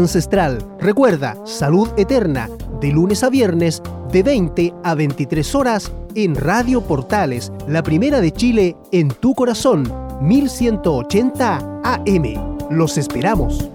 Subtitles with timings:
[0.00, 0.64] Ancestral.
[0.78, 2.48] Recuerda, Salud Eterna,
[2.80, 8.30] de lunes a viernes, de 20 a 23 horas, en Radio Portales, la primera de
[8.30, 12.58] Chile, en tu corazón, 1180 AM.
[12.70, 13.68] Los esperamos.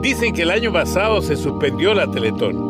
[0.00, 2.69] Dicen que el año pasado se suspendió la Teletón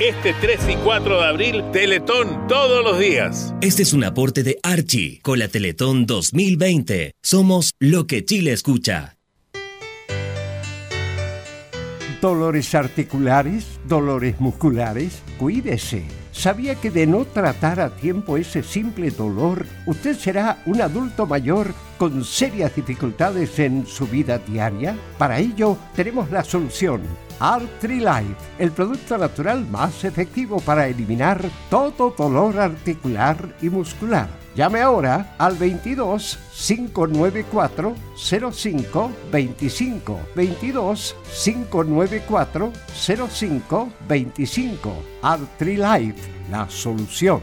[0.00, 3.54] este 3 y 4 de abril, Teletón todos los días.
[3.62, 7.12] Este es un aporte de Archie con la Teletón 2020.
[7.22, 9.16] Somos lo que Chile escucha.
[12.20, 16.04] Dolores articulares, dolores musculares, cuídese.
[16.32, 21.74] ¿Sabía que de no tratar a tiempo ese simple dolor, usted será un adulto mayor
[21.96, 24.96] con serias dificultades en su vida diaria?
[25.16, 27.00] Para ello, tenemos la solución
[27.40, 34.28] Life, el producto natural más efectivo para eliminar todo dolor articular y muscular.
[34.54, 42.72] Llame ahora al 22 594 05 25 22 594
[43.28, 44.92] 05 25
[45.60, 47.42] Life, la solución.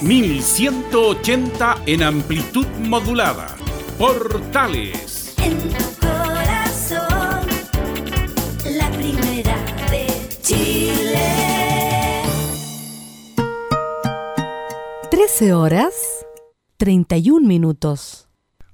[0.00, 3.56] 1180 en amplitud modulada.
[3.98, 5.34] Portales.
[5.38, 7.46] En tu corazón,
[8.76, 9.56] la primera
[9.90, 10.06] de
[10.40, 12.22] Chile.
[15.10, 15.94] 13 horas
[16.76, 18.28] 31 minutos.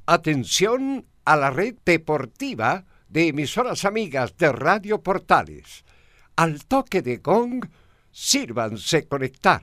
[0.05, 5.85] Atención a la red deportiva de emisoras amigas de Radio Portales.
[6.37, 7.65] Al toque de gong,
[8.11, 9.63] sírvanse conectar.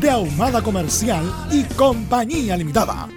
[0.00, 3.08] de Ahumada Comercial y Compañía Limitada.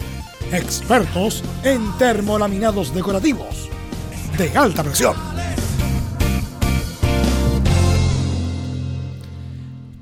[0.51, 3.69] Expertos en termolaminados decorativos
[4.37, 5.15] de alta presión.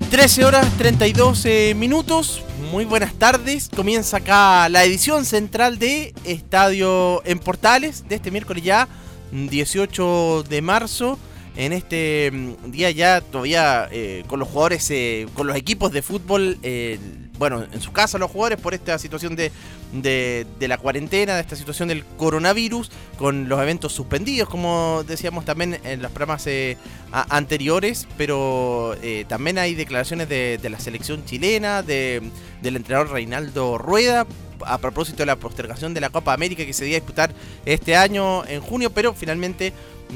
[0.10, 2.42] 13 horas 32 eh, minutos.
[2.72, 3.70] Muy buenas tardes.
[3.70, 8.88] Comienza acá la edición central de Estadio en Portales de este miércoles ya
[9.32, 11.20] 18 de marzo
[11.56, 16.02] en este mm, día ya todavía eh, con los jugadores, eh, con los equipos de
[16.02, 17.00] fútbol eh,
[17.38, 19.52] bueno, en su casa los jugadores por esta situación de,
[19.92, 25.80] de, la cuarentena, de esta situación del coronavirus, con los eventos suspendidos, como decíamos también
[25.84, 26.78] en los programas eh,
[27.12, 28.96] anteriores, pero
[29.28, 32.22] también hay declaraciones de, de la selección chilena, de,
[32.62, 34.28] del entrenador Reinaldo Rueda,
[34.66, 37.34] a propósito de la postergación de la Copa América que se iba a disputar
[37.66, 39.74] este año en junio, pero finalmente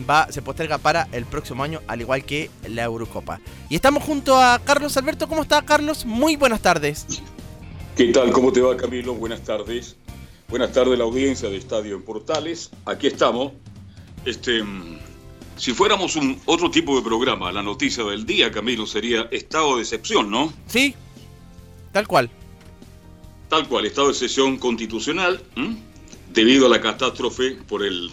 [0.09, 3.39] va, se posterga para el próximo año, al igual que la Eurocopa.
[3.69, 5.27] Y estamos junto a Carlos Alberto.
[5.27, 6.06] ¿Cómo está, Carlos?
[6.06, 7.06] Muy buenas tardes.
[7.95, 8.31] ¿Qué tal?
[8.31, 9.13] ¿Cómo te va, Camilo?
[9.13, 9.95] Buenas tardes.
[10.50, 12.69] Buenas tardes, la audiencia de Estadio en Portales.
[12.86, 13.53] Aquí estamos.
[14.25, 14.63] Este,
[15.56, 19.83] si fuéramos un otro tipo de programa, la noticia del día, Camilo, sería estado de
[19.83, 20.51] excepción, ¿no?
[20.68, 20.94] Sí,
[21.91, 22.30] tal cual.
[23.50, 25.41] Tal cual, estado de excepción constitucional,
[26.33, 28.12] debido a la catástrofe por el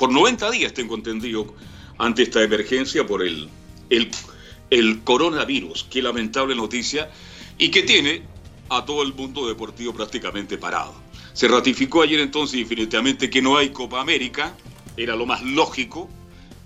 [0.00, 1.54] por 90 días, tengo entendido,
[1.98, 3.50] ante esta emergencia por el,
[3.90, 5.84] el, coronavirus.
[5.90, 7.10] Qué lamentable noticia
[7.58, 8.22] y que tiene
[8.70, 10.94] a todo el mundo deportivo prácticamente parado.
[11.34, 14.56] Se ratificó ayer entonces definitivamente que no hay Copa América,
[14.96, 16.08] era lo más lógico,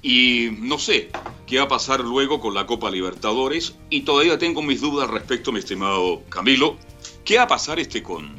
[0.00, 1.10] y no sé
[1.48, 5.50] qué va a pasar luego con la Copa Libertadores, y todavía tengo mis dudas respecto,
[5.50, 6.76] mi estimado Camilo,
[7.24, 8.36] qué va a pasar este con,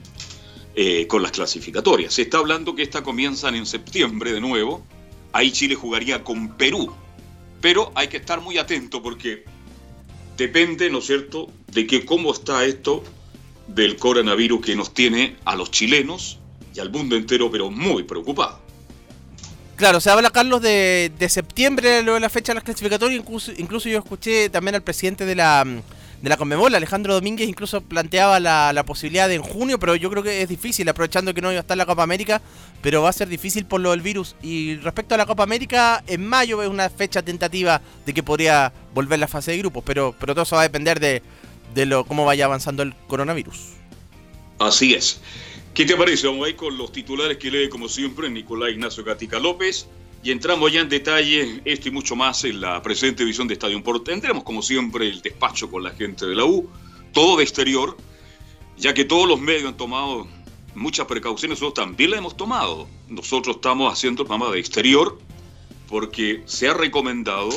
[0.75, 2.13] eh, con las clasificatorias.
[2.13, 4.86] Se está hablando que estas comienzan en septiembre de nuevo,
[5.31, 6.94] ahí Chile jugaría con Perú,
[7.62, 9.45] pero hay que estar muy atento porque
[10.38, 13.04] depende, ¿no es cierto?, de que cómo está esto
[13.68, 16.39] del coronavirus que nos tiene a los chilenos
[16.74, 18.60] y al mundo entero, pero muy preocupados.
[19.78, 23.19] Claro, se habla, Carlos, de, de septiembre, luego de la fecha de las clasificatorias.
[23.19, 25.66] Incluso, incluso yo escuché también al presidente de la,
[26.25, 30.24] de la Conmebol, Alejandro Domínguez, incluso planteaba la, posibilidad de en junio, pero yo creo
[30.24, 32.42] que es difícil, aprovechando que no iba a estar la Copa América,
[32.81, 34.36] pero va a ser difícil por lo del virus.
[34.42, 38.74] Y respecto a la Copa América, en mayo es una fecha tentativa de que podría
[38.95, 41.22] volver la fase de grupos, pero, pero todo eso va a depender de,
[41.86, 43.74] lo, cómo vaya avanzando el coronavirus.
[44.57, 45.21] Así es.
[45.75, 46.25] ¿Qué te parece?
[46.25, 49.86] Vamos a ir con los titulares que lee, como siempre, Nicolás Ignacio Gatica López.
[50.25, 53.83] Y entramos ya en detalle, esto y mucho más, en la presente edición de Estadio
[53.83, 54.06] Porto.
[54.06, 56.68] Tendremos, como siempre, el despacho con la gente de la U,
[57.13, 57.95] todo de exterior,
[58.75, 60.27] ya que todos los medios han tomado
[60.74, 62.88] muchas precauciones, nosotros también las hemos tomado.
[63.07, 65.19] Nosotros estamos haciendo el programa de exterior
[65.88, 67.51] porque se ha recomendado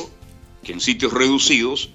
[0.63, 1.89] que en sitios reducidos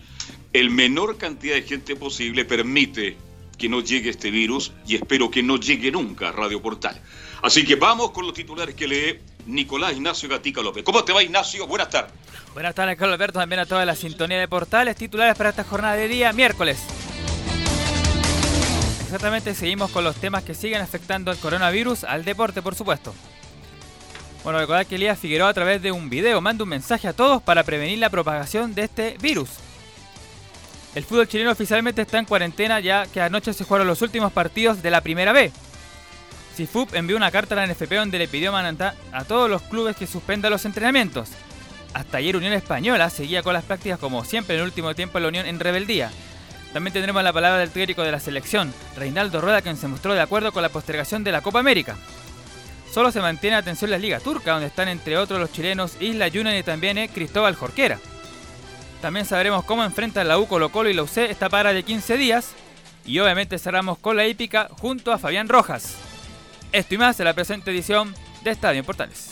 [0.52, 3.16] el menor cantidad de gente posible permite
[3.58, 7.00] que no llegue este virus y espero que no llegue nunca a Radio Portal.
[7.42, 10.82] Así que vamos con los titulares que lee Nicolás Ignacio Gatica López.
[10.84, 11.66] ¿Cómo te va Ignacio?
[11.66, 12.12] Buenas tardes.
[12.54, 15.96] Buenas tardes, Carlos Alberto, también a toda la sintonía de portales titulares para esta jornada
[15.96, 16.78] de día, miércoles.
[19.02, 23.14] Exactamente, seguimos con los temas que siguen afectando al coronavirus, al deporte, por supuesto.
[24.42, 27.42] Bueno, recordad que Elías Figueroa a través de un video manda un mensaje a todos
[27.42, 29.50] para prevenir la propagación de este virus.
[30.94, 34.82] El fútbol chileno oficialmente está en cuarentena ya que anoche se jugaron los últimos partidos
[34.82, 35.50] de la primera B.
[36.54, 39.96] CIFUP envió una carta a la NFP donde le pidió manata a todos los clubes
[39.96, 41.28] que suspendan los entrenamientos.
[41.92, 45.28] Hasta ayer Unión Española seguía con las prácticas como siempre en el último tiempo la
[45.28, 46.10] Unión en rebeldía.
[46.72, 50.20] También tendremos la palabra del técnico de la selección, Reinaldo Rueda, quien se mostró de
[50.20, 51.96] acuerdo con la postergación de la Copa América.
[52.92, 56.56] Solo se mantiene atención la Liga Turca, donde están entre otros los chilenos Isla Yunan
[56.56, 57.98] y también eh, Cristóbal Jorquera.
[59.02, 62.52] También sabremos cómo enfrentan la U Colo y la UC esta para de 15 días.
[63.04, 65.96] Y obviamente cerramos con la hípica junto a Fabián Rojas.
[66.74, 68.12] Esto y más en la presente edición
[68.42, 69.30] de Estadio en Portales.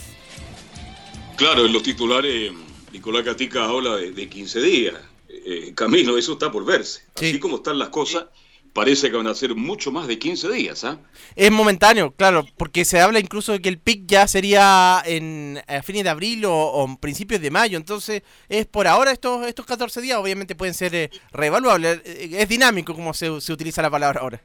[1.37, 2.53] Claro, en los titulares
[2.93, 4.95] Nicolás Gatica habla de, de 15 días.
[5.29, 7.03] Eh, Camilo, eso está por verse.
[7.17, 8.27] Así como están las cosas,
[8.73, 10.85] parece que van a ser mucho más de 15 días.
[10.85, 11.01] ¿ah?
[11.35, 15.83] Es momentáneo, claro, porque se habla incluso de que el pic ya sería en a
[15.83, 17.77] fines de abril o, o principios de mayo.
[17.77, 22.03] Entonces, es por ahora estos, estos 14 días, obviamente pueden ser eh, reevaluables.
[22.05, 24.41] Eh, Es dinámico como se, se utiliza la palabra ahora.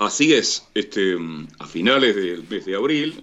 [0.00, 1.14] Así es, este,
[1.58, 3.22] a finales del mes de abril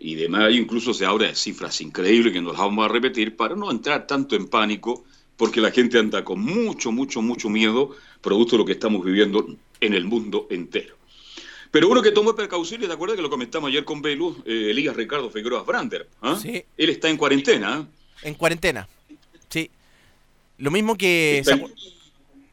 [0.00, 3.36] y de mayo incluso se habla de cifras increíbles que nos las vamos a repetir
[3.36, 5.04] para no entrar tanto en pánico,
[5.36, 9.46] porque la gente anda con mucho, mucho, mucho miedo, producto de lo que estamos viviendo
[9.80, 10.96] en el mundo entero.
[11.70, 14.42] Pero uno que tomó precauciones, ¿te acuerdas que lo comentamos ayer con Belu?
[14.44, 16.08] Eh, Elías Ricardo Figueroa Brander.
[16.22, 16.36] ¿ah?
[16.42, 16.64] Sí.
[16.76, 17.72] Él está en cuarentena.
[17.72, 17.86] ¿ah?
[18.24, 18.88] En cuarentena.
[19.48, 19.70] Sí.
[20.58, 21.56] Lo mismo que Está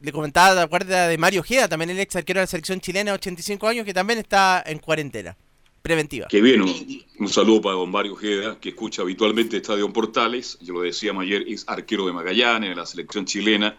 [0.02, 3.12] le comentaba, ¿te acuerdas de Mario Ojeda, también el ex arquero de la selección chilena
[3.12, 5.36] de 85 años, que también está en cuarentena
[5.82, 6.28] preventiva.
[6.28, 10.58] Que bien, un, saludo para don Mario Ojeda, que escucha habitualmente Estadio Portales.
[10.60, 13.76] Yo lo decíamos ayer, es arquero de Magallanes, de la selección chilena.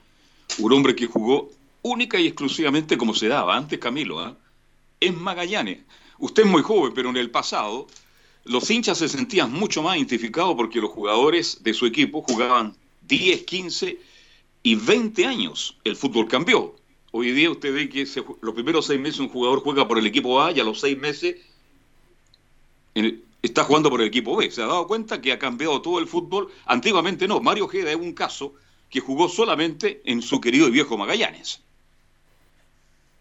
[0.59, 1.49] Un hombre que jugó
[1.81, 4.35] única y exclusivamente como se daba antes, Camilo, ¿ah?
[4.99, 5.79] en Magallanes.
[6.19, 7.87] Usted es muy joven, pero en el pasado
[8.45, 12.75] los hinchas se sentían mucho más identificados porque los jugadores de su equipo jugaban
[13.07, 13.97] 10, 15
[14.63, 15.77] y 20 años.
[15.83, 16.75] El fútbol cambió.
[17.11, 20.07] Hoy día usted ve que se- los primeros seis meses un jugador juega por el
[20.07, 21.35] equipo A y a los seis meses
[22.95, 24.49] el- está jugando por el equipo B.
[24.51, 26.51] ¿Se ha dado cuenta que ha cambiado todo el fútbol?
[26.65, 27.39] Antiguamente no.
[27.41, 28.53] Mario Ojeda es un caso
[28.89, 31.61] que jugó solamente en su querido y viejo Magallanes.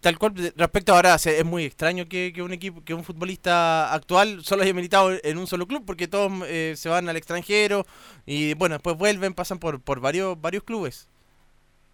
[0.01, 4.45] Tal cual, respecto ahora, es muy extraño que, que un equipo, que un futbolista actual
[4.45, 7.87] solo haya militado en un solo club, porque todos eh, se van al extranjero
[8.27, 11.09] y bueno, después vuelven, pasan por, por varios, varios clubes.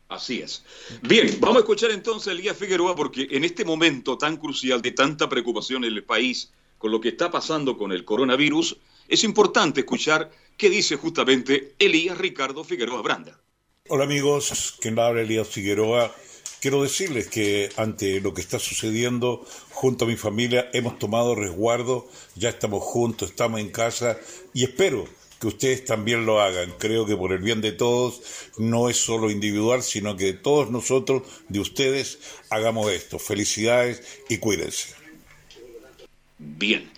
[0.09, 0.65] Así es.
[1.03, 4.93] Bien, vamos a escuchar entonces a Elías Figueroa porque en este momento tan crucial de
[4.93, 9.81] tanta preocupación en el país con lo que está pasando con el coronavirus, es importante
[9.81, 13.39] escuchar qué dice justamente Elías Ricardo Figueroa Branda.
[13.89, 16.15] Hola amigos, quien habla Elías Figueroa.
[16.61, 22.09] Quiero decirles que ante lo que está sucediendo, junto a mi familia hemos tomado resguardo,
[22.35, 24.19] ya estamos juntos, estamos en casa
[24.55, 25.07] y espero
[25.41, 26.75] que ustedes también lo hagan.
[26.79, 28.21] Creo que por el bien de todos
[28.57, 32.19] no es solo individual, sino que todos nosotros, de ustedes,
[32.51, 33.19] hagamos esto.
[33.19, 34.95] Felicidades y cuídense.
[36.39, 36.91] Bien.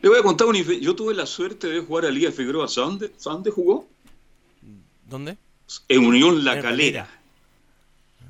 [0.00, 0.54] Le voy a contar un...
[0.56, 2.68] Yo tuve la suerte de jugar a Elías Figueroa.
[2.68, 3.88] ¿Sabe dónde, sabe dónde jugó?
[5.06, 5.36] ¿Dónde?
[5.88, 7.18] En Unión La En Calera.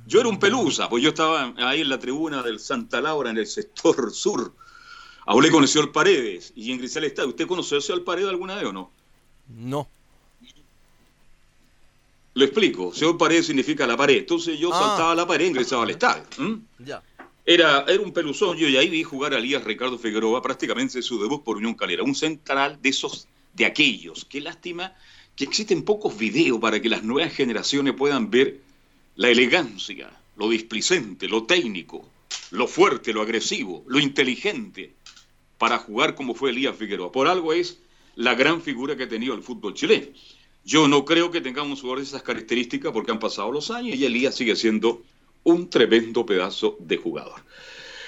[0.07, 3.37] Yo era un pelusa, pues yo estaba ahí en la tribuna del Santa Laura, en
[3.37, 4.55] el sector sur.
[5.27, 7.29] Hablé con el señor Paredes y ingresé al estadio.
[7.29, 8.91] ¿Usted conoció al señor Paredes alguna vez o no?
[9.49, 9.89] No.
[12.35, 12.93] Lo explico.
[12.95, 14.19] Señor Paredes significa la pared.
[14.19, 14.79] Entonces yo Ah.
[14.79, 16.25] saltaba a la pared e ingresaba al estadio.
[17.45, 18.57] Era, era un peluzón.
[18.57, 22.03] Yo y ahí vi jugar a Elías Ricardo Figueroa prácticamente su debut por Unión Calera.
[22.03, 24.25] Un central de esos, de aquellos.
[24.27, 24.95] Qué lástima
[25.35, 28.61] que existen pocos videos para que las nuevas generaciones puedan ver
[29.17, 32.09] la elegancia, lo displicente, lo técnico,
[32.51, 34.93] lo fuerte, lo agresivo, lo inteligente
[35.59, 37.11] para jugar como fue Elías Figueroa.
[37.11, 37.79] Por algo es
[38.19, 40.09] la gran figura que ha tenido el fútbol chileno.
[40.65, 43.97] Yo no creo que tengamos un jugador de esas características porque han pasado los años
[43.97, 45.03] y Elías sigue siendo
[45.45, 47.41] un tremendo pedazo de jugador.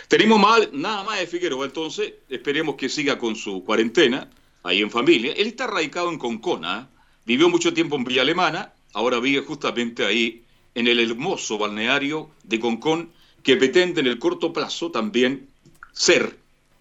[0.09, 4.29] Tenemos mal, nada más de Figueroa, entonces esperemos que siga con su cuarentena
[4.64, 5.33] ahí en familia.
[5.33, 6.97] Él está radicado en Concona, ¿eh?
[7.25, 10.43] vivió mucho tiempo en Villa Alemana, ahora vive justamente ahí
[10.75, 13.12] en el hermoso balneario de Concón,
[13.45, 15.49] que pretende en el corto plazo también
[15.93, 16.39] ser,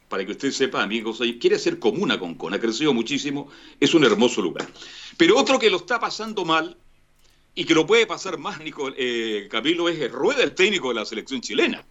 [0.10, 3.48] para que usted sepa, amigos, quiere ser comuna Concón, ha crecido muchísimo,
[3.80, 4.68] es un hermoso lugar.
[5.16, 6.78] Pero otro que lo está pasando mal
[7.56, 11.06] y que lo puede pasar más, Nico, eh, Camilo, es Rueda, el técnico de la
[11.06, 11.86] selección chilena.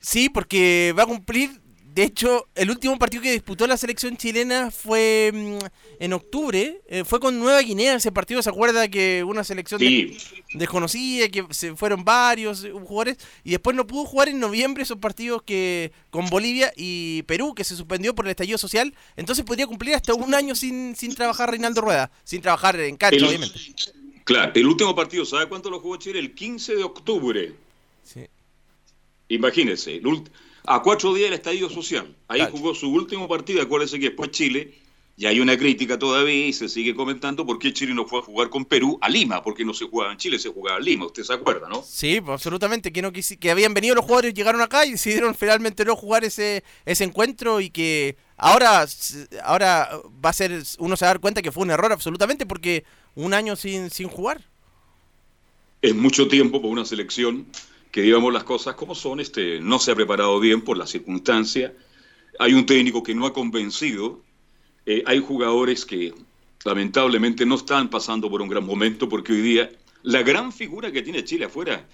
[0.00, 1.61] Sí, porque va a cumplir.
[1.94, 5.58] De hecho, el último partido que disputó la selección chilena fue mm,
[6.02, 6.80] en octubre.
[6.88, 8.40] eh, fue con Nueva Guinea ese partido.
[8.42, 10.16] ¿Se acuerda que una selección de-
[10.54, 13.18] desconocida, que se fueron varios eh, jugadores?
[13.44, 17.62] Y después no pudo jugar en noviembre esos partidos que con Bolivia y Perú, que
[17.62, 18.94] se suspendió por el estallido social.
[19.16, 22.10] Entonces podría cumplir hasta un año sin, sin trabajar Reinaldo Rueda.
[22.24, 23.58] Sin trabajar en cancha, obviamente.
[24.24, 26.20] Claro, el último partido, ¿sabe cuánto lo jugó Chile?
[26.20, 27.52] El 15 de octubre.
[28.02, 28.20] Sí.
[29.28, 30.30] Imagínense, el ult-
[30.64, 32.14] a cuatro días del estallido social.
[32.28, 33.62] Ahí jugó su último partido.
[33.62, 34.74] Acuérdense que después Chile,
[35.16, 38.22] y hay una crítica todavía y se sigue comentando por qué Chile no fue a
[38.22, 41.06] jugar con Perú a Lima, porque no se jugaba en Chile, se jugaba en Lima.
[41.06, 41.82] Usted se acuerda, ¿no?
[41.82, 45.34] Sí, pues, absolutamente, que no quisi- que habían venido los jugadores, llegaron acá y decidieron
[45.34, 48.86] finalmente no jugar ese, ese encuentro y que ahora,
[49.44, 49.90] ahora
[50.24, 52.84] va a ser, uno se va a dar cuenta que fue un error absolutamente porque
[53.14, 54.40] un año sin, sin jugar.
[55.82, 57.46] Es mucho tiempo por una selección
[57.92, 61.72] que, digamos las cosas como son, este, no se ha preparado bien por las circunstancias.
[62.38, 64.22] Hay un técnico que no ha convencido.
[64.86, 66.14] Eh, hay jugadores que
[66.64, 69.70] lamentablemente no están pasando por un gran momento porque hoy día
[70.02, 71.86] la gran figura que tiene Chile afuera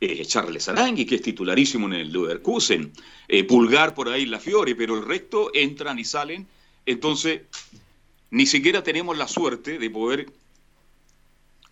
[0.00, 2.92] es Charles Arangui, que es titularísimo en el Leverkusen.
[3.28, 6.48] Eh, Pulgar por ahí, La Fiore, pero el resto entran y salen.
[6.84, 7.42] Entonces,
[8.30, 10.26] ni siquiera tenemos la suerte de poder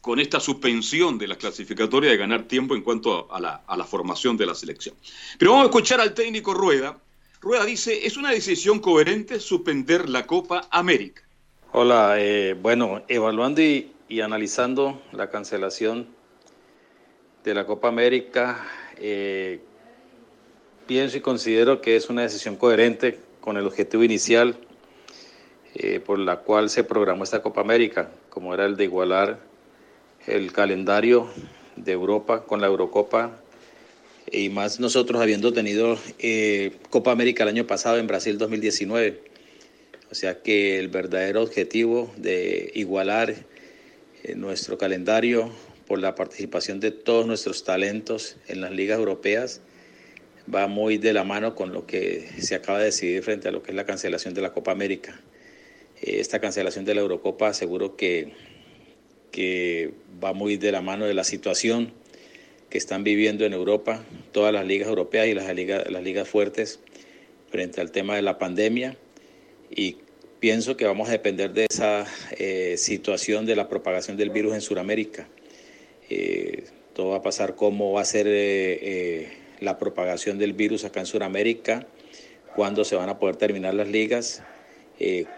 [0.02, 4.46] con esta suspensión de las clasificatorias de ganar tiempo en cuanto a, la, formación de
[4.46, 4.96] la selección.
[5.38, 6.98] Pero vamos a escuchar al técnico Rueda.
[7.40, 11.22] Rueda dice, es una decisión coherente suspender la Copa América.
[11.70, 16.08] Hola, eh, bueno, evaluando y, y analizando la cancelación
[17.44, 18.66] de la Copa América,
[18.96, 19.60] eh,
[20.88, 24.56] pienso y considero que es una decisión coherente con el objetivo inicial
[25.74, 29.51] eh, por la cual se programó esta Copa América, como era el de igualar
[30.26, 31.28] el calendario
[31.76, 33.40] de Europa con la Eurocopa
[34.30, 39.20] y más nosotros habiendo tenido eh, Copa América el año pasado en Brasil 2019.
[40.10, 43.34] O sea que el verdadero objetivo de igualar
[44.22, 45.50] eh, nuestro calendario
[45.86, 49.60] por la participación de todos nuestros talentos en las ligas europeas
[50.52, 53.62] va muy de la mano con lo que se acaba de decidir frente a lo
[53.62, 55.20] que es la cancelación de la Copa América.
[56.00, 58.32] Eh, esta cancelación de la Eurocopa seguro que,
[59.32, 59.90] que
[60.22, 61.92] va muy de la mano de la situación
[62.70, 66.78] que están viviendo en Europa, todas las ligas europeas y las ligas, las ligas fuertes
[67.50, 68.96] frente al tema de la pandemia
[69.70, 69.96] y
[70.40, 72.06] pienso que vamos a depender de esa
[72.38, 75.28] eh, situación de la propagación del virus en Sudamérica.
[76.08, 81.00] Eh, todo va a pasar cómo va a ser eh, la propagación del virus acá
[81.00, 81.86] en Sudamérica,
[82.56, 84.42] cuándo se van a poder terminar las ligas,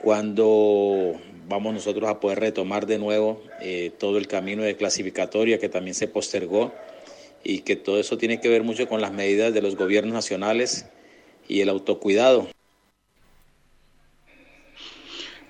[0.03, 3.43] cuándo vamos nosotros a poder retomar de nuevo
[3.99, 6.73] todo el camino de clasificatoria que también se postergó
[7.45, 10.87] y que todo eso tiene que ver mucho con las medidas de los gobiernos nacionales
[11.47, 12.49] y el autocuidado.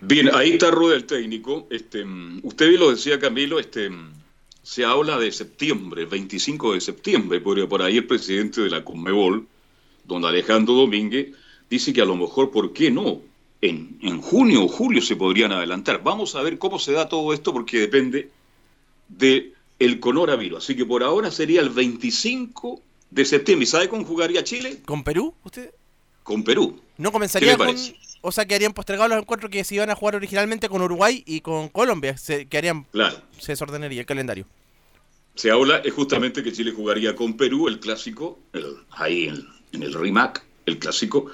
[0.01, 1.67] Bien, ahí está Rueda el técnico.
[1.71, 2.05] Este,
[2.43, 3.91] usted lo decía, Camilo, este,
[4.63, 9.47] se habla de septiembre, 25 de septiembre, porque por ahí el presidente de la Conmebol,
[10.05, 11.29] don Alejandro Domínguez,
[11.71, 13.23] dice que a lo mejor, ¿por qué no?
[13.66, 16.02] En, en junio o julio se podrían adelantar.
[16.02, 18.30] Vamos a ver cómo se da todo esto, porque depende
[19.09, 20.64] del el coronavirus.
[20.64, 22.80] Así que por ahora sería el 25
[23.11, 23.64] de septiembre.
[23.64, 24.80] ¿Y sabe cómo jugaría Chile?
[24.85, 25.71] ¿Con Perú, usted?
[26.23, 26.80] Con Perú.
[26.99, 27.75] ¿No comenzaría con,
[28.26, 31.23] o sea, que harían postergados los encuentros que se iban a jugar originalmente con Uruguay
[31.26, 32.16] y con Colombia.
[32.16, 33.21] Se, que harían, claro.
[33.38, 34.47] se desordenaría el calendario.
[35.35, 38.38] Se habla es justamente que Chile jugaría con Perú el clásico,
[38.92, 41.26] ahí en, en, el RIMAC, el clásico,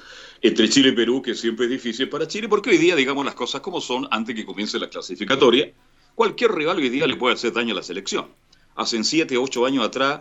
[0.42, 3.34] entre Chile y Perú, que siempre es difícil para Chile, porque hoy día, digamos las
[3.34, 5.72] cosas como son, antes que comience la clasificatoria,
[6.14, 8.26] cualquier rival hoy día le puede hacer daño a la selección.
[8.74, 10.20] Hace siete, ocho años atrás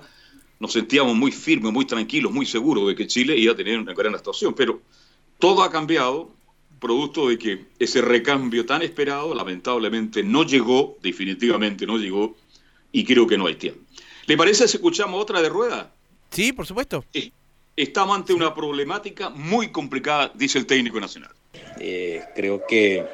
[0.59, 3.93] nos sentíamos muy firmes, muy tranquilos, muy seguros de que Chile iba a tener una
[3.93, 4.81] gran actuación, pero
[5.37, 6.33] todo ha cambiado
[6.79, 12.35] producto de que ese recambio tan esperado lamentablemente no llegó, definitivamente no llegó,
[12.91, 13.81] y creo que no hay tiempo.
[14.25, 15.93] ¿Le parece si escuchamos otra de rueda?
[16.31, 17.03] Sí, por supuesto.
[17.81, 21.31] Estamos ante una problemática muy complicada, dice el técnico nacional.
[21.79, 23.05] Eh, creo que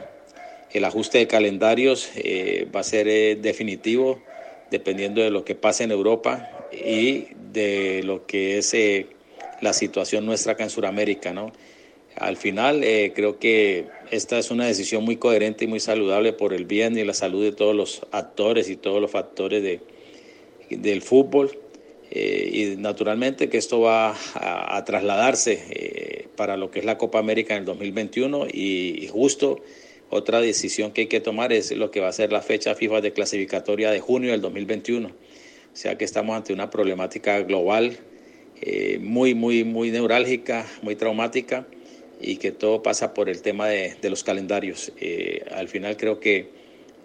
[0.71, 4.23] el ajuste de calendarios eh, va a ser eh, definitivo
[4.71, 8.75] dependiendo de lo que pase en Europa y de lo que es
[9.61, 11.51] la situación nuestra acá en Sudamérica, ¿no?
[12.15, 16.53] Al final eh, creo que esta es una decisión muy coherente y muy saludable por
[16.53, 19.81] el bien y la salud de todos los actores y todos los factores de,
[20.71, 21.55] del fútbol.
[22.17, 27.19] Eh, y naturalmente que esto va a, trasladarse eh, para lo que es la Copa
[27.19, 29.61] América en el 2021 y, y, justo
[30.09, 33.01] otra decisión que hay que tomar es lo que va a ser la fecha FIFA
[33.01, 35.09] de clasificatoria de junio del 2021.
[35.09, 35.11] O
[35.73, 37.99] sea que estamos ante una problemática global
[39.01, 41.67] muy, muy, muy neurálgica, muy traumática
[42.19, 44.91] y que todo pasa por el tema de, los calendarios.
[44.99, 46.49] Eh, al final creo que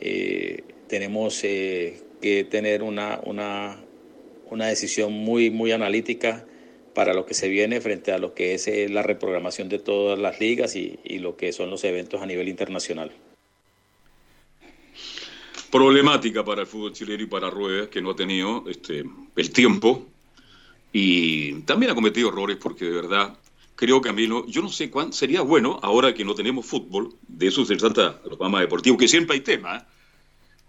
[0.00, 3.84] eh, tenemos eh, que tener una, una,
[4.50, 6.46] una, decisión muy, muy analítica
[6.94, 10.40] para lo que se viene frente a lo que es la reprogramación de todas las
[10.40, 13.12] ligas y, y lo que son los eventos a nivel internacional.
[15.70, 19.04] Problemática para el fútbol chileno y para Ruedas, que no ha tenido este,
[19.36, 20.06] el tiempo
[20.92, 23.38] y también ha cometido errores porque de verdad
[23.80, 27.64] creo, Camilo, yo no sé cuán sería bueno, ahora que no tenemos fútbol, de eso
[27.64, 29.80] se trata los programas deportivos, que siempre hay tema, ¿eh?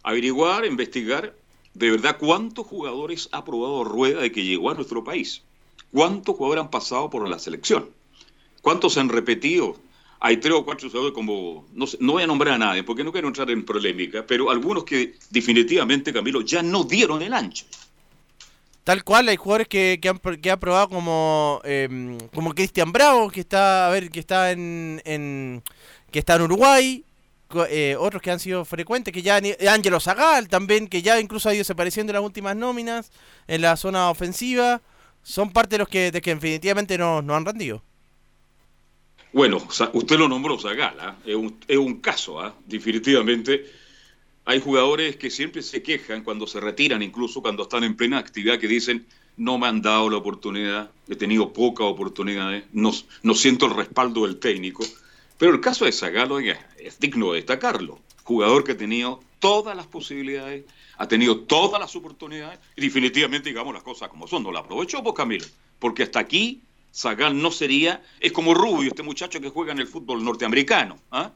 [0.04, 1.36] averiguar, investigar
[1.73, 5.41] de verdad cuántos jugadores ha probado Rueda de que llegó a nuestro país,
[5.91, 7.89] cuántos jugadores han pasado por la selección,
[8.62, 9.75] cuántos han repetido.
[10.23, 13.27] Hay tres o cuatro jugadores como, no, voy a nombrar a nadie porque no quiero
[13.27, 17.65] entrar en polémica, pero algunos que definitivamente, Camilo, ya no dieron el ancho.
[18.84, 23.88] Tal cual, hay jugadores que, han, que probado como eh, como Cristian Bravo, que está
[23.88, 25.63] a ver que está en
[26.12, 27.03] que está en Uruguay,
[27.69, 31.53] eh, otros que han sido frecuentes, que ya Ángelo Zagal también, que ya incluso ha
[31.53, 33.11] ido desapareciendo en las últimas nóminas
[33.47, 34.81] en la zona ofensiva,
[35.23, 37.83] son parte de los que, de que definitivamente no, no han rendido.
[39.33, 41.15] Bueno, usted lo nombró Zagal, ¿ah?
[41.25, 42.53] es, un, es un caso, ¿ah?
[42.65, 43.65] definitivamente
[44.45, 48.59] hay jugadores que siempre se quejan cuando se retiran, incluso cuando están en plena actividad,
[48.59, 49.05] que dicen,
[49.37, 52.91] no me han dado la oportunidad, he tenido pocas oportunidades, no,
[53.23, 54.83] no siento el respaldo del técnico.
[55.41, 57.97] Pero el caso de Zagalo es, digno de destacarlo.
[58.25, 60.65] Jugador que ha tenido todas las posibilidades,
[60.97, 65.01] ha tenido todas las oportunidades y definitivamente, digamos las cosas como son, no la aprovechó,
[65.01, 65.47] pues Camilo,
[65.80, 66.62] porque hasta aquí
[66.93, 71.32] Zagal no sería, es como Rubio, este muchacho que juega en el fútbol norteamericano, ¿ah?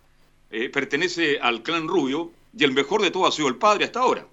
[0.51, 4.01] eh, pertenece al clan Rubio, y el mejor de todo ha sido el padre hasta
[4.01, 4.27] ahora.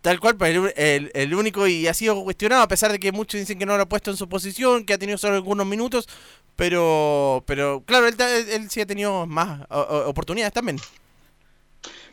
[0.00, 3.40] Tal cual, pues, el, el, único y ha sido cuestionado, a pesar de que muchos
[3.40, 6.08] dicen que no lo ha puesto en su posición, que ha tenido solo algunos minutos,
[6.54, 10.78] pero pero claro, él, él, sí ha tenido más oportunidades también.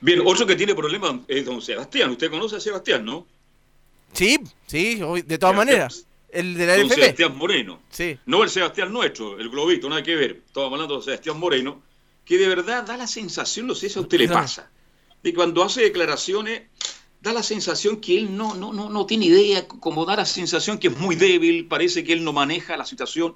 [0.01, 2.11] Bien, otro que tiene problemas es don Sebastián.
[2.11, 3.25] Usted conoce a Sebastián, ¿no?
[4.13, 6.05] Sí, sí, de todas maneras.
[6.29, 7.81] El de la don Sebastián Moreno.
[7.89, 8.17] Sí.
[8.25, 10.41] No el Sebastián nuestro, el globito, nada que ver.
[10.45, 11.81] Estamos hablando de Sebastián Moreno
[12.25, 14.69] que de verdad da la sensación, no sé si a usted le pasa,
[15.21, 16.63] de cuando hace declaraciones
[17.25, 20.77] da la sensación que él no, no, no, no tiene idea, como da la sensación
[20.79, 23.35] que es muy débil, parece que él no maneja la situación.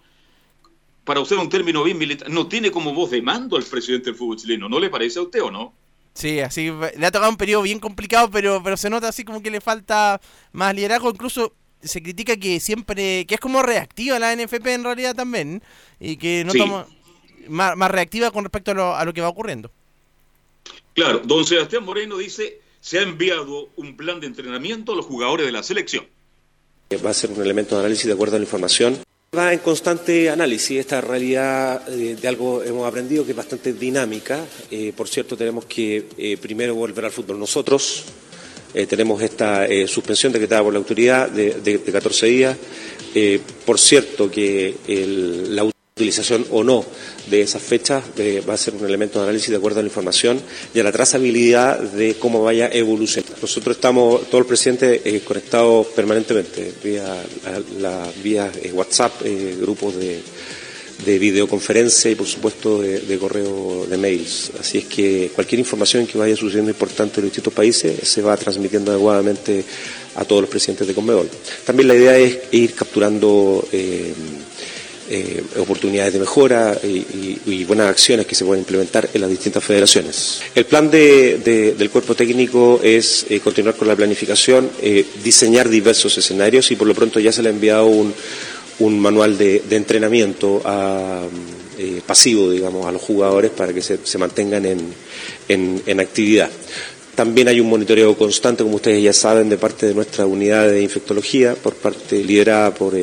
[1.03, 4.15] Para usar un término bien militar, no tiene como voz de mando al presidente del
[4.15, 5.73] fútbol chileno, ¿no le parece a usted o no?
[6.13, 9.41] Sí, así le ha tocado un periodo bien complicado, pero, pero se nota así como
[9.41, 10.19] que le falta
[10.51, 11.09] más liderazgo.
[11.09, 15.63] Incluso se critica que siempre, que es como reactiva la NFP en realidad también,
[15.99, 16.57] y que no Sí.
[16.57, 16.87] toma
[17.47, 19.71] más, más reactiva con respecto a lo, a lo que va ocurriendo.
[20.93, 25.45] Claro, don Sebastián Moreno dice, se ha enviado un plan de entrenamiento a los jugadores
[25.45, 26.05] de la selección.
[27.05, 28.97] Va a ser un elemento de análisis de acuerdo a la información.
[29.37, 30.79] Va en constante análisis.
[30.79, 34.43] Esta realidad eh, de algo hemos aprendido que es bastante dinámica.
[34.71, 38.05] Eh, por cierto, tenemos que eh, primero volver al fútbol nosotros.
[38.73, 42.57] Eh, tenemos esta eh, suspensión decretada por la autoridad de, de- de 14 días.
[43.13, 45.63] Eh, por cierto, que el- la
[45.99, 46.85] utilización o no
[47.29, 49.89] de esas fechas eh, va a ser un elemento de análisis de acuerdo a la
[49.89, 50.39] información
[50.73, 53.35] y a la trazabilidad de cómo vaya evolucionando.
[53.41, 57.23] Nosotros estamos, todo el presidente, eh, conectados permanentemente vía,
[57.79, 60.19] la, vía eh, WhatsApp, eh, grupos de,
[61.05, 64.51] de videoconferencia y por supuesto de, de correo de mails.
[64.59, 68.37] Así es que cualquier información que vaya sucediendo importante en los distintos países se va
[68.37, 69.63] transmitiendo adecuadamente
[70.15, 71.29] a todos los presidentes de Conmebol.
[71.65, 73.67] También la idea es ir capturando
[75.11, 80.39] eh, oportunidades de mejora y, buenas acciones que se pueden implementar en las distintas federaciones.
[80.53, 85.67] El plan de- de- del cuerpo técnico es eh, continuar con la planificación, eh, diseñar
[85.67, 88.13] diversos escenarios y por lo pronto ya se le ha enviado un,
[88.99, 91.23] manual de, entrenamiento a,
[92.05, 96.49] pasivo, digamos, a los jugadores para que se, mantengan en, actividad.
[97.15, 100.81] También hay un monitoreo constante, como ustedes ya saben, de parte de nuestra unidad de
[100.81, 102.93] infectología, por parte liderada por,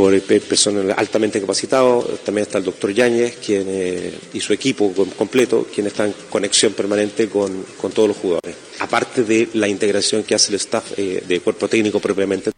[0.00, 2.00] por pe- personal altamente capacitado.
[2.24, 6.14] También está el doctor Yáñez quien, eh, y su equipo com- completo, quien está en
[6.30, 8.56] conexión permanente con, con todos los jugadores.
[8.78, 12.50] Aparte de la integración que hace el staff eh, de cuerpo técnico propiamente.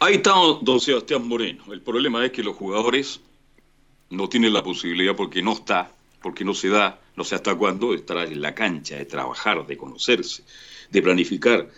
[0.00, 1.72] Ahí está don Sebastián Moreno.
[1.72, 3.20] El problema es que los jugadores
[4.10, 7.92] no tienen la posibilidad porque no está, porque no se da, no sé hasta cuándo,
[7.92, 10.42] de estar en la cancha, de trabajar, de conocerse,
[10.90, 11.68] de planificar.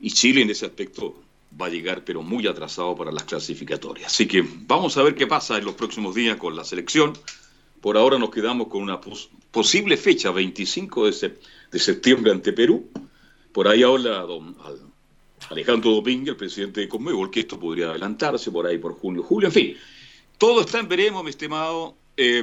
[0.00, 1.16] Y Chile en ese aspecto
[1.60, 4.12] va a llegar, pero muy atrasado para las clasificatorias.
[4.12, 7.12] Así que vamos a ver qué pasa en los próximos días con la selección.
[7.80, 11.38] Por ahora nos quedamos con una pos- posible fecha, 25 de, sep-
[11.70, 12.88] de septiembre ante Perú.
[13.52, 14.80] Por ahí habla don Al-
[15.50, 19.48] Alejandro Domínguez, el presidente de Conmebol, que esto podría adelantarse por ahí por junio, julio,
[19.48, 19.76] en fin.
[20.36, 22.42] Todo está en veremos, mi estimado eh,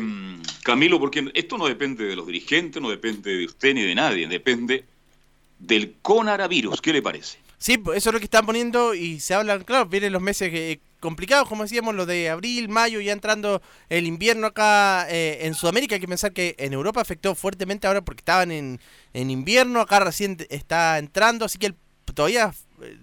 [0.64, 4.28] Camilo, porque esto no depende de los dirigentes, no depende de usted ni de nadie,
[4.28, 4.86] depende
[5.60, 6.82] del coronavirus.
[6.82, 7.38] ¿Qué le parece?
[7.66, 10.80] Sí, eso es lo que están poniendo y se hablan, claro, vienen los meses eh,
[11.00, 15.96] complicados, como decíamos, los de abril, mayo, ya entrando el invierno acá eh, en Sudamérica.
[15.96, 18.80] Hay que pensar que en Europa afectó fuertemente ahora porque estaban en,
[19.14, 21.76] en invierno, acá recién está entrando, así que el-
[22.14, 22.54] todavía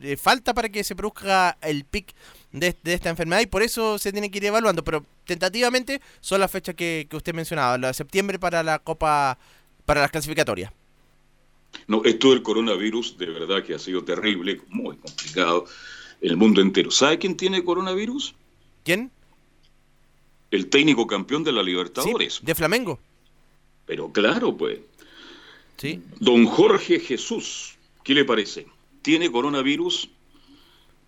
[0.00, 2.14] eh, falta para que se produzca el pic
[2.52, 6.38] de, de esta enfermedad y por eso se tiene que ir evaluando, pero tentativamente son
[6.38, 9.38] las fechas que, que usted mencionaba, la de septiembre para la Copa,
[9.86, 10.70] para las clasificatorias.
[11.86, 15.66] No, esto del coronavirus de verdad que ha sido terrible, muy complicado,
[16.20, 16.90] el mundo entero.
[16.90, 18.34] ¿Sabe quién tiene coronavirus?
[18.84, 19.10] ¿Quién?
[20.50, 22.40] El técnico campeón de la Libertadores.
[22.42, 22.98] de Flamengo.
[23.86, 24.80] Pero claro, pues.
[25.76, 26.00] Sí.
[26.20, 28.66] Don Jorge Jesús, ¿qué le parece?
[29.00, 30.08] Tiene coronavirus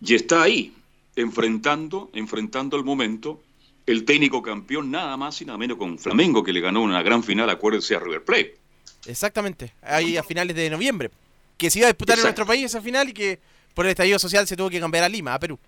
[0.01, 0.75] y está ahí,
[1.15, 3.41] enfrentando, enfrentando el momento,
[3.87, 7.23] el técnico campeón nada más y nada menos con Flamengo, que le ganó una gran
[7.23, 8.64] final, acuérdense, a River Plate.
[9.07, 11.11] Exactamente, ahí a finales de noviembre.
[11.57, 13.39] Que se iba a disputar en nuestro país esa final y que
[13.75, 15.59] por el estallido social se tuvo que cambiar a Lima, a Perú.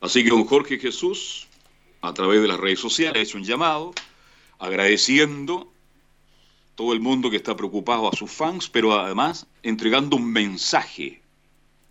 [0.00, 1.46] Así que don Jorge Jesús,
[2.00, 3.92] a través de las redes sociales, ha hecho un llamado
[4.58, 5.72] agradeciendo
[6.74, 11.20] todo el mundo que está preocupado a sus fans, pero además entregando un mensaje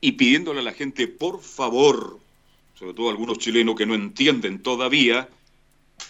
[0.01, 2.19] y pidiéndole a la gente, por favor,
[2.77, 5.29] sobre todo algunos chilenos que no entienden todavía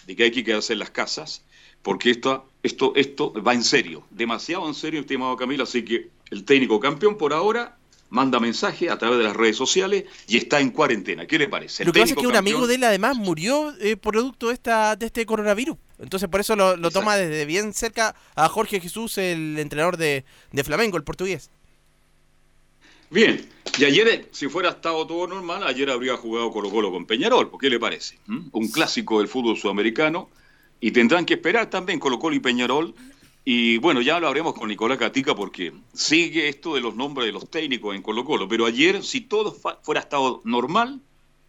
[0.06, 1.42] de que hay que quedarse en las casas,
[1.82, 6.44] porque esto, esto, esto va en serio, demasiado en serio, estimado Camilo, así que el
[6.44, 7.76] técnico campeón por ahora
[8.12, 11.26] manda mensaje a través de las redes sociales y está en cuarentena.
[11.26, 11.82] ¿Qué le parece?
[11.82, 14.54] El Lo que pasa es que un amigo de él además murió eh, producto de
[14.54, 15.78] esta de este coronavirus.
[15.98, 20.24] Entonces por eso lo, lo toma desde bien cerca a Jorge Jesús, el entrenador de,
[20.50, 21.50] de Flamengo, el portugués.
[23.08, 23.46] Bien,
[23.78, 27.60] y ayer, si fuera estado todo normal, ayer habría jugado Colo Colo con Peñarol, ¿por
[27.60, 28.18] qué le parece?
[28.26, 28.48] ¿Mm?
[28.52, 30.30] Un clásico del fútbol sudamericano,
[30.82, 32.94] y tendrán que esperar también Colo Colo y Peñarol,
[33.44, 37.32] y bueno, ya lo haremos con Nicolás Catica porque sigue esto de los nombres de
[37.32, 41.00] los técnicos en Colo Colo, pero ayer, si todo fuera estado normal,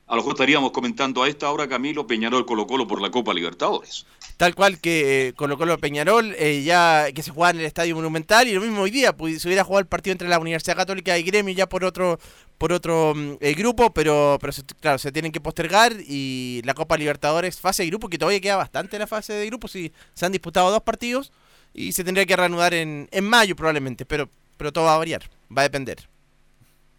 [0.05, 3.33] A lo mejor estaríamos comentando a esta hora, Camilo, Peñarol Colo Colo por la Copa
[3.33, 4.05] Libertadores.
[4.35, 7.95] Tal cual que eh, Colo Colo Peñarol, eh, ya que se jugaba en el Estadio
[7.95, 10.75] Monumental, y lo mismo hoy día, pues, se hubiera jugado el partido entre la Universidad
[10.75, 12.19] Católica y Gremio ya por otro
[12.63, 16.73] por otro mm, eh, grupo, pero, pero se- claro, se tienen que postergar y la
[16.73, 20.25] Copa Libertadores, fase de grupo, que todavía queda bastante la fase de grupo, si se
[20.25, 21.33] han disputado dos partidos
[21.73, 25.29] y se tendría que reanudar en, en mayo probablemente, pero, pero todo va a variar,
[25.51, 26.07] va a depender.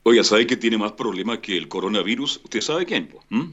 [0.02, 2.42] Oiga, ¿sabe que tiene más problemas que el coronavirus?
[2.44, 3.08] ¿Usted sabe quién?
[3.08, 3.24] po?
[3.30, 3.50] ¿Mm?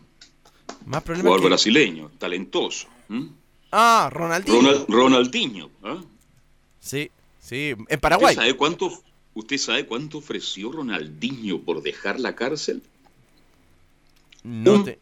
[0.88, 2.90] Más problemas Jugador que- brasileño, talentoso.
[3.08, 3.28] ¿Mm?
[3.72, 4.60] Ah, Ronaldinho.
[4.62, 5.70] Ronald- Ronaldinho.
[5.82, 6.02] ¿ah?
[6.82, 8.34] Sí, sí, en Paraguay.
[8.34, 9.02] ¿Usted sabe cuánto,
[9.34, 12.82] ¿Usted sabe cuánto ofreció Ronaldinho por dejar la cárcel?
[14.44, 15.00] No te-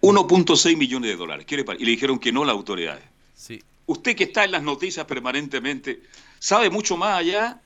[0.00, 1.46] 1.6 millones de dólares.
[1.46, 3.02] ¿Qué le pare- Y le dijeron que no las autoridades.
[3.34, 3.62] Sí.
[3.86, 6.02] Usted que está en las noticias permanentemente,
[6.38, 7.60] ¿sabe mucho más allá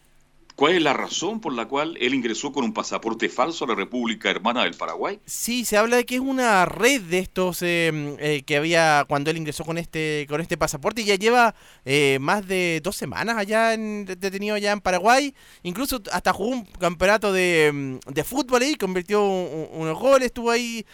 [0.61, 3.75] cuál es la razón por la cual él ingresó con un pasaporte falso a la
[3.75, 5.19] República Hermana del Paraguay?
[5.25, 9.31] Sí, se habla de que es una red de estos eh, eh, que había cuando
[9.31, 11.55] él ingresó con este con este pasaporte y ya lleva
[11.87, 15.35] eh, más de dos semanas allá en, detenido allá en Paraguay.
[15.63, 17.71] Incluso hasta jugó un campeonato de,
[18.07, 20.85] mm, de fútbol ahí, convirtió un- un- unos goles, estuvo ahí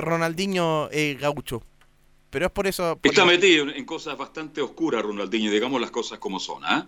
[0.00, 0.88] Ronaldinho
[1.20, 1.62] Gaucho.
[2.30, 2.96] Pero es por eso...
[2.96, 6.64] por Está eso- metido en- en cosas bastante oscuras, Ronaldinho, digamos las cosas como son,
[6.64, 6.86] ¿ah?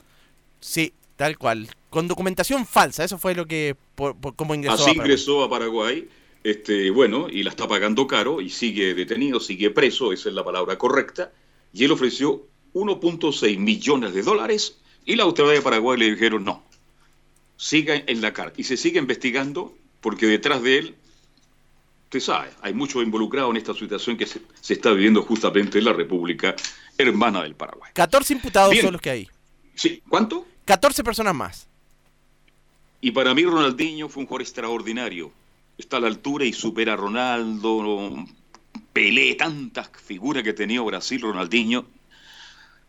[0.60, 1.68] Sí, tal cual.
[1.88, 3.76] Con documentación falsa, eso fue lo que...
[3.94, 6.08] Por, por cómo ingresó Así a ingresó a Paraguay,
[6.42, 10.42] este, bueno, y la está pagando caro y sigue detenido, sigue preso, esa es la
[10.42, 11.30] palabra correcta,
[11.72, 16.64] y él ofreció 1.6 millones de dólares y la autoridad de Paraguay le dijeron no,
[17.56, 18.60] siga en la cárcel.
[18.60, 20.94] Y se sigue investigando porque detrás de él,
[22.06, 25.84] usted sabe, hay muchos involucrados en esta situación que se, se está viviendo justamente en
[25.84, 26.56] la República
[26.98, 27.92] Hermana del Paraguay.
[27.94, 28.82] 14 imputados Bien.
[28.86, 29.28] son los que hay.
[29.76, 30.46] Sí, ¿cuánto?
[30.64, 31.68] 14 personas más.
[33.00, 35.32] Y para mí Ronaldinho fue un jugador extraordinario.
[35.76, 38.24] Está a la altura y supera a Ronaldo,
[38.92, 41.86] Pelé, tantas figuras que tenía Brasil, Ronaldinho.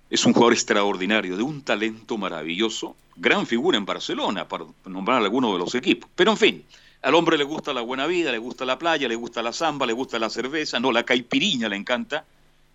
[0.10, 2.96] Es un jugador extraordinario, de un talento maravilloso.
[3.16, 6.10] Gran figura en Barcelona, para nombrar algunos de los equipos.
[6.16, 6.66] Pero en fin,
[7.02, 9.86] al hombre le gusta la buena vida, le gusta la playa, le gusta la samba,
[9.88, 12.26] le gusta la cerveza, no, la caipiriña le encanta.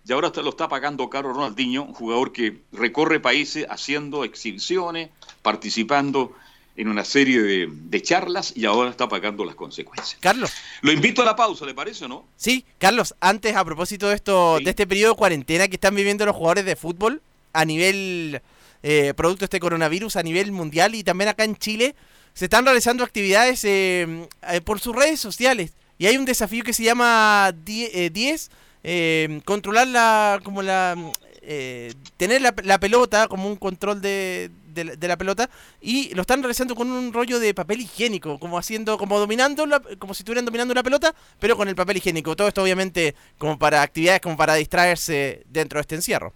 [0.07, 5.09] Y ahora lo está pagando caro Ronaldinho, un jugador que recorre países haciendo exhibiciones,
[5.41, 6.33] participando
[6.75, 10.17] en una serie de, de charlas y ahora está pagando las consecuencias.
[10.21, 10.51] Carlos.
[10.81, 12.25] Lo invito a la pausa, ¿le parece o no?
[12.37, 16.25] Sí, Carlos, antes a propósito de esto, de este periodo de cuarentena que están viviendo
[16.25, 18.41] los jugadores de fútbol a nivel
[18.81, 21.95] eh, producto de este coronavirus, a nivel mundial y también acá en Chile,
[22.33, 25.73] se están realizando actividades eh, eh, por sus redes sociales.
[25.97, 28.51] Y hay un desafío que se llama die- eh, 10,
[28.91, 30.95] eh, controlar la, como la,
[31.43, 35.47] eh, tener la, la pelota, como un control de, de la- de la pelota,
[35.79, 39.81] y lo están realizando con un rollo de papel higiénico, como haciendo, como dominando, la-
[39.99, 42.35] como si estuvieran dominando una pelota, pero con el papel higiénico.
[42.35, 46.33] Todo esto obviamente como para actividades, como para distraerse dentro de este encierro.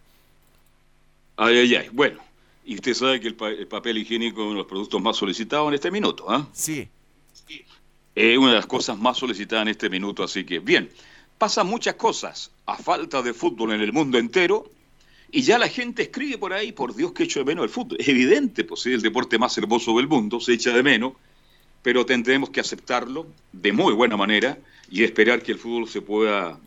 [1.38, 1.90] Ay, ay, ay.
[1.92, 2.20] Bueno,
[2.66, 5.18] y usted sabe que el, pa- el papel higiénico es uno de los productos más
[5.18, 6.48] solicitados en este minuto, ¿ah?
[6.54, 6.88] Sí.
[8.16, 10.92] Es una de las cosas más solicitadas en este minuto, así que bien.
[11.38, 14.70] Pasan muchas cosas a falta de fútbol en el mundo entero
[15.32, 17.98] y ya la gente escribe por ahí, por Dios que echo de menos el fútbol.
[18.00, 21.14] Es evidente, pues es el deporte más hermoso del mundo, se echa de menos,
[21.82, 24.58] pero tendremos que aceptarlo de muy buena manera
[24.90, 26.58] y esperar que el fútbol se pueda,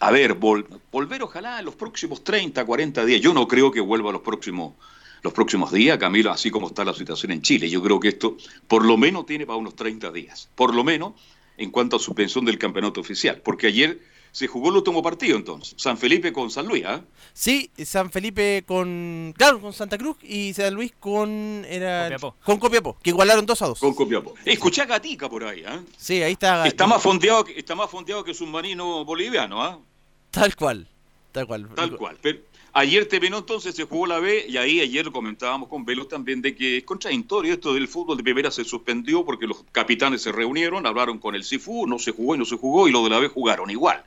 [0.00, 3.20] a ver, vol- volver ojalá en los próximos 30, 40 días.
[3.20, 4.74] Yo no creo que vuelva los próximos,
[5.22, 7.68] los próximos días, Camilo, así como está la situación en Chile.
[7.70, 8.36] Yo creo que esto
[8.68, 11.14] por lo menos tiene para unos 30 días, por lo menos
[11.56, 14.00] en cuanto a suspensión del campeonato oficial, porque ayer
[14.32, 17.02] se jugó el último partido entonces, San Felipe con San Luis, ¿ah?
[17.32, 19.32] Sí, San Felipe con.
[19.36, 21.64] Claro, con Santa Cruz y San Luis con.
[21.68, 22.36] Era, Copiapó.
[22.44, 23.78] Con Copiapó, que igualaron 2 a 2.
[23.78, 24.34] Con Copiapó.
[24.44, 25.80] Escuché a Gatica por ahí, ¿ah?
[25.96, 26.66] Sí, ahí está.
[26.66, 29.78] Está más fondeado, que- está más fondeado que submarino boliviano, ¿ah?
[30.32, 30.88] Tal cual.
[31.30, 31.68] Tal cual.
[31.74, 32.18] Tal cual.
[32.20, 32.40] Pero
[32.74, 36.42] ayer terminó entonces, se jugó la B y ahí ayer lo comentábamos con Velos también
[36.42, 40.32] de que es contradictorio esto del fútbol de primera se suspendió porque los capitanes se
[40.32, 43.10] reunieron, hablaron con el Cifú, no se jugó y no se jugó y lo de
[43.10, 44.02] la B jugaron igual.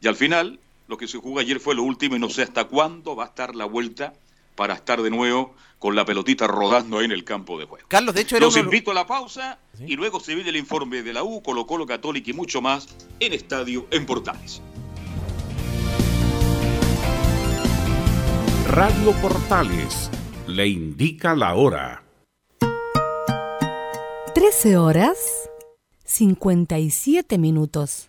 [0.00, 2.64] Y al final lo que se jugó ayer fue lo último y no sé hasta
[2.64, 4.12] cuándo va a estar la vuelta
[4.56, 7.86] para estar de nuevo con la pelotita rodando ahí en el campo de juego.
[7.88, 10.56] Carlos, de hecho, era Los uno- invito a la pausa y luego se viene el
[10.56, 12.86] informe de la U, Colo Colo Católica y mucho más
[13.18, 14.60] en Estadio en Portales.
[18.72, 20.10] Radio Portales
[20.46, 22.02] le indica la hora.
[24.34, 25.18] 13 horas
[26.04, 28.08] 57 minutos.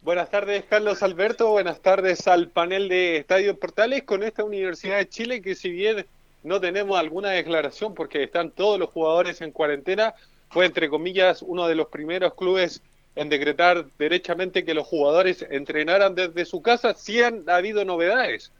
[0.01, 1.49] Buenas tardes, Carlos Alberto.
[1.49, 6.05] Buenas tardes al panel de Estadio Portales con esta Universidad de Chile que si bien
[6.45, 10.13] no tenemos alguna declaración porque están todos los jugadores en cuarentena,
[10.49, 12.81] fue entre comillas uno de los primeros clubes
[13.15, 18.51] en decretar derechamente que los jugadores entrenaran desde su casa si han habido novedades.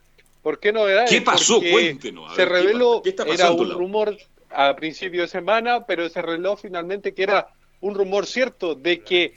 [0.42, 1.10] ¿Por qué novedades?
[1.10, 1.56] ¿Qué pasó?
[1.56, 2.36] Porque Cuéntenos.
[2.36, 4.18] Se ver, ¿qué reveló, ¿qué era un rumor
[4.50, 7.50] a principio de semana, pero se reveló finalmente que era
[7.82, 9.34] un rumor cierto de que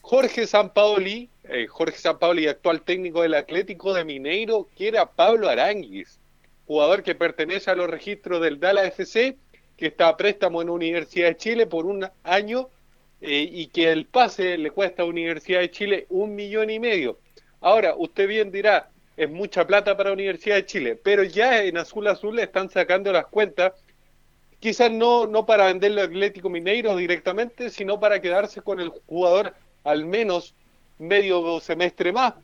[0.00, 6.17] Jorge Sampaoli, eh, Jorge Sampaoli, actual técnico del Atlético de Mineiro, que era Pablo Aranguis,
[6.68, 9.38] jugador que pertenece a los registros del Dala FC,
[9.76, 12.68] que está a préstamo en Universidad de Chile por un año
[13.22, 17.18] eh, y que el pase le cuesta a Universidad de Chile un millón y medio.
[17.62, 22.06] Ahora, usted bien dirá, es mucha plata para Universidad de Chile, pero ya en Azul
[22.06, 23.72] Azul le están sacando las cuentas
[24.60, 29.54] quizás no, no para venderlo al Atlético Mineiro directamente, sino para quedarse con el jugador
[29.84, 30.54] al menos
[30.98, 32.34] medio semestre más.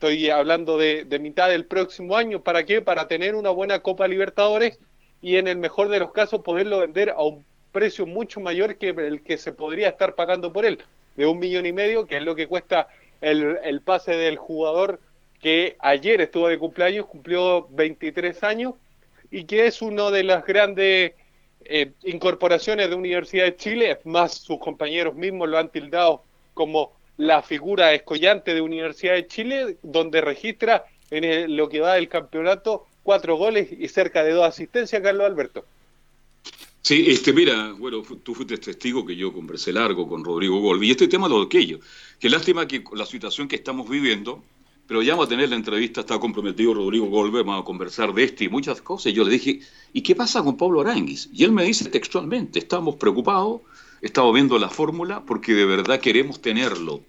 [0.00, 2.42] Estoy hablando de, mitad del próximo año.
[2.42, 2.80] ¿Para qué?
[2.80, 4.78] Para tener una buena Copa Libertadores
[5.20, 8.88] y en el mejor de los casos poderlo vender a un precio mucho mayor que
[8.88, 10.82] el que se podría estar pagando por él,
[11.16, 12.88] de un millón y medio, que es lo que cuesta
[13.20, 15.00] el, el pase del jugador
[15.38, 18.76] que ayer estuvo de cumpleaños, cumplió 23 años
[19.30, 21.12] y que es uno de las grandes
[21.66, 26.98] eh, incorporaciones de Universidad de Chile, es más, sus compañeros mismos lo han tildado como
[27.20, 32.08] la figura escollante de Universidad de Chile, donde registra en el- lo que va del
[32.08, 35.64] campeonato cuatro goles y cerca de dos asistencias, Carlos Alberto.
[36.80, 40.88] Sí, este, mira, bueno, tú fuiste testigo que yo conversé largo con Rodrigo Golbi.
[40.88, 41.78] Y este tema lo de aquello.
[42.18, 44.42] Qué lástima que la situación que estamos viviendo,
[44.88, 48.24] pero ya vamos a tener la entrevista, está comprometido Rodrigo Golbi, vamos a conversar de
[48.24, 49.12] este y muchas cosas.
[49.12, 49.60] Y yo le dije,
[49.92, 51.28] ¿y qué pasa con Pablo Aranguis?
[51.34, 53.60] Y él me dice textualmente, estamos preocupados,
[54.02, 57.00] estamos viendo la fórmula porque de verdad queremos tenerlo.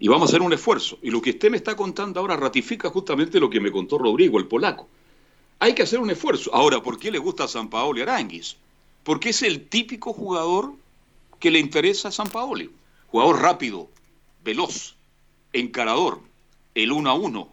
[0.00, 0.98] Y vamos a hacer un esfuerzo.
[1.02, 4.38] Y lo que usted me está contando ahora ratifica justamente lo que me contó Rodrigo,
[4.38, 4.88] el polaco.
[5.58, 6.54] Hay que hacer un esfuerzo.
[6.54, 8.56] Ahora, ¿por qué le gusta a San Paolo Aranguis?
[9.02, 10.74] Porque es el típico jugador
[11.40, 12.70] que le interesa a San Paoli.
[13.08, 13.88] Jugador rápido,
[14.44, 14.94] veloz,
[15.52, 16.20] encarador,
[16.74, 17.48] el uno a uno.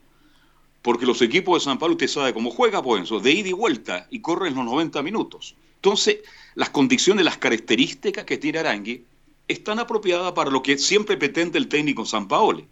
[0.82, 4.08] Porque los equipos de San Pablo, usted sabe cómo juega, pues, de ida y vuelta,
[4.12, 5.56] y corren los 90 minutos.
[5.78, 6.20] Entonces,
[6.56, 9.04] las condiciones, las características que tiene Arangui
[9.48, 12.66] están apropiadas para lo que siempre pretende el técnico San Paoli.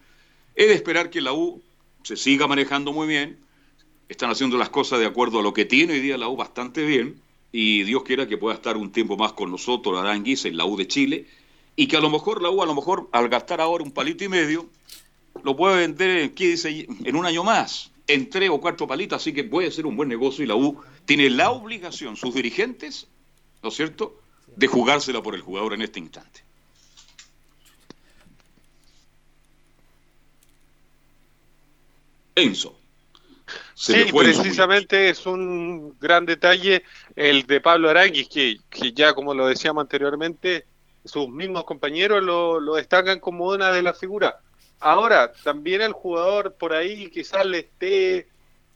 [0.56, 1.62] Es de esperar que la U
[2.04, 3.38] se siga manejando muy bien,
[4.10, 6.86] están haciendo las cosas de acuerdo a lo que tiene hoy día la U bastante
[6.86, 7.22] bien,
[7.52, 10.76] y Dios quiera que pueda estar un tiempo más con nosotros, Aranguis, en la U
[10.76, 11.28] de Chile,
[11.76, 14.24] y que a lo mejor la U, a lo mejor al gastar ahora un palito
[14.24, 14.68] y medio,
[15.44, 19.72] lo puede vender en un año más, en tres o cuatro palitos, así que puede
[19.72, 23.08] ser un buen negocio y la U tiene la obligación, sus dirigentes,
[23.64, 24.20] ¿no es cierto?,
[24.56, 26.44] de jugársela por el jugador en este instante.
[32.36, 32.78] Enzo.
[33.74, 36.84] Se sí, Enzo precisamente es un gran detalle
[37.16, 40.66] el de Pablo Aranguis, que, que ya como lo decíamos anteriormente,
[41.06, 44.36] sus mismos compañeros lo, lo destacan como una de las figuras.
[44.80, 48.28] Ahora, también el jugador por ahí quizás le esté,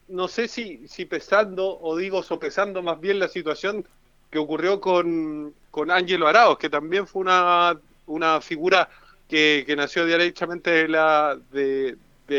[0.08, 3.86] no sé si, si pesando, o digo sopesando más bien la situación
[4.30, 8.90] que ocurrió con, con Ángelo Araos, que también fue una, una figura
[9.28, 11.98] que, que nació derechamente de, la, de,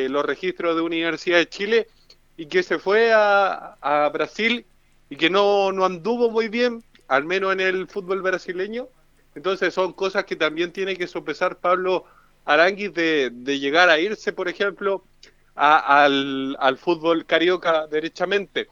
[0.09, 1.89] los registros de Universidad de Chile
[2.37, 4.65] y que se fue a, Brasil
[5.11, 8.89] y que no, no anduvo muy bien, al menos en el fútbol brasileño.
[9.35, 12.05] Entonces son cosas que también tiene que sopesar Pablo
[12.45, 15.05] Aranguis de, de llegar a irse, por ejemplo,
[15.55, 18.69] al, al fútbol carioca derechamente.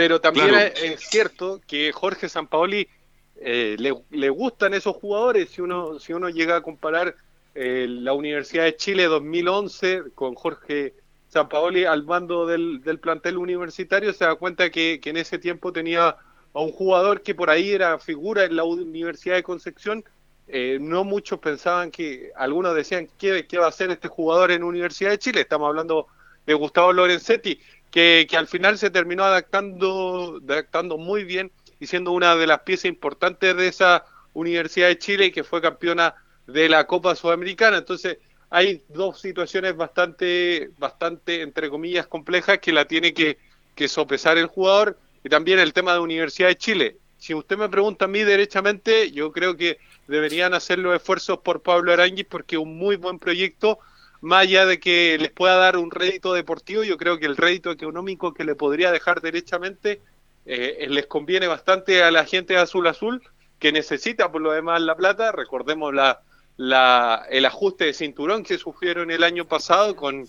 [0.00, 0.72] Pero también Claro.
[0.74, 2.88] es, es cierto que Jorge Sampaoli
[3.36, 5.50] eh, le, le gustan esos jugadores.
[5.50, 7.14] Si uno, si uno llega a comparar
[7.54, 10.94] eh, la Universidad de Chile 2011 con Jorge
[11.28, 15.70] Sampaoli al mando del, del plantel universitario, se da cuenta que, que en ese tiempo
[15.70, 16.16] tenía
[16.54, 20.02] a un jugador que por ahí era figura en la Universidad de Concepción.
[20.48, 24.64] Eh, no muchos pensaban que, algunos decían, ¿qué, ¿qué va a hacer este jugador en
[24.64, 25.42] Universidad de Chile?
[25.42, 26.06] Estamos hablando
[26.46, 27.60] de Gustavo Lorenzetti,
[27.90, 32.60] que, que al final se terminó adaptando, adaptando muy bien y siendo una de las
[32.60, 36.14] piezas importantes de esa Universidad de Chile y que fue campeona
[36.46, 37.78] de la Copa Sudamericana.
[37.78, 38.18] Entonces,
[38.50, 43.38] hay dos situaciones bastante, bastante, entre comillas, complejas que la tiene que,
[43.74, 46.96] que sopesar el jugador y también el tema de Universidad de Chile.
[47.18, 49.78] Si usted me pregunta a mí derechamente, yo creo que
[50.08, 53.78] deberían hacer los esfuerzos por Pablo Aranguis porque es un muy buen proyecto,
[54.20, 57.70] más allá de que les pueda dar un rédito deportivo, yo creo que el rédito
[57.70, 60.00] económico que le podría dejar derechamente
[60.46, 63.22] eh, les conviene bastante a la gente de Azul Azul,
[63.58, 65.32] que necesita por lo demás la plata.
[65.32, 66.20] Recordemos la,
[66.56, 70.26] la, el ajuste de cinturón que sufrieron el año pasado con,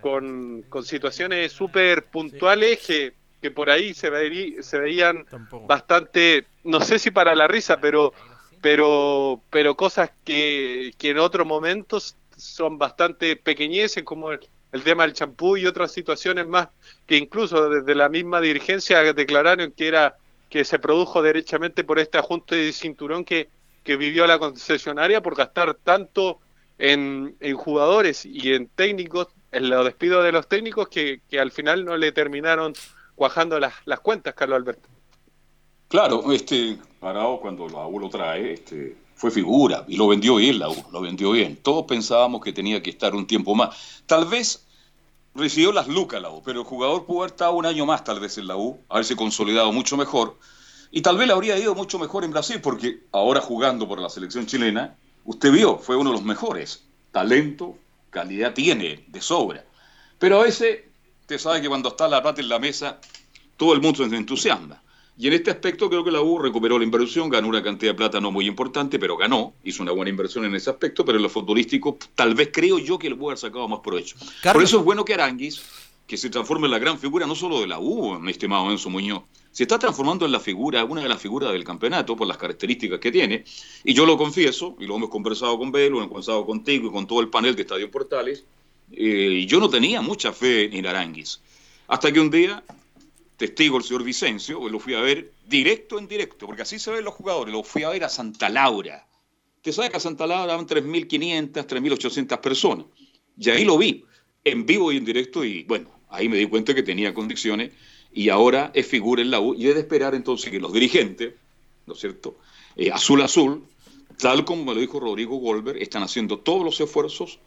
[0.00, 5.24] con, con situaciones súper puntuales que, que por ahí se, verí- se veían
[5.66, 8.12] bastante, no sé si para la risa, pero
[8.60, 14.40] pero pero cosas que, que en otros momentos son bastante pequeñeces, como el,
[14.72, 16.68] el tema del champú y otras situaciones más
[17.06, 20.16] que incluso desde la misma dirigencia declararon que era
[20.48, 23.48] que se produjo derechamente por este ajuste de cinturón que,
[23.84, 26.40] que vivió la concesionaria por gastar tanto
[26.78, 31.52] en, en jugadores y en técnicos, en los despidos de los técnicos, que, que al
[31.52, 32.74] final no le terminaron
[33.14, 34.88] cuajando las, las cuentas, Carlos Alberto.
[35.88, 40.68] Claro, este Arao cuando la lo trae, este, fue figura y lo vendió bien la
[40.68, 41.54] U, lo vendió bien.
[41.54, 44.02] Todos pensábamos que tenía que estar un tiempo más.
[44.04, 44.66] Tal vez
[45.32, 48.18] recibió las lucas la U, pero el jugador pudo haber estado un año más tal
[48.18, 50.38] vez en la U, haberse consolidado mucho mejor
[50.90, 54.08] y tal vez le habría ido mucho mejor en Brasil porque ahora jugando por la
[54.08, 56.82] selección chilena, usted vio, fue uno de los mejores.
[57.12, 57.78] Talento,
[58.10, 59.64] calidad tiene de sobra.
[60.18, 60.80] Pero a veces,
[61.20, 62.98] usted sabe que cuando está la plata en la mesa,
[63.56, 64.81] todo el mundo se entusiasma.
[65.18, 67.96] Y en este aspecto creo que la U recuperó la inversión, ganó una cantidad de
[67.96, 71.22] plata no muy importante, pero ganó, hizo una buena inversión en ese aspecto, pero en
[71.22, 74.16] lo futbolístico tal vez creo yo que le puede haber sacado más provecho.
[74.42, 75.62] Por eso es bueno que Aranguis,
[76.06, 78.88] que se transforme en la gran figura no solo de la U, mi estimado Enzo
[78.88, 82.38] Muñoz, se está transformando en la figura, una de las figuras del campeonato por las
[82.38, 83.44] características que tiene,
[83.84, 86.90] y yo lo confieso, y lo hemos conversado con Belo, lo hemos conversado contigo y
[86.90, 88.44] con todo el panel de Estadio Portales,
[88.92, 91.42] eh, yo no tenía mucha fe en Aranguis,
[91.86, 92.62] hasta que un día
[93.42, 97.02] testigo el señor Vicencio, lo fui a ver directo en directo, porque así se ven
[97.02, 99.04] los jugadores, lo fui a ver a Santa Laura.
[99.56, 102.86] Usted sabe que a Santa Laura van 3.500, 3.800 personas.
[103.36, 104.04] Y ahí lo vi,
[104.44, 107.72] en vivo y en directo, y bueno, ahí me di cuenta que tenía condiciones,
[108.12, 111.34] y ahora es figura en la U, y es de esperar entonces que los dirigentes,
[111.86, 112.38] ¿no es cierto?,
[112.76, 113.66] Eh, azul azul,
[114.18, 117.40] tal como me lo dijo Rodrigo Goldberg, están haciendo todos los esfuerzos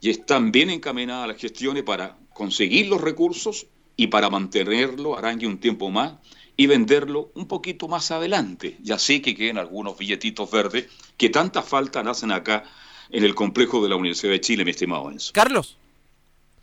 [0.00, 3.66] y están bien encaminadas las gestiones para conseguir los recursos
[4.00, 6.14] y para mantenerlo Arangui un tiempo más
[6.56, 8.78] y venderlo un poquito más adelante.
[8.82, 10.86] Y así que queden algunos billetitos verdes
[11.18, 12.64] que tanta falta hacen acá
[13.10, 15.32] en el complejo de la Universidad de Chile, mi estimado Enzo.
[15.34, 15.76] Carlos.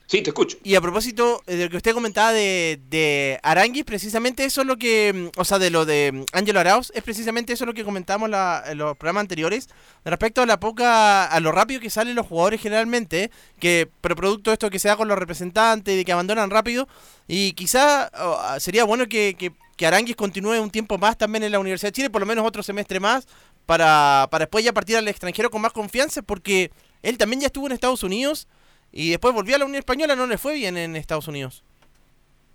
[0.10, 0.58] Sí, te escucho.
[0.64, 4.68] Y a propósito eh, de lo que usted comentaba de, de Aranguis, precisamente eso es
[4.68, 7.74] lo que, mm, o sea, de lo de mm, Ángelo Arauz, es precisamente eso lo
[7.74, 9.68] que comentamos la- en los programas anteriores,
[10.06, 14.50] respecto a la poca, a lo rápido que salen los jugadores generalmente, que pero producto
[14.50, 16.88] de esto que se da con los representantes, de que abandonan rápido,
[17.28, 21.44] y quizá oh, ah, sería bueno que, que, que Aranguis continúe un tiempo más también
[21.44, 23.28] en la Universidad de Chile, por lo menos otro semestre más,
[23.66, 26.72] para, para después ya partir al extranjero con más confianza, porque
[27.04, 28.48] él también ya estuvo en Estados Unidos
[28.92, 31.64] y después volvió a la Unión Española, no le fue bien en Estados Unidos.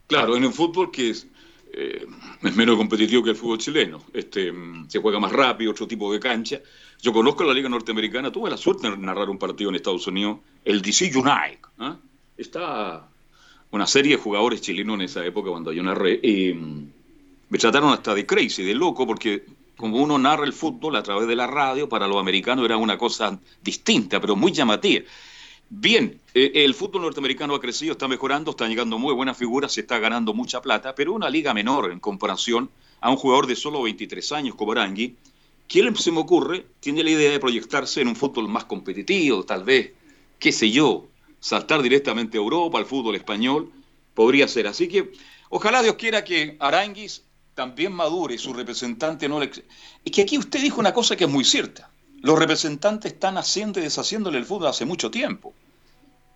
[0.07, 1.27] Claro, en un fútbol que es,
[1.73, 2.07] eh,
[2.43, 4.03] es menos competitivo que el fútbol chileno.
[4.13, 6.61] Este, mm, se juega más rápido, otro tipo de cancha.
[7.01, 10.39] Yo conozco la liga norteamericana, tuve la suerte de narrar un partido en Estados Unidos,
[10.65, 11.59] el DC United.
[11.79, 11.97] ¿ah?
[12.37, 13.09] Está
[13.71, 16.21] una serie de jugadores chilenos en esa época cuando yo narré.
[16.55, 16.85] Mm,
[17.49, 19.45] me trataron hasta de crazy, de loco, porque
[19.77, 22.99] como uno narra el fútbol a través de la radio, para los americanos era una
[22.99, 25.05] cosa distinta, pero muy llamativa.
[25.75, 29.81] Bien, eh, el fútbol norteamericano ha crecido, está mejorando, están llegando muy buenas figuras, se
[29.81, 32.69] está ganando mucha plata, pero una liga menor en comparación
[33.01, 35.17] a un jugador de solo 23 años como Arangui,
[35.67, 36.67] ¿quién se me ocurre?
[36.79, 39.93] Tiene la idea de proyectarse en un fútbol más competitivo, tal vez,
[40.39, 41.07] qué sé yo,
[41.41, 43.73] saltar directamente a Europa, al fútbol español,
[44.13, 44.67] podría ser.
[44.67, 45.15] Así que
[45.49, 49.51] ojalá Dios quiera que Aranguis también madure, su representante no le...
[50.05, 51.92] Es que aquí usted dijo una cosa que es muy cierta.
[52.23, 55.53] Los representantes están haciendo y deshaciéndole el fútbol hace mucho tiempo.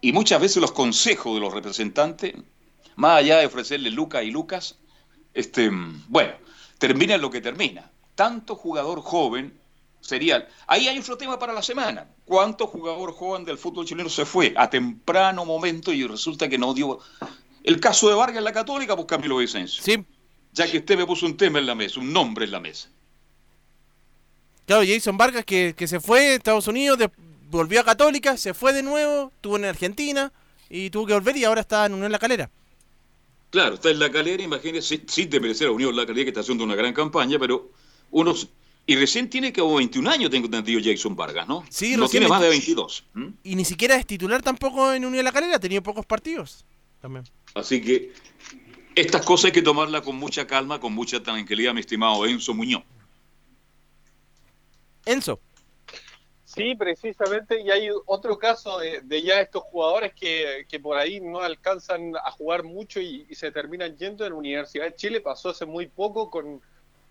[0.00, 2.34] Y muchas veces los consejos de los representantes,
[2.96, 4.76] más allá de ofrecerle Lucas y Lucas,
[5.32, 5.70] este,
[6.08, 6.32] bueno,
[6.78, 7.88] termina en lo que termina.
[8.16, 9.56] Tanto jugador joven
[10.00, 10.48] sería...
[10.66, 12.08] Ahí hay otro tema para la semana.
[12.24, 16.74] ¿Cuánto jugador joven del fútbol chileno se fue a temprano momento y resulta que no
[16.74, 16.98] dio...
[17.62, 19.82] El caso de Vargas en la Católica, pues Camilo Vicencio.
[19.84, 20.04] Sí.
[20.52, 22.88] Ya que usted me puso un tema en la mesa, un nombre en la mesa.
[24.66, 27.10] Claro, Jason Vargas que, que se fue a Estados Unidos, de-
[27.50, 30.32] volvió a Católica, se fue de nuevo, estuvo en Argentina
[30.68, 32.50] y tuvo que volver y ahora está en Unión La Calera.
[33.50, 36.64] Claro, está en la calera, imagínese, sin desmerecer a Unión La Calera, que está haciendo
[36.64, 37.70] una gran campaña, pero
[38.10, 38.48] unos...
[38.88, 41.64] Y recién tiene que 21 años, tengo entendido, Jason Vargas, ¿no?
[41.68, 42.66] Sí, no tiene más de 20.
[42.66, 43.04] 22.
[43.16, 43.32] ¿m?
[43.42, 46.64] Y ni siquiera es titular tampoco en Unión La Calera, ha tenido pocos partidos.
[47.00, 47.24] También.
[47.54, 48.12] Así que
[48.94, 52.82] estas cosas hay que tomarlas con mucha calma, con mucha tranquilidad, mi estimado Enzo Muñoz.
[55.06, 55.40] Enzo.
[56.44, 61.40] Sí, precisamente, y hay otro caso de, ya estos jugadores que, que por ahí no
[61.40, 65.20] alcanzan a jugar mucho y, se terminan yendo en la Universidad de Chile.
[65.20, 66.62] Pasó hace muy poco con,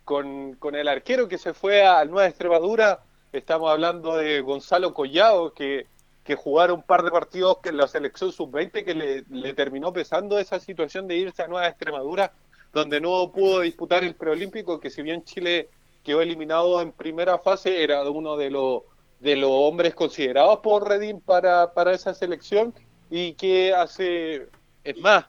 [0.04, 3.04] con, el arquero que se fue a Nueva Extremadura.
[3.32, 5.86] Estamos hablando de Gonzalo Collado, que,
[6.24, 10.40] que jugaron un par de partidos en la selección sub-20 que le, le terminó pesando
[10.40, 12.34] esa situación de irse a Nueva Extremadura,
[12.74, 15.70] donde no pudo disputar el preolímpico, que si bien Chile
[16.06, 18.84] quedó eliminado en primera fase, era uno de los
[19.20, 22.74] de los hombres considerados por Redim para, para esa selección.
[23.10, 24.48] Y que hace,
[24.84, 25.26] es más,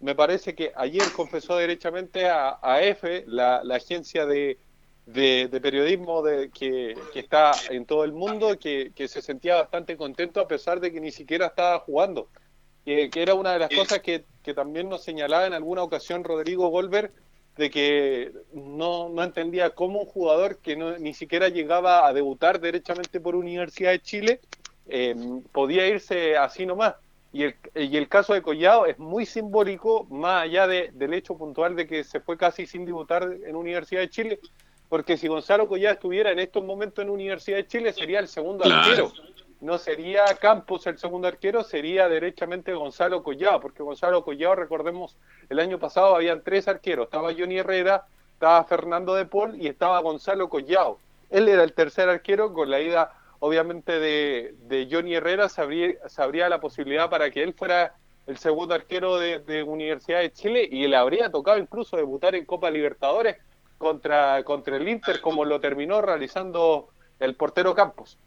[0.00, 4.58] me parece que ayer confesó derechamente a, a EFE, la, la agencia de,
[5.06, 9.56] de, de periodismo de, que, que está en todo el mundo, que, que se sentía
[9.56, 12.28] bastante contento a pesar de que ni siquiera estaba jugando.
[12.84, 16.24] Que, que era una de las cosas que, que también nos señalaba en alguna ocasión
[16.24, 17.12] Rodrigo Golver,
[17.58, 22.60] de que no, no entendía cómo un jugador que no, ni siquiera llegaba a debutar
[22.60, 24.40] derechamente por Universidad de Chile
[24.86, 25.14] eh,
[25.52, 26.94] podía irse así nomás.
[27.32, 31.36] Y el, y el caso de Collado es muy simbólico, más allá de- del hecho
[31.36, 34.38] puntual de que se fue casi sin debutar en Universidad de Chile,
[34.88, 38.64] porque si Gonzalo Collado estuviera en estos momentos en Universidad de Chile sería el segundo
[38.64, 38.78] Claro.
[38.80, 39.12] arquero.
[39.60, 45.16] No sería Campos el segundo arquero, sería derechamente Gonzalo Collado, porque Gonzalo Collado, recordemos,
[45.48, 49.98] el año pasado habían tres arqueros, estaba Johnny Herrera, estaba Fernando de Paul y estaba
[50.00, 50.98] Gonzalo Collado.
[51.30, 56.48] Él era el tercer arquero, con la ida obviamente de, de Johnny Herrera se abría,
[56.48, 57.94] la posibilidad para que él fuera
[58.26, 62.44] el segundo arquero de, de Universidad de Chile y le habría tocado incluso debutar en
[62.44, 63.38] Copa Libertadores
[63.78, 66.88] contra, contra el Inter, como lo terminó realizando
[67.20, 68.18] el portero Campos.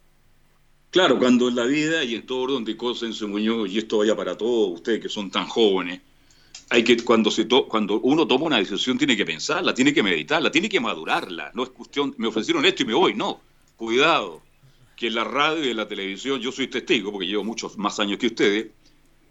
[0.92, 4.00] Claro, cuando en la vida y en todo orden de cosas, Enzo Muñoz, y esto
[4.00, 6.02] vaya para todos ustedes que son tan jóvenes,
[6.70, 10.04] hay que cuando se to- cuando uno toma una decisión tiene que pensarla, tiene que
[10.04, 11.52] meditarla, tiene que madurarla.
[11.54, 13.39] No es cuestión, me ofrecieron esto y me voy, no.
[13.78, 14.42] Cuidado,
[14.98, 18.00] que en la radio y en la televisión, yo soy testigo porque llevo muchos más
[18.00, 18.68] años que ustedes.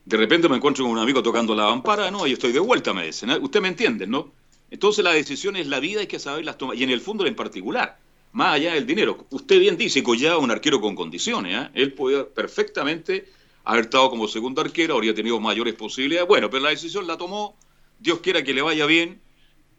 [0.06, 2.94] De repente me encuentro con un amigo tocando la vampara, no, y estoy de vuelta,
[2.94, 3.30] me dicen.
[3.30, 3.38] ¿eh?
[3.40, 4.32] Usted me entiende, ¿no?
[4.70, 7.36] Entonces la decisión es la vida, hay que saberlas tomar, y en el fútbol en
[7.36, 7.99] particular,
[8.32, 9.26] más allá del dinero.
[9.30, 11.70] Usted bien dice, Collado un arquero con condiciones, ¿eh?
[11.74, 13.28] él podía perfectamente
[13.64, 16.28] haber estado como segundo arquero, habría tenido mayores posibilidades.
[16.28, 17.56] Bueno, pero la decisión la tomó,
[17.98, 19.20] Dios quiera que le vaya bien,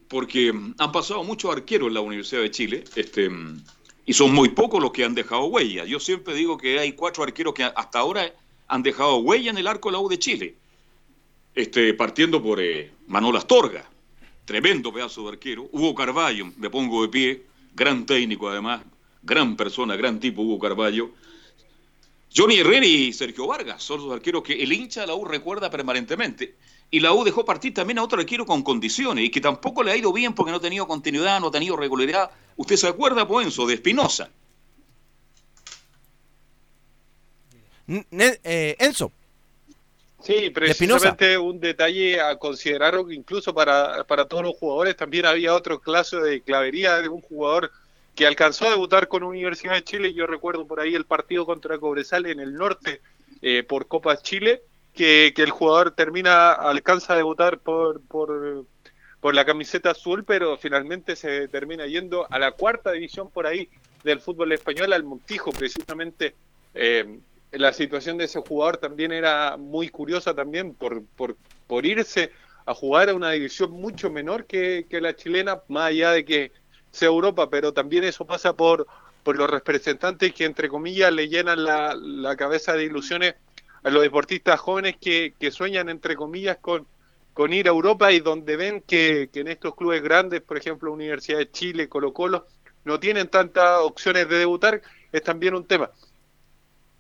[0.08, 3.64] porque mm, han pasado muchos arqueros en la Universidad de Chile, este, mm,
[4.06, 5.86] y son muy pocos los que han dejado huella.
[5.86, 8.34] Yo siempre digo que hay cuatro arqueros que hasta ahora
[8.68, 10.56] han dejado huella en el arco de la U de Chile.
[11.54, 13.86] este, partiendo por eh, Manolo Astorga,
[14.46, 15.68] tremendo pedazo de arquero.
[15.72, 17.44] Hugo Carballo, me pongo de pie,
[17.74, 18.82] gran técnico además,
[19.22, 21.12] gran persona, gran tipo Hugo Carballo.
[22.34, 25.70] Johnny Herrera y Sergio Vargas son los arqueros que el hincha de la U recuerda
[25.70, 26.56] permanentemente.
[26.90, 29.92] Y la U dejó partir también a otro arquero con condiciones y que tampoco le
[29.92, 32.32] ha ido bien porque no ha tenido continuidad, no ha tenido regularidad.
[32.56, 34.30] ¿Usted se acuerda, Poenzo, de Espinosa?
[37.88, 39.12] Eh, Enzo.
[40.24, 44.96] Sí, precisamente un detalle a considerar incluso para, para todos los jugadores.
[44.96, 47.72] También había otro caso de clavería de un jugador
[48.16, 50.14] que alcanzó a debutar con Universidad de Chile.
[50.14, 53.02] Yo recuerdo por ahí el partido contra Cobresal en el norte
[53.42, 54.62] eh, por Copa Chile,
[54.94, 58.66] que, que, el jugador termina, alcanza a debutar por, por,
[59.20, 63.70] por la camiseta azul, pero finalmente se termina yendo a la cuarta división por ahí
[64.04, 66.36] del fútbol español, al Montijo, precisamente.
[66.76, 67.20] Eh,
[67.52, 71.36] la situación de ese jugador también era muy curiosa también por, por,
[71.68, 72.32] por irse
[72.66, 76.52] a jugar a una división mucho menor que, que, la chilena, más allá de que
[76.92, 78.88] sea Europa, pero también eso pasa por,
[79.24, 83.36] por los representantes que, entre comillas, le llenan la, la cabeza de ilusiones
[83.84, 86.88] a los deportistas jóvenes que, que sueñan, entre comillas, con,
[87.34, 90.92] con ir a Europa y donde ven que, que en estos clubes grandes, por ejemplo,
[90.92, 92.46] Universidad de Chile, Colo Colo,
[92.84, 94.82] no tienen tantas opciones de debutar,
[95.12, 95.92] es también un tema.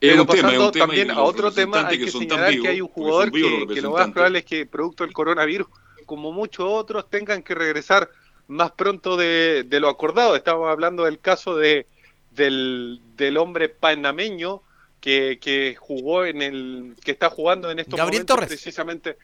[0.01, 3.81] Pero pasando también a otro tema, hay que, señalar que hay un jugador que, que,
[3.81, 5.67] lo más probable es que producto del coronavirus,
[6.05, 8.09] como muchos otros, tengan que regresar
[8.47, 10.35] más pronto de, de lo acordado.
[10.35, 11.85] Estamos hablando del caso de
[12.31, 14.61] del, del hombre panameño
[14.99, 18.49] que, que jugó en el que está jugando en estos Gabriel momentos Torres.
[18.49, 19.17] precisamente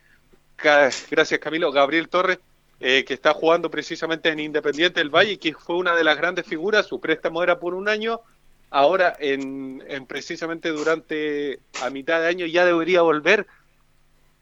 [1.09, 2.39] gracias Camilo Gabriel Torres
[2.80, 6.17] eh, que está jugando precisamente en Independiente del Valle y que fue una de las
[6.17, 8.21] grandes figuras su préstamo era por un año
[8.70, 13.47] ahora en, en, precisamente durante a mitad de año ya debería volver.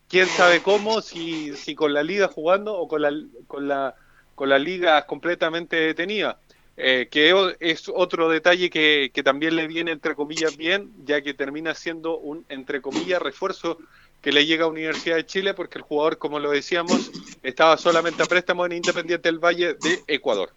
[0.07, 3.11] Quién sabe cómo si, si con la liga jugando o con la
[3.47, 3.95] con la
[4.35, 6.39] con la liga completamente detenida.
[6.77, 11.33] Eh, que es otro detalle que, que también le viene entre comillas bien ya que
[11.33, 13.77] termina siendo un entre comillas refuerzo
[14.21, 17.11] que le llega a Universidad de Chile porque el jugador como lo decíamos
[17.43, 20.51] estaba solamente a préstamo en Independiente del Valle de Ecuador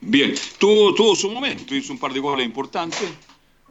[0.00, 3.12] Bien, tuvo, su momento, hizo un par de goles importantes.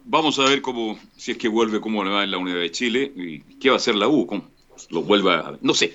[0.04, 2.70] Vamos a ver cómo, si es que vuelve, cómo le va en la Unidad de
[2.70, 4.48] Chile y qué va a hacer la U, cómo
[4.90, 5.58] lo vuelve a...
[5.60, 5.92] No sé,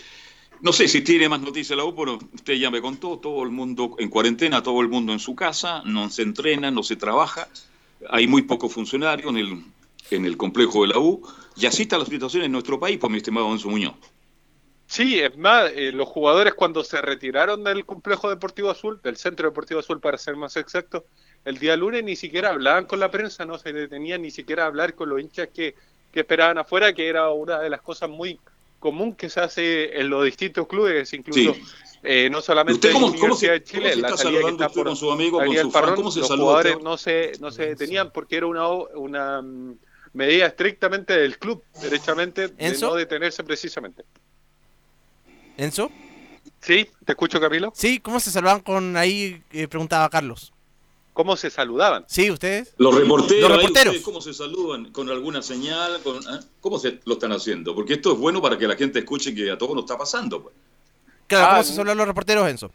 [0.62, 3.50] no sé si tiene más noticias la U, pero usted ya me contó, todo el
[3.50, 7.48] mundo en cuarentena, todo el mundo en su casa, no se entrena, no se trabaja,
[8.10, 9.64] hay muy pocos funcionarios en el,
[10.12, 11.22] en el complejo de la U,
[11.56, 13.96] y así está la situación en nuestro país, pues mi estimado Enzo Muñoz.
[14.88, 19.50] Sí, es más, eh, los jugadores cuando se retiraron del complejo deportivo azul, del centro
[19.50, 21.06] deportivo azul para ser más exacto,
[21.44, 24.68] el día lunes ni siquiera hablaban con la prensa, no se detenían ni siquiera a
[24.68, 25.76] hablar con los hinchas que,
[26.12, 28.40] que esperaban afuera, que era una de las cosas muy
[28.80, 31.64] común que se hace en los distintos clubes, incluso Sí.
[32.04, 34.42] eh, no solamente ¿Usted cómo- en la se- Universidad de Chile, se la está salida
[34.42, 35.72] que está por con su amigo, con su fan?
[35.72, 36.84] Parrón, ¿Cómo se los saluda jugadores usted?
[36.84, 39.80] no se, no se detenían porque era una, una mm,
[40.14, 42.90] medida estrictamente del club, derechamente, de ¿Enzo?
[42.90, 44.04] no detenerse precisamente.
[45.58, 45.92] ¿Enzo?
[46.62, 47.72] Sí, te escucho, Camilo.
[47.76, 49.42] Sí, ¿cómo se saludaban con ahí?
[49.52, 50.52] eh, preguntaba Carlos.
[51.14, 52.04] ¿Cómo se saludaban?
[52.10, 52.74] Sí, ustedes.
[52.78, 53.88] Los reporteros, Los reporteros.
[53.94, 54.92] ¿ustedes ¿cómo se saludan?
[54.92, 56.02] ¿Con alguna señal?
[56.04, 56.42] Con, ah?
[56.60, 57.74] ¿Cómo se lo están haciendo?
[57.74, 60.44] Porque esto es bueno para que la gente escuche que a todos nos está pasando.
[60.44, 60.56] Pues.
[61.28, 62.72] Claro, Ah, ¿cómo se saludan los reporteros, Enzo?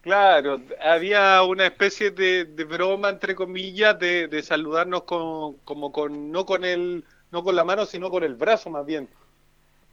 [0.00, 6.32] Claro, había una especie de, de broma entre comillas de, de saludarnos con, como con
[6.32, 9.08] no con el no con la mano sino con el brazo más bien.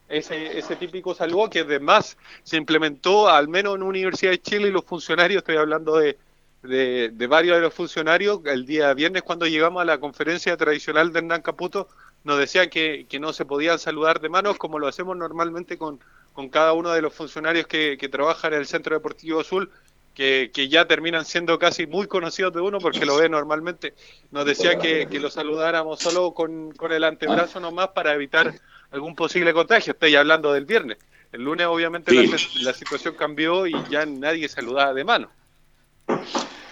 [0.10, 4.72] Ese, ese típico saludo que además se implementó al menos en Universidad de Chile y
[4.72, 6.18] los funcionarios, estoy hablando de,
[6.64, 11.14] de, de varios de los funcionarios, el día viernes cuando llegamos a la conferencia tradicional
[11.14, 11.88] de Hernán Caputo,
[12.24, 16.00] nos decían que, que no se podían saludar de manos como lo hacemos normalmente con,
[16.34, 19.70] con cada uno de los funcionarios que, que trabajan en el Centro Deportivo Azul,
[20.14, 23.94] que, que ya terminan siendo casi muy conocidos de uno porque lo ve normalmente.
[24.32, 28.54] Nos decía que, que lo saludáramos solo con, con el antebrazo nomás para evitar
[28.92, 29.94] algún posible contagio.
[29.94, 30.98] Estoy hablando del viernes.
[31.32, 32.28] El lunes obviamente Sí.
[32.28, 35.30] la, la situación cambió y ya nadie saludaba de mano.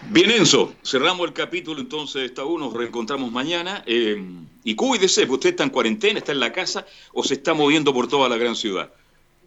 [0.10, 3.84] Bien, Enzo, cerramos el capítulo entonces de esta U, nos reencontramos mañana.
[3.86, 4.24] eh,
[4.64, 8.08] y cuídese, usted está en cuarentena, está en la casa o se está moviendo por
[8.08, 8.92] toda la gran ciudad.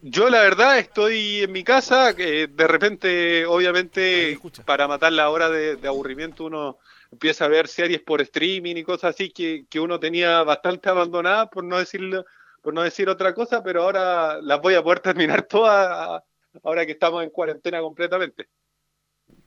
[0.03, 5.51] Yo la verdad estoy en mi casa, que de repente, obviamente, para matar la hora
[5.51, 6.79] de, de aburrimiento uno
[7.13, 11.49] empieza a ver series por streaming y cosas así que, que uno tenía bastante abandonadas,
[11.49, 12.25] por no decirlo,
[12.63, 16.23] por no decir otra cosa, pero ahora las voy a poder terminar todas
[16.63, 18.49] ahora que estamos en cuarentena completamente.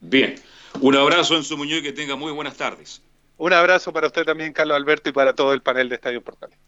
[0.00, 0.34] Bien,
[0.80, 3.02] un abrazo Enzo Muñoz y que tenga muy buenas tardes.
[3.36, 6.58] Un abrazo para usted también, Carlos Alberto, y para todo el panel de Estadio Portales.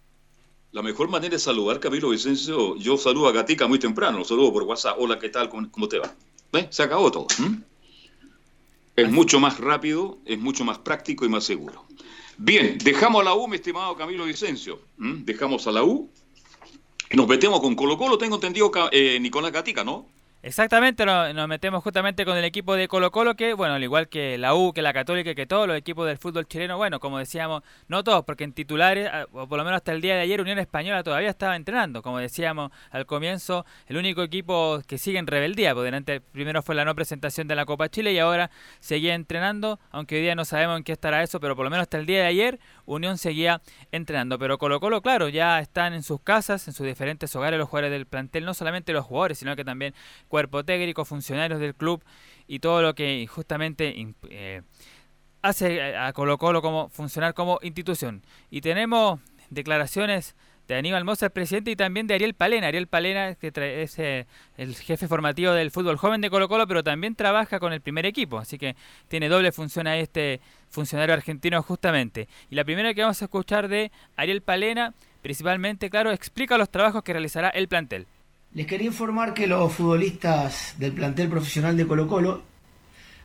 [0.76, 4.52] La mejor manera de saludar, Camilo Vicencio, yo saludo a Gatica muy temprano, lo saludo
[4.52, 4.96] por WhatsApp.
[4.98, 5.48] Hola, ¿qué tal?
[5.48, 6.14] ¿Cómo, cómo te va?
[6.52, 6.66] ¿Ve?
[6.68, 7.26] Se acabó todo.
[8.94, 11.86] Es mucho más rápido, es mucho más práctico y más seguro.
[12.36, 14.78] Bien, dejamos a la U, mi estimado Camilo Vicencio.
[14.98, 16.10] Dejamos a la U
[17.12, 20.06] nos metemos con Colo Colo, tengo entendido, eh, Nicolás Gatica, ¿no?
[20.46, 24.08] Exactamente, no- nos metemos justamente con el equipo de Colo Colo que, bueno, al igual
[24.08, 27.18] que la U, que la Católica, que todos los equipos del fútbol chileno, bueno, como
[27.18, 30.20] decíamos, no todos, porque en titulares, ah, o por lo menos hasta el día de
[30.20, 35.18] ayer, Unión Española todavía estaba entrenando, como decíamos al comienzo, el único equipo que sigue
[35.18, 38.52] en rebeldía, porque delante primero fue la no presentación de la Copa Chile y ahora
[38.78, 41.82] seguía entrenando, aunque hoy día no sabemos en qué estará eso, pero por lo menos
[41.82, 43.60] hasta el día de ayer Unión seguía
[43.92, 47.68] entrenando, pero Colo Colo, claro, ya están en sus casas, en sus diferentes hogares los
[47.68, 49.94] jugadores del plantel, no solamente los jugadores, sino que también
[50.28, 52.02] cuerpo técnico, funcionarios del club
[52.46, 54.62] y todo lo que justamente eh,
[55.42, 58.22] hace a Colo Colo como funcionar como institución.
[58.50, 59.20] Y tenemos
[59.50, 60.34] declaraciones
[60.68, 62.68] de Aníbal Mosa, presidente, y también de Ariel Palena.
[62.68, 63.52] Ariel Palena, que
[63.82, 67.72] es eh, el jefe formativo del fútbol joven de Colo Colo, pero también trabaja con
[67.72, 68.38] el primer equipo.
[68.38, 68.76] Así que
[69.08, 70.40] tiene doble función a este
[70.70, 72.28] funcionario argentino justamente.
[72.50, 77.02] Y la primera que vamos a escuchar de Ariel Palena, principalmente, claro, explica los trabajos
[77.02, 78.06] que realizará el plantel.
[78.54, 82.42] Les quería informar que los futbolistas del plantel profesional de Colo Colo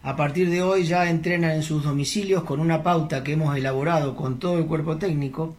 [0.04, 4.16] a partir de hoy ya entrenan en sus domicilios con una pauta que hemos elaborado
[4.16, 5.56] con todo el cuerpo técnico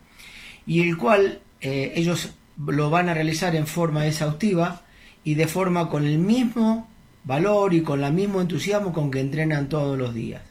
[0.66, 2.30] y el cual eh, ellos
[2.66, 4.82] lo van a realizar en forma exhaustiva
[5.24, 6.88] y de forma con el mismo
[7.24, 10.42] valor y con el mismo entusiasmo con que entrenan todos los días.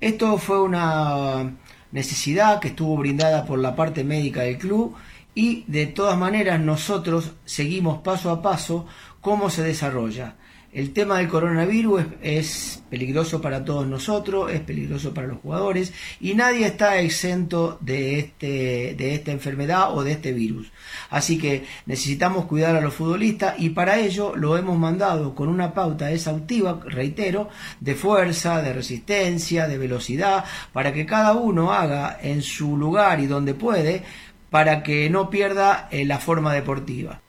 [0.00, 1.52] Esto fue una
[1.92, 4.94] necesidad que estuvo brindada por la parte médica del club
[5.34, 8.86] y de todas maneras nosotros seguimos paso a paso
[9.20, 10.34] cómo se desarrolla.
[10.70, 16.34] El tema del coronavirus es, peligroso para todos nosotros, es peligroso para los jugadores y
[16.34, 20.70] nadie está exento de, este, de esta enfermedad o de este virus.
[21.08, 25.72] Así que necesitamos cuidar a los futbolistas y para ello lo hemos mandado con una
[25.72, 27.48] pauta exhaustiva, reitero,
[27.80, 30.44] de fuerza, de resistencia, de velocidad,
[30.74, 34.02] para que cada uno haga en su lugar y donde puede,
[34.50, 37.22] para que no pierda eh, la forma deportiva.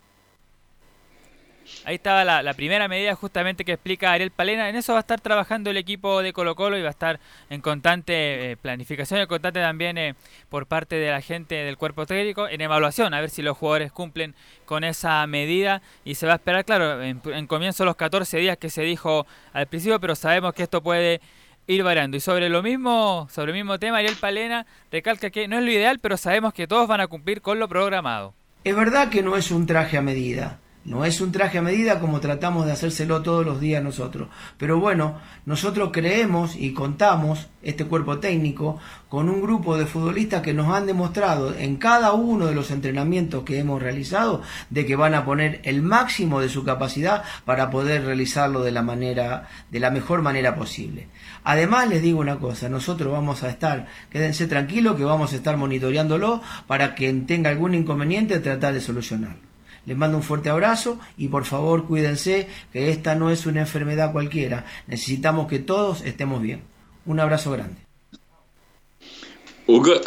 [1.85, 4.69] Ahí estaba la, primera medida justamente que explica Ariel Palena.
[4.69, 7.19] En eso va a estar trabajando el equipo de Colo Colo y va a estar
[7.49, 10.15] en constante eh, planificación y constante también eh,
[10.49, 13.91] por parte de la gente del cuerpo técnico en evaluación, a ver si los jugadores
[13.91, 18.37] cumplen con esa medida y se va a esperar, claro, en, en comienzo los 14
[18.37, 21.21] días que se dijo al principio, pero sabemos que esto puede
[21.69, 22.17] ir variando.
[22.17, 25.71] Y sobre lo mismo, sobre el mismo tema, Ariel Palena recalca que no es lo
[25.71, 28.33] ideal, pero sabemos que todos van a cumplir con lo programado.
[28.63, 31.99] Es verdad que no es un traje a medida, no es un traje a medida
[31.99, 34.29] como tratamos de hacérselo todos los días nosotros.
[34.57, 40.53] Pero bueno, nosotros creemos y contamos, este cuerpo técnico, con un grupo de futbolistas que
[40.53, 45.15] nos han demostrado en cada uno de los entrenamientos que hemos realizado de que van
[45.15, 49.91] a poner el máximo de su capacidad para poder realizarlo de la manera, de la
[49.91, 51.07] mejor manera posible.
[51.43, 55.57] Además les digo una cosa, nosotros vamos a estar, quédense tranquilos que vamos a estar
[55.57, 59.48] monitoreándolo para quien tenga algún inconveniente tratar de solucionarlo.
[59.85, 64.11] Les mando un fuerte abrazo y por favor cuídense que esta no es una enfermedad
[64.11, 64.65] cualquiera.
[64.87, 66.61] Necesitamos que todos estemos bien.
[67.05, 67.89] Un abrazo grande.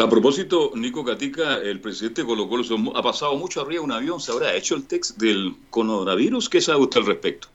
[0.00, 3.84] A propósito, Nico Gatica, el presidente de Colo Colo se ha pasado mucho arriba de
[3.84, 6.48] un avión, ¿se habrá hecho el test del coronavirus?
[6.48, 7.46] ¿Qué sabe usted al respecto?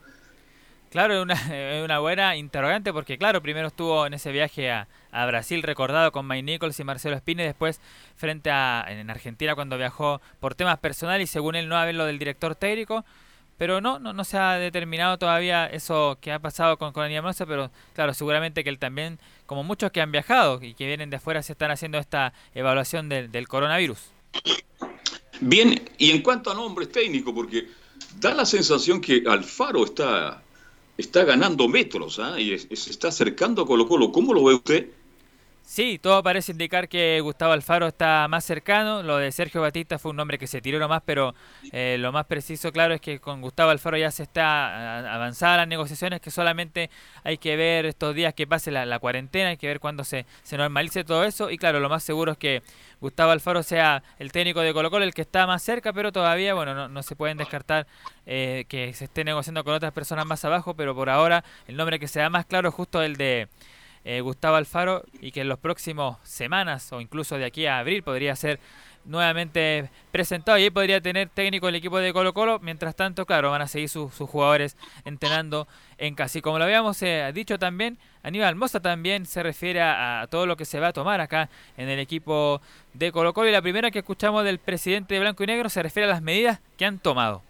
[0.90, 1.34] Claro, es una,
[1.78, 6.12] es una buena interrogante porque, claro, primero estuvo en ese viaje a, a Brasil recordado
[6.12, 7.80] con Mike Nichols y Marcelo Espina y después
[8.16, 12.18] frente a en Argentina cuando viajó por temas personales y según él no haberlo del
[12.18, 13.04] director técnico.
[13.56, 17.44] Pero no, no, no se ha determinado todavía eso que ha pasado con, Aníbal Mosa,
[17.44, 21.16] pero claro, seguramente que él también, como muchos que han viajado y que vienen de
[21.16, 23.98] afuera, se están haciendo esta evaluación del, del coronavirus.
[25.40, 27.66] Bien, y en cuanto a nombres técnicos, porque
[28.20, 30.42] da la sensación que Alfaro está,
[30.96, 32.38] está ganando metros ¿ah?
[32.40, 34.12] y se está acercando a Colo Colo.
[34.12, 34.90] ¿Cómo lo ve usted?
[35.70, 39.02] Sí, todo parece indicar que Gustavo Alfaro está más cercano.
[39.02, 41.34] Lo de Sergio Batista fue un nombre que se tiró nomás, pero
[41.72, 45.68] eh, lo más preciso, claro, es que con Gustavo Alfaro ya se está avanzada las
[45.68, 46.88] negociaciones, que solamente
[47.22, 50.24] hay que ver estos días que pase la, la cuarentena, hay que ver cuándo se,
[50.42, 51.50] se normalice todo eso.
[51.50, 52.62] Y claro, lo más seguro es que
[53.02, 56.54] Gustavo Alfaro sea el técnico de Colo Colo, el que está más cerca, pero todavía,
[56.54, 57.86] bueno, no, no se pueden descartar
[58.24, 61.98] eh, que se esté negociando con otras personas más abajo, pero por ahora el nombre
[61.98, 63.48] que se da más claro es justo el de
[64.08, 68.02] eh, Gustavo Alfaro y que en los próximos semanas o incluso de aquí a abril
[68.02, 68.58] podría ser
[69.04, 72.58] nuevamente presentado y podría tener técnico el equipo de Colo Colo.
[72.58, 76.38] Mientras tanto, claro, van a seguir sus jugadores entrenando en casa.
[76.38, 80.46] Y como lo habíamos eh, dicho también, Aníbal Mosa también se refiere a, a todo
[80.46, 82.62] lo que se va a tomar acá en el equipo
[82.94, 83.50] de Colo Colo.
[83.50, 86.22] Y la primera que escuchamos del presidente de Blanco y Negro se refiere a las
[86.22, 87.42] medidas que han tomado.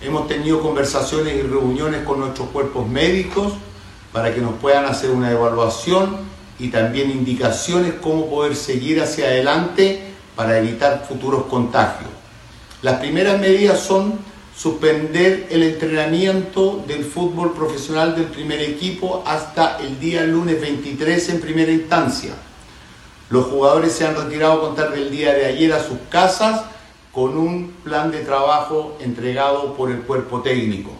[0.00, 3.52] Hemos tenido conversaciones y reuniones con nuestros cuerpos médicos
[4.12, 6.18] para que nos puedan hacer una evaluación
[6.58, 12.10] y también indicaciones cómo poder seguir hacia adelante para evitar futuros contagios.
[12.80, 14.20] Las primeras medidas son
[14.56, 21.40] suspender el entrenamiento del fútbol profesional del primer equipo hasta el día lunes 23 en
[21.40, 22.34] primera instancia.
[23.30, 26.62] Los jugadores se han retirado a contar del día de ayer a sus casas
[27.18, 30.92] con un plan de trabajo entregado por el cuerpo técnico.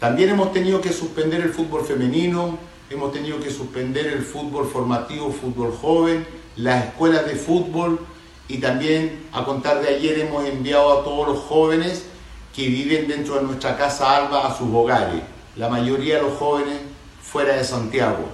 [0.00, 2.58] También hemos tenido que suspender el fútbol femenino,
[2.90, 8.00] hemos tenido que suspender el fútbol formativo, fútbol joven, las escuelas de fútbol
[8.48, 12.06] y también a contar de ayer hemos enviado a todos los jóvenes
[12.52, 15.22] que viven dentro de nuestra casa Alba a sus hogares,
[15.54, 16.80] la mayoría de los jóvenes
[17.22, 18.24] fuera de Santiago.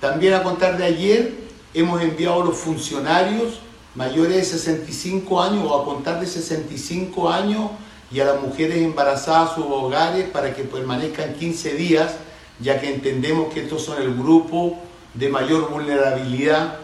[0.00, 1.32] También a contar de ayer
[1.72, 3.63] hemos enviado a los funcionarios
[3.94, 7.70] mayores de 65 años o a contar de 65 años
[8.10, 12.16] y a las mujeres embarazadas a sus hogares para que permanezcan 15 días,
[12.60, 14.78] ya que entendemos que estos son el grupo
[15.14, 16.78] de mayor vulnerabilidad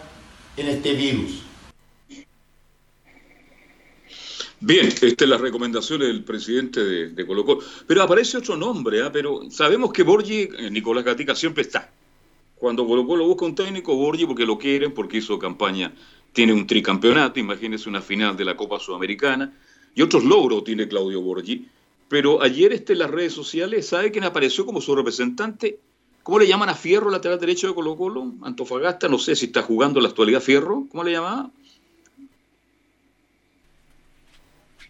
[0.57, 1.43] en este virus.
[4.63, 7.61] Bien, esta es la recomendación del presidente de, de Colo Colo.
[7.87, 9.11] Pero aparece otro nombre, ¿ah?
[9.11, 11.91] pero sabemos que Borgi, eh, Nicolás Gatica, siempre está.
[12.57, 15.95] Cuando Colo Colo busca un técnico, Borgi, porque lo quieren, porque hizo campaña,
[16.33, 19.53] tiene un tricampeonato, imagínense una final de la Copa Sudamericana,
[19.95, 21.67] y otros logros tiene Claudio Borgi.
[22.09, 25.79] Pero ayer este, en las redes sociales, ¿sabe quién apareció como su representante?
[26.23, 28.33] ¿Cómo le llaman a Fierro, lateral derecho de Colo Colo?
[28.43, 31.51] Antofagasta, no sé si está jugando en la actualidad Fierro, ¿cómo le llamaba?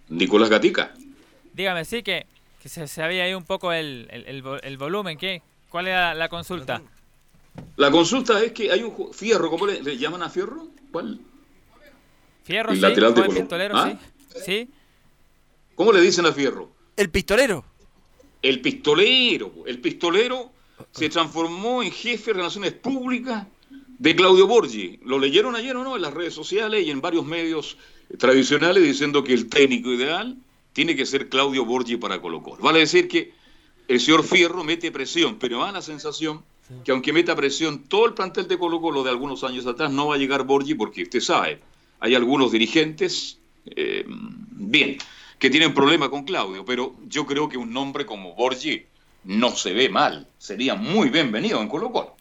[0.08, 0.94] Nicolás Gatica.
[1.54, 2.26] Dígame, sí, que,
[2.60, 5.16] que se, se había ahí un poco el, el, el vo- el volumen.
[5.18, 5.42] ¿qué?
[5.68, 6.82] ¿Cuál era la consulta?
[7.76, 10.68] La consulta es que hay un Fierro, ¿cómo le, le llaman a Fierro?
[10.90, 11.20] ¿Cuál?
[12.50, 13.98] Fierro, El sí, lateral de pistolero, ¿Ah?
[14.34, 14.40] sí.
[14.44, 14.68] Sí,
[15.76, 16.70] ¿Cómo le dicen a Fierro?
[16.96, 17.64] El pistolero.
[18.42, 19.52] El pistolero.
[19.66, 20.50] El pistolero
[20.90, 23.46] se transformó en jefe de relaciones públicas
[23.98, 24.98] de Claudio Borgi.
[25.04, 25.94] ¿Lo leyeron ayer o no?
[25.96, 27.76] En las redes sociales y en varios medios
[28.18, 30.36] tradicionales diciendo que el técnico ideal
[30.72, 32.62] tiene que ser Claudio Borgi para Colo Colo.
[32.62, 33.32] Vale decir que
[33.88, 36.42] el señor Fierro mete presión, pero da la sensación
[36.84, 40.08] que aunque meta presión todo el plantel de Colo Colo de algunos años atrás, no
[40.08, 41.60] va a llegar Borgi porque usted sabe,
[42.00, 44.98] hay algunos dirigentes, eh, bien,
[45.38, 48.84] que tienen problema con Claudio, pero yo creo que un nombre como Borgi
[49.24, 52.16] no se ve mal, sería muy bienvenido en Colo Colo.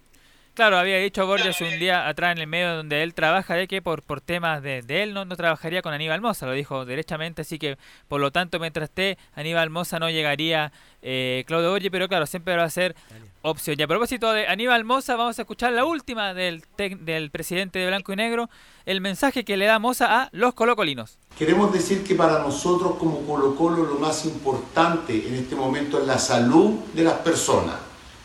[0.60, 3.82] Claro, había dicho Borges un día atrás en el medio donde él trabaja de que
[3.82, 7.44] por, por temas de, de él no, no trabajaría con Aníbal Moza, lo dijo derechamente,
[7.44, 7.78] así que
[8.10, 12.58] por lo tanto mientras esté Aníbal Moza no llegaría eh, Claudio Borges, pero claro, siempre
[12.58, 12.94] va a ser
[13.42, 13.78] opción.
[13.80, 17.88] Y a propósito de Aníbal Moza, vamos a escuchar la última del, del presidente de
[17.88, 18.50] Blanco y Negro,
[18.86, 21.20] el mensaje que le da Moza a los colocolinos.
[21.38, 26.06] Queremos decir que para nosotros como Colo Colo lo más importante en este momento es
[26.06, 27.76] la salud de las personas,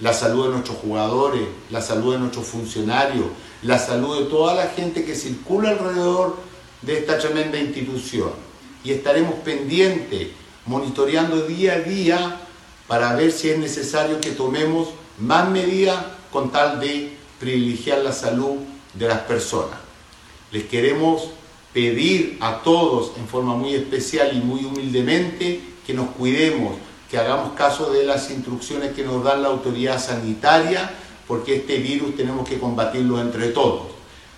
[0.05, 3.24] la salud de nuestros jugadores, la salud de nuestros funcionarios,
[3.62, 6.36] la salud de toda la gente que circula alrededor
[6.82, 8.28] de esta tremenda institución.
[8.84, 10.28] Y estaremos pendientes,
[10.66, 12.40] monitoreando día a día
[12.86, 18.57] para ver si es necesario que tomemos más medidas con tal de privilegiar la salud
[18.92, 19.78] de las personas.
[20.52, 21.30] Les queremos
[21.72, 26.74] pedir a todos en forma muy especial y muy humildemente que nos cuidemos,
[27.15, 30.91] que hagamos caso de las instrucciones que nos da la autoridad sanitaria,
[31.29, 33.83] porque este virus tenemos que combatirlo entre todos.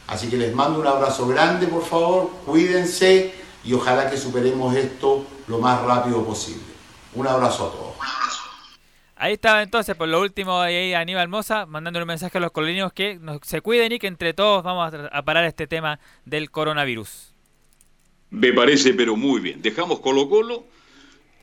[0.09, 3.33] Así que les mando un abrazo grande, por favor, cuídense
[3.64, 6.61] y ojalá que superemos esto lo más rápido posible.
[7.14, 7.95] Un abrazo a todos.
[9.16, 12.93] Ahí estaba entonces, por lo último, ahí Aníbal Moza, mandando un mensaje a los coloninos
[12.93, 17.33] que nos- se cuiden y que entre todos vamos a parar este tema del coronavirus.
[18.29, 19.62] Me parece, pero muy bien.
[19.62, 20.64] Dejamos Colo Colo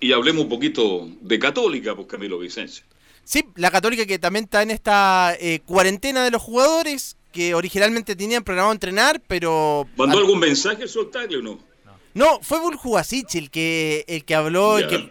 [0.03, 2.83] y hablemos un poquito de Católica, pues Camilo Vicencio.
[3.23, 8.15] Sí, la Católica que también está en esta eh, cuarentena de los jugadores que originalmente
[8.15, 9.87] tenían programado entrenar, pero...
[9.95, 11.59] ¿Mandó algún mensaje el Soltagle o no?
[12.13, 14.89] No, fue Burjuasic el que, el que habló, el Ya.
[14.89, 15.09] que,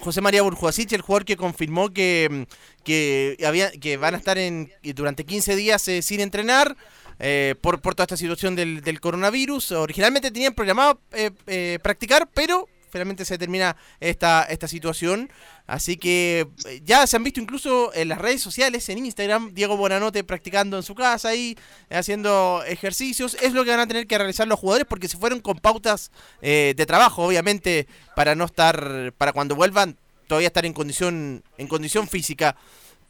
[0.00, 2.46] José María Burjuasic, el jugador que confirmó que,
[2.84, 6.76] que, había, que van a estar en, durante 15 días eh, sin entrenar
[7.18, 9.72] eh, por, por toda esta situación del, del coronavirus.
[9.72, 15.30] Originalmente tenían programado eh, eh, practicar, pero finalmente se termina esta, esta situación.
[15.66, 19.76] Así que eh, ya se han visto incluso en las redes sociales, en Instagram, Diego
[19.76, 21.58] Bonanote practicando en su casa ahí,
[21.90, 23.36] haciendo ejercicios.
[23.42, 26.10] Es lo que van a tener que realizar los jugadores porque se fueron con pautas
[26.40, 31.68] eh, de trabajo, obviamente, para no estar, para cuando vuelvan todavía estar en condición, en
[31.68, 32.56] condición física.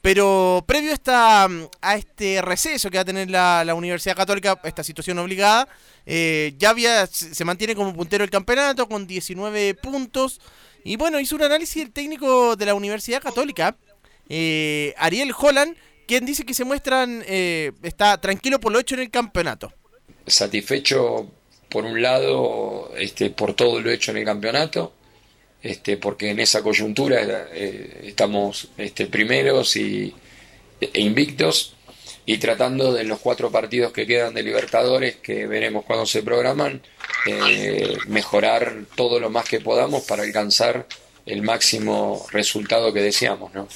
[0.06, 1.48] Pero previo a, esta,
[1.80, 5.66] a este receso que va a tener la, Universidad Católica, esta situación obligada,
[6.06, 10.40] eh, ya se mantiene como puntero el campeonato con 19 puntos.
[10.84, 13.76] Y bueno, hizo un análisis el técnico de la Universidad Católica,
[14.28, 15.76] eh, Ariel Holland,
[16.06, 19.72] quien dice que se muestran, eh, está tranquilo por lo hecho en el campeonato.
[20.24, 21.28] satisfecho
[21.68, 24.92] por un lado este, por todo lo hecho en el campeonato,
[25.66, 30.14] este, porque en esa coyuntura eh, estamos este, primeros y,
[30.80, 31.74] e invictos
[32.24, 36.82] y tratando de los cuatro partidos que quedan de Libertadores, que veremos cuando se programan,
[37.26, 40.86] eh, mejorar todo lo más que podamos para alcanzar
[41.24, 43.68] el máximo resultado que deseamos, ¿no?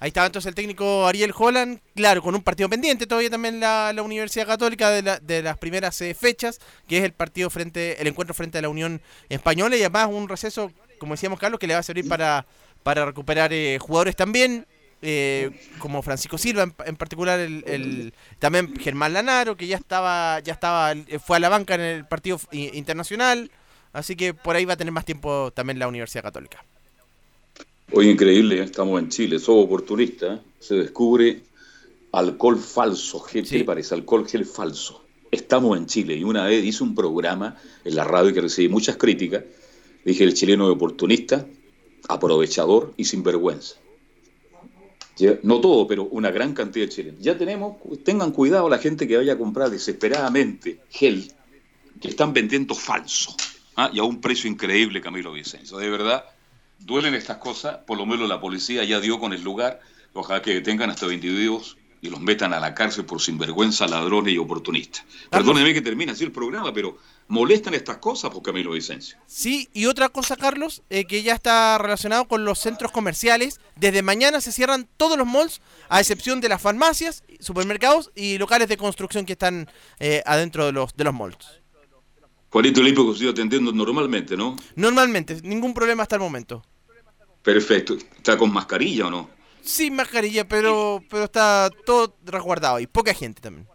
[0.00, 3.94] Ahí estaba entonces el técnico Ariel Holland, claro, con un partido pendiente todavía también la,
[4.02, 6.58] Universidad Católica de, la- de las primeras eh, fechas,
[6.88, 10.28] que es el partido frente, el encuentro frente a la Unión Española y además un
[10.28, 10.72] receso,
[11.02, 12.46] como decíamos Carlos, que le va a servir para,
[12.84, 14.66] para recuperar eh, jugadores también,
[15.02, 20.38] eh, como Francisco Silva en, en particular, el, el- también Germán Lanaro, que ya estaba,
[20.40, 23.50] ya estaba, eh, fue a la banca en el partido internacional,
[23.92, 26.64] así que por ahí va a tener más tiempo también la Universidad Católica.
[27.92, 30.40] Hoy increíble, estamos en Chile, somos oportunistas.
[30.60, 31.42] Se descubre
[32.12, 33.94] alcohol falso, gel, ¿qué le parece?
[33.94, 35.02] Alcohol gel falso.
[35.30, 38.96] Estamos en Chile y una vez hice un programa en la radio que recibí muchas
[38.96, 39.44] críticas.
[40.04, 41.46] Dije el chileno es oportunista,
[42.08, 43.76] aprovechador y sinvergüenza.
[45.42, 47.20] No todo, pero una gran cantidad de chilenos.
[47.20, 51.32] Ya tenemos, tengan cuidado la gente que vaya a comprar desesperadamente gel
[52.00, 53.36] que están vendiendo falso.
[53.76, 53.90] ¿ah?
[53.92, 55.78] Y a un precio increíble, Camilo Vicencio.
[55.78, 56.24] De verdad,
[56.80, 59.80] duelen estas cosas, por lo menos la policía ya dio con el lugar,
[60.12, 64.34] ojalá que detengan a estos individuos y los metan a la cárcel por sinvergüenza, ladrones
[64.34, 65.04] y oportunistas.
[65.30, 66.98] Perdóneme que termine así el programa, pero
[67.28, 69.18] molestan estas cosas por Camilo Vicencio.
[69.26, 73.60] Sí, y otra cosa, Carlos, eh, que ya está relacionado con los centros comerciales.
[73.76, 78.68] Desde mañana se cierran todos los malls, a excepción de las farmacias, supermercados y locales
[78.68, 79.68] de construcción que están
[79.98, 81.62] eh, adentro de los, de los malls.
[82.50, 84.56] Juanito Lipo que sigue atendiendo normalmente, ¿no?
[84.76, 86.62] Normalmente, ningún problema hasta el momento.
[87.42, 87.96] Perfecto.
[88.16, 89.30] ¿Está con mascarilla o no?
[89.62, 93.66] Sin mascarilla, pero, pero está todo resguardado y poca gente también.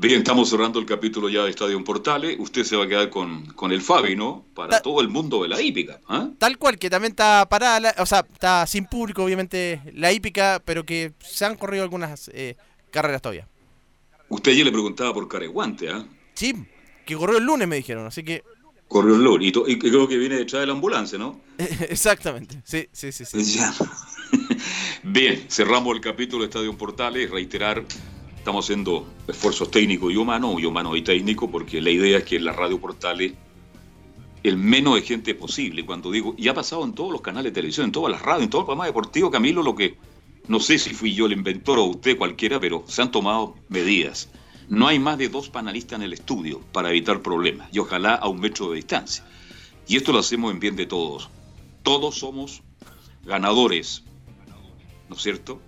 [0.00, 2.36] Bien, estamos cerrando el capítulo ya de Estadio Portales.
[2.38, 4.46] Usted se va a quedar con, con el Fabi, ¿no?
[4.54, 6.00] Para todo el mundo de la hípica.
[6.08, 6.30] ¿ah?
[6.38, 10.62] Tal cual, que también está parada, la- o sea, está sin público, obviamente, la hípica,
[10.64, 12.56] pero que se han corrido algunas eh,
[12.90, 13.46] carreras todavía.
[14.30, 16.06] Usted ayer le preguntaba por Careguante, ¿ah?
[16.32, 16.54] Sí,
[17.04, 18.42] que corrió el lunes, me dijeron, así que
[18.88, 19.44] Corrió el loro.
[19.44, 21.42] Y, creo que viene detrás de la ambulancia, ¿no?
[21.58, 23.24] Exactamente, sí, sí, sí.
[23.26, 23.36] sí.
[23.58, 23.72] Ya.
[25.04, 27.30] Bien, cerramos el capítulo de Estadio Portales.
[27.30, 27.84] Reiterar,
[28.40, 32.36] estamos haciendo esfuerzos técnicos y humanos, y humanos y técnicos, porque la idea es que
[32.36, 33.34] en la Radio Portales
[34.42, 35.84] el menos de gente posible.
[35.84, 38.44] Cuando digo, y ha pasado en todos los canales de televisión, en todas las radios,
[38.44, 39.98] en todo el programa deportivo, Camilo, lo que
[40.48, 44.30] no sé si fui yo el inventor o usted cualquiera, pero se han tomado medidas.
[44.70, 48.26] No hay más de dos panelistas en el estudio para evitar problemas, y ojalá a
[48.26, 49.22] un metro de distancia.
[49.86, 51.28] Y esto lo hacemos en bien de todos.
[51.82, 52.62] Todos somos
[53.22, 54.02] ganadores,
[55.10, 55.60] ¿no es cierto?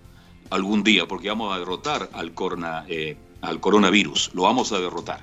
[0.49, 5.21] Algún día, porque vamos a derrotar al, corona, eh, al coronavirus, lo vamos a derrotar.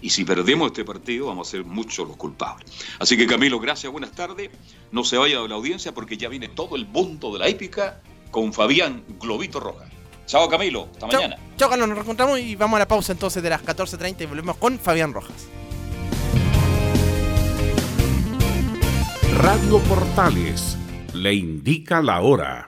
[0.00, 2.70] Y si perdemos este partido, vamos a ser muchos los culpables.
[3.00, 4.50] Así que Camilo, gracias, buenas tardes.
[4.92, 8.00] No se vaya de la audiencia porque ya viene todo el mundo de la épica
[8.30, 9.88] con Fabián Globito Rojas.
[10.26, 11.36] Chao Camilo, hasta Chao, mañana.
[11.56, 14.56] chao, Carlos, nos reencontramos y vamos a la pausa entonces de las 14.30 y volvemos
[14.58, 15.48] con Fabián Rojas.
[19.38, 20.76] Radio Portales
[21.14, 22.67] le indica la hora.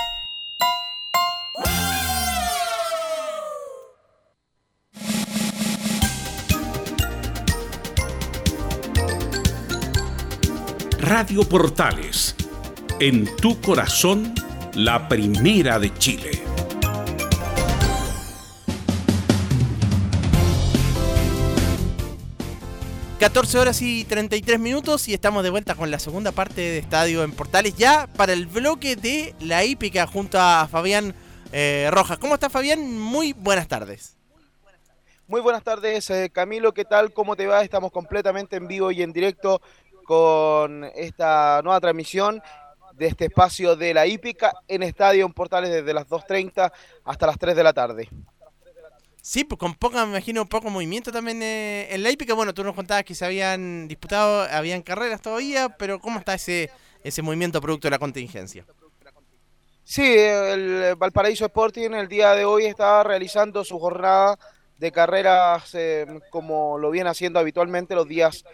[11.13, 12.37] Radio Portales,
[13.01, 14.33] en tu corazón,
[14.75, 16.31] la primera de Chile.
[23.19, 27.23] ...14 horas y 33 minutos y estamos de vuelta con la segunda parte de Estadio
[27.23, 31.13] en Portales ya para el bloque de la hípica junto a Fabián
[31.51, 32.19] eh, Rojas.
[32.19, 32.97] ¿Cómo está Fabián?
[32.97, 34.15] Muy buenas tardes.
[35.31, 36.73] Muy buenas tardes, eh, Camilo.
[36.73, 37.13] ¿Qué tal?
[37.13, 37.61] ¿Cómo te va?
[37.61, 39.61] Estamos completamente en vivo y en directo
[40.03, 42.41] con esta nueva transmisión
[42.93, 46.71] de este espacio de la hípica en Estadio en Portales desde las 2.30
[47.03, 48.09] hasta las 3 de la tarde.
[49.21, 52.33] Sí, pues con poca, me imagino, poco movimiento también eh, en la hípica.
[52.33, 56.71] Bueno, tú nos contabas que se habían disputado, habían carreras todavía, pero ¿cómo está ese,
[57.03, 58.65] ese movimiento producto de la contingencia?
[59.83, 64.37] Sí, el Valparaíso Sporting el día de hoy está realizando su jornada
[64.77, 68.45] de carreras eh, como lo viene haciendo habitualmente los días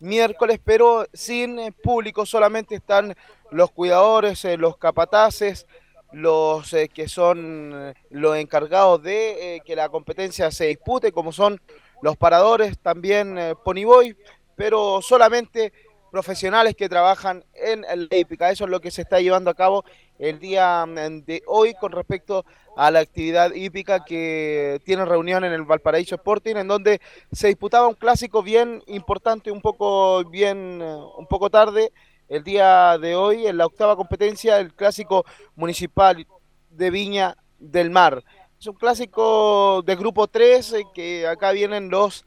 [0.00, 3.14] miércoles, pero sin eh, público, solamente están
[3.50, 5.66] los cuidadores, eh, los capataces,
[6.12, 11.60] los eh, que son los encargados de que la competencia se dispute, como son
[12.02, 14.16] los paradores, también Ponyboy,
[14.54, 15.72] pero solamente
[16.14, 18.48] profesionales que trabajan en la hípica.
[18.48, 19.84] Eso es lo que se está llevando a cabo
[20.20, 22.44] el día mm, de hoy con respecto
[22.76, 27.00] a la actividad hípica que tiene reunión en el Valparaíso Sporting, en donde
[27.32, 31.90] se disputaba un clásico bien importante, un poco bien, eh, un poco tarde,
[32.28, 35.24] el día de hoy en la octava competencia, el clásico
[35.56, 36.24] municipal
[36.70, 38.22] de Viña del Mar.
[38.60, 42.24] Es un clásico de grupo 3 eh, que acá vienen los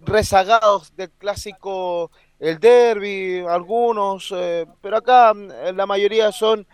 [0.00, 6.66] rezagados del clásico, el derby, algunos, eh, pero acá mm, la mayoría son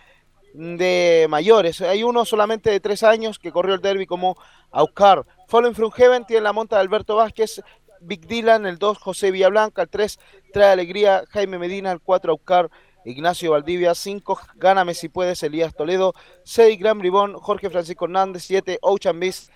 [0.54, 1.80] de mayores.
[1.80, 4.36] Hay uno solamente de tres años que corrió el derby como
[4.70, 5.26] Aucar.
[5.48, 7.60] Fallen from Heaven tiene la monta de Alberto Vázquez,
[8.00, 10.18] Big Dylan, el 2 José Villablanca, el 3
[10.52, 12.70] Trae Alegría, Jaime Medina, el 4 Aucar,
[13.04, 18.78] Ignacio Valdivia, 5 Gáname si puedes, Elías Toledo, 6 Gran Bribón, Jorge Francisco Hernández, 7
[18.82, 19.50] Ocean Beast,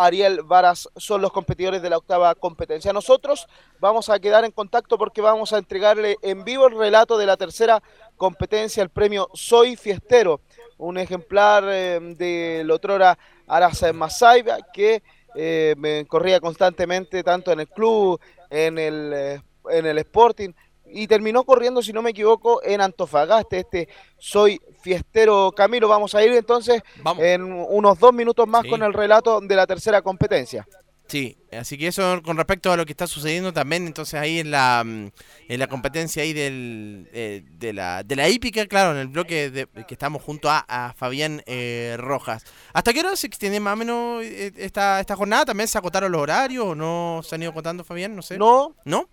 [0.00, 2.90] Ariel Varas son los competidores de la octava competencia.
[2.92, 3.46] Nosotros
[3.80, 7.36] vamos a quedar en contacto porque vamos a entregarle en vivo el relato de la
[7.36, 7.82] tercera
[8.16, 10.40] competencia, el premio Soy Fiestero,
[10.78, 14.42] un ejemplar eh, de Lotrora Arasa Masai
[14.72, 15.02] que
[15.34, 20.52] eh, corría constantemente tanto en el club, en el, eh, en el Sporting
[20.92, 23.56] y terminó corriendo, si no me equivoco, en Antofagasta.
[23.56, 23.88] Este
[24.18, 25.88] Soy Fiestero Camilo.
[25.88, 26.82] Vamos a ir entonces
[27.18, 28.70] en unos dos minutos más Sí.
[28.70, 30.66] con el relato de la tercera competencia.
[31.06, 34.52] Sí, así que eso con respecto a lo que está sucediendo también, entonces ahí en
[34.52, 35.10] la, mm,
[35.48, 39.50] en la competencia ahí del, eh, de, la, de la hípica, claro, en el bloque
[39.50, 42.44] de, que estamos junto a, a Fabián eh, Rojas.
[42.72, 45.46] ¿Hasta qué hora se extiende más o menos eh, esta, esta jornada?
[45.46, 48.14] ¿También se acotaron los horarios o no se han ido acotando, Fabián?
[48.14, 48.38] No sé.
[48.38, 48.76] No.
[48.84, 49.08] ¿No?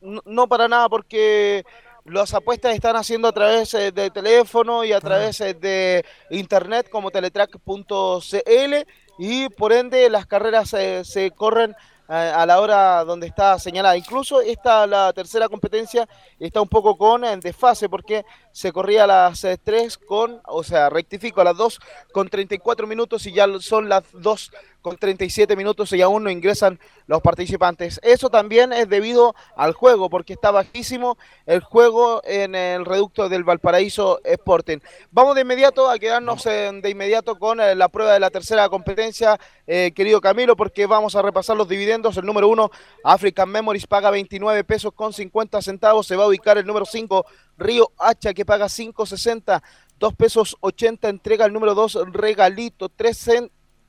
[0.00, 1.64] No, no para nada, porque
[2.04, 6.88] las apuestas están haciendo a través eh, de teléfono y a través eh, de internet
[6.90, 8.74] como teletrack.cl
[9.18, 11.74] y por ende las carreras eh, se corren
[12.08, 13.96] a la hora donde está señalada.
[13.96, 16.08] Incluso esta, la tercera competencia,
[16.38, 20.62] está un poco con en desfase porque se corría a las eh, 3 con, o
[20.64, 21.80] sea, rectifico, a las 2
[22.12, 26.78] con 34 minutos y ya son las 2 con 37 minutos y aún no ingresan
[27.06, 28.00] los participantes.
[28.02, 33.44] Eso también es debido al juego, porque está bajísimo el juego en el reducto del
[33.44, 34.78] Valparaíso Sporting.
[35.10, 38.68] Vamos de inmediato a quedarnos en- de inmediato con eh, la prueba de la tercera
[38.68, 42.16] competencia, eh, querido Camilo, porque vamos a repasar los dividendos.
[42.16, 42.70] El número uno,
[43.04, 46.06] African Memories, paga 29 pesos con 50 centavos.
[46.06, 47.26] Se va a ubicar el número 5,
[47.56, 49.62] Río Hacha, que paga 5.60.
[49.98, 53.16] 2 pesos 80 entrega el número 2, Regalito, 3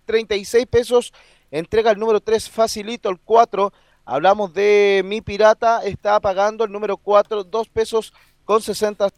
[0.09, 1.13] 36 pesos
[1.51, 3.71] entrega el número 3, Facilito, el 4.
[4.05, 8.11] Hablamos de Mi Pirata, está pagando el número 4, 2 pesos
[8.43, 9.09] con 60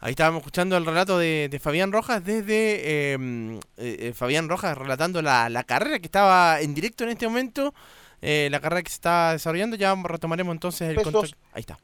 [0.00, 4.76] Ahí estábamos escuchando el relato de, de Fabián Rojas desde eh, eh, eh, Fabián Rojas
[4.76, 7.72] relatando la, la carrera que estaba en directo en este momento,
[8.20, 9.76] eh, la carrera que se está desarrollando.
[9.76, 11.36] Ya retomaremos entonces el contacto.
[11.52, 11.78] Ahí está.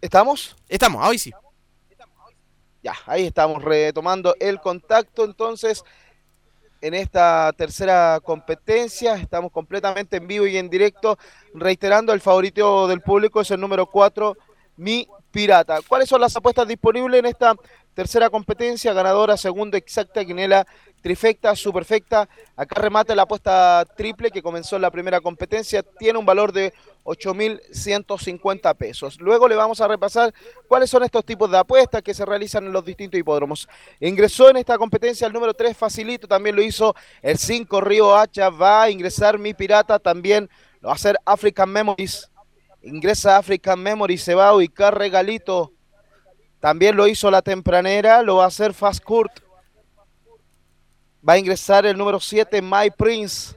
[0.00, 0.56] ¿Estamos?
[0.66, 1.30] Estamos, hoy sí.
[2.84, 5.82] Ya, ahí estamos retomando el contacto entonces
[6.82, 9.14] en esta tercera competencia.
[9.14, 11.16] Estamos completamente en vivo y en directo,
[11.54, 14.36] reiterando el favorito del público es el número 4,
[14.76, 15.80] Mi Pirata.
[15.88, 17.56] ¿Cuáles son las apuestas disponibles en esta
[17.92, 18.92] tercera competencia?
[18.92, 20.64] Ganadora, segunda, exacta, quinela,
[21.02, 22.28] trifecta, superfecta.
[22.54, 25.82] Acá remata la apuesta triple que comenzó en la primera competencia.
[25.82, 29.20] Tiene un valor de 8.150 pesos.
[29.20, 30.32] Luego le vamos a repasar
[30.68, 33.68] cuáles son estos tipos de apuestas que se realizan en los distintos hipódromos.
[33.98, 38.50] Ingresó en esta competencia el número 3, facilito, también lo hizo el 5, Río Hacha,
[38.50, 40.48] va a ingresar Mi Pirata, también
[40.80, 42.30] lo va a hacer African Memories.
[42.84, 45.72] Ingresa African Memories, se va a ubicar Regalito.
[46.60, 49.40] También lo hizo la tempranera, lo va a hacer Fast Kurt.
[51.26, 53.56] Va a ingresar el número 7, My Prince.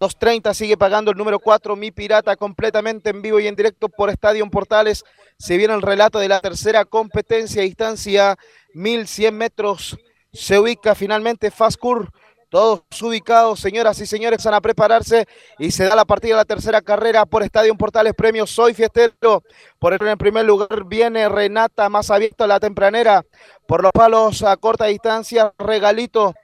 [0.00, 4.08] 2.30 sigue pagando el número 4, Mi Pirata, completamente en vivo y en directo por
[4.08, 5.04] Estadio Portales.
[5.38, 8.38] Se viene el relato de la tercera competencia, distancia
[8.72, 9.98] 1100 metros.
[10.32, 12.10] Se ubica finalmente Fascur.
[12.50, 15.26] Todos ubicados, señoras y señores, van a prepararse
[15.58, 19.42] y se da la partida de la tercera carrera por Estadio Portales Premio Soy Fiestero.
[19.78, 23.22] Por el, en primer lugar viene Renata, más abierta la tempranera.
[23.66, 26.34] Por los palos a corta distancia, Regalito.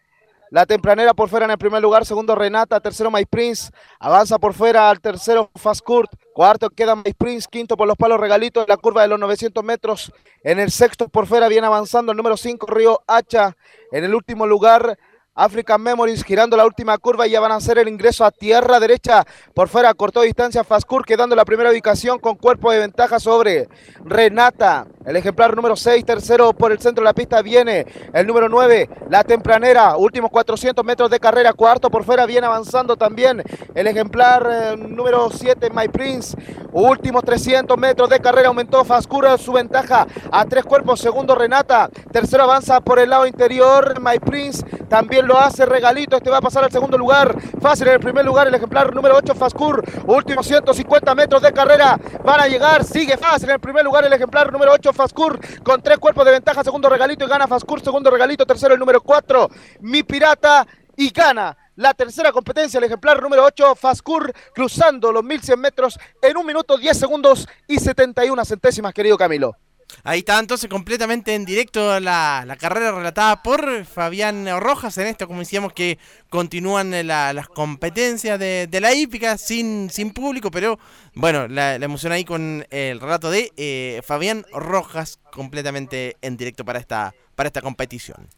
[0.50, 4.52] La tempranera por fuera en el primer lugar, segundo Renata, tercero My Prince, avanza por
[4.52, 8.66] fuera al tercero Fast Kurt, cuarto queda My Prince, quinto por los palos Regalito en
[8.68, 10.12] la curva de los 900 metros,
[10.44, 13.56] en el sexto por fuera viene avanzando el número 5 Río Hacha,
[13.90, 14.96] en el último lugar
[15.36, 18.78] African Memories girando la última curva y ya van a hacer el ingreso a tierra
[18.78, 19.24] derecha.
[19.52, 23.68] Por fuera cortó distancia Fascur quedando la primera ubicación con cuerpo de ventaja sobre
[24.04, 24.86] Renata.
[25.04, 28.88] El ejemplar número 6, tercero por el centro de la pista viene el número 9,
[29.10, 29.96] la tempranera.
[29.96, 33.42] Últimos 400 metros de carrera, cuarto por fuera viene avanzando también
[33.74, 36.36] el ejemplar eh, número 7, My Prince.
[36.72, 41.00] Últimos 300 metros de carrera aumentó Fascur su ventaja a tres cuerpos.
[41.00, 44.64] Segundo Renata, tercero avanza por el lado interior My Prince.
[44.88, 46.16] También lo hace Regalito.
[46.16, 47.34] Este va a pasar al segundo lugar.
[47.60, 48.48] Fácil en el primer lugar.
[48.48, 49.84] El ejemplar número 8, Fascur.
[50.06, 51.98] Últimos 150 metros de carrera.
[52.24, 52.84] Van a llegar.
[52.84, 54.04] Sigue fácil en el primer lugar.
[54.04, 55.38] El ejemplar número 8, Fascur.
[55.62, 56.62] Con tres cuerpos de ventaja.
[56.62, 57.80] Segundo Regalito y gana Fascur.
[57.80, 58.46] Segundo Regalito.
[58.46, 59.48] Tercero el número 4,
[59.80, 60.66] Mi Pirata.
[60.96, 66.36] Y gana la tercera competencia, el ejemplar número 8, Fascur, cruzando los 1100 metros en
[66.36, 69.56] un minuto 10 segundos y 71 centésimas, querido Camilo.
[70.02, 74.98] Ahí está entonces completamente en directo la, la carrera relatada por Fabián Rojas.
[74.98, 75.98] En esto, como decíamos, que
[76.28, 80.78] continúan eh, la- las competencias de, de la hípica sin, sin público, pero
[81.14, 86.64] bueno, la, la emoción ahí con el relato de eh, Fabián Rojas completamente en directo
[86.64, 88.28] para esta, para esta competición.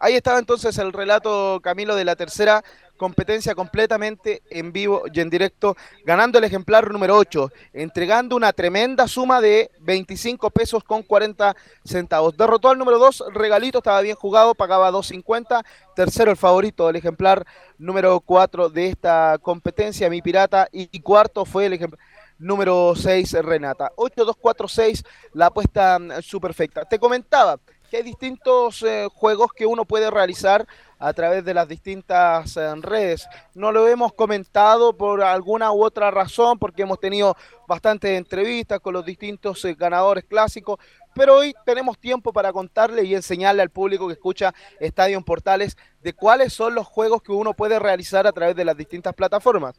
[0.00, 2.62] Ahí estaba entonces el relato, Camilo, de la tercera
[2.96, 9.08] competencia completamente en vivo y en directo, ganando el ejemplar número 8, entregando una tremenda
[9.08, 11.54] suma de 25 pesos con 40
[11.84, 12.36] centavos.
[12.36, 15.64] Derrotó al número 2, Regalito, estaba bien jugado, pagaba 2.50.
[15.94, 17.46] Tercero, el favorito, el ejemplar
[17.78, 20.68] número 4 de esta competencia, Mi Pirata.
[20.72, 22.00] Y, cuarto fue el ejemplar
[22.38, 23.92] número 6, Renata.
[23.96, 26.84] 8-2-4-6, la apuesta mm, superfecta.
[26.84, 27.58] Te comentaba
[27.90, 30.66] que hay distintos eh, juegos que uno puede realizar
[31.04, 33.28] a través de las distintas eh, redes.
[33.52, 37.36] No lo hemos comentado por alguna u otra razón, porque hemos tenido
[37.68, 40.78] bastantes entrevistas con los distintos eh, ganadores clásicos,
[41.14, 46.14] pero hoy tenemos tiempo para contarle y enseñarle al público que escucha Estadio Portales de
[46.14, 49.78] cuáles son los juegos que uno puede realizar a través de las distintas plataformas.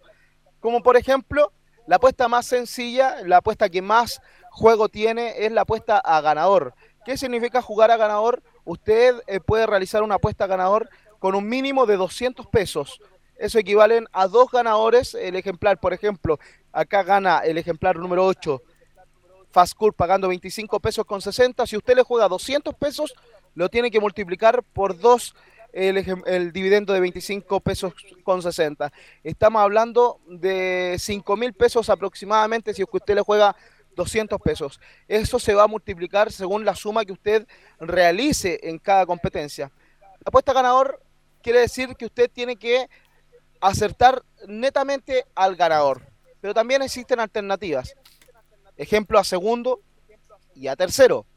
[0.60, 1.52] Como por ejemplo,
[1.88, 4.22] la apuesta más sencilla, la apuesta que más
[4.52, 6.76] juego tiene es la apuesta a ganador.
[7.06, 8.42] ¿Qué significa jugar a ganador?
[8.64, 10.90] Usted eh, puede realizar una apuesta a ganador
[11.20, 13.00] con un mínimo de 200 pesos.
[13.38, 15.80] Eso equivalen a dos ganadores el ejemplar.
[15.80, 16.40] Por ejemplo,
[16.72, 18.62] acá gana el ejemplar número 8,
[19.52, 21.66] Fast pagando 25 pesos con 60.
[21.66, 23.14] Si usted le juega 200 pesos,
[23.54, 25.36] lo tiene que multiplicar por dos
[25.72, 27.94] el, el dividendo de 25 pesos
[28.24, 28.92] con 60.
[29.24, 33.56] Estamos hablando de 5 mil pesos aproximadamente si usted le juega
[33.96, 34.80] 200 pesos.
[35.08, 37.48] Eso se va a multiplicar según la suma que usted
[37.80, 39.72] realice en cada competencia.
[40.12, 41.02] La apuesta ganador
[41.46, 42.90] quiere decir que usted tiene que
[43.62, 46.02] acertar netamente al ganador.
[46.42, 47.94] Pero también existen alternativas.
[48.76, 49.80] Ejemplo a segundo
[50.56, 51.28] y a tercero.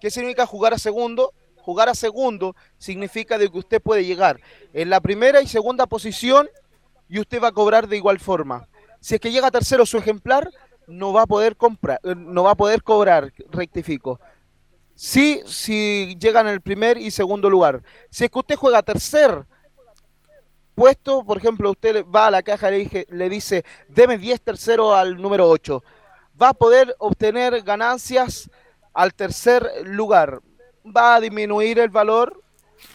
[0.00, 1.34] ¿Qué significa jugar a segundo?
[1.56, 4.40] Jugar a segundo significa de que usted puede llegar
[4.72, 6.48] en la primera y segunda posición
[7.10, 8.66] y usted va a cobrar de igual forma.
[9.00, 10.50] Si es que llega tercero su ejemplar,
[10.86, 14.20] no va a poder comprar, eh, no va a poder cobrar, rectifico.
[15.02, 17.82] Sí, si llega en el primer y segundo lugar.
[18.10, 19.46] Si es que usted juega tercer
[20.74, 24.94] puesto, por ejemplo, usted va a la caja y le, le dice, deme 10 tercero
[24.94, 25.82] al número 8,
[26.40, 28.50] va a poder obtener ganancias
[28.92, 30.42] al tercer lugar.
[30.84, 32.38] Va a disminuir el valor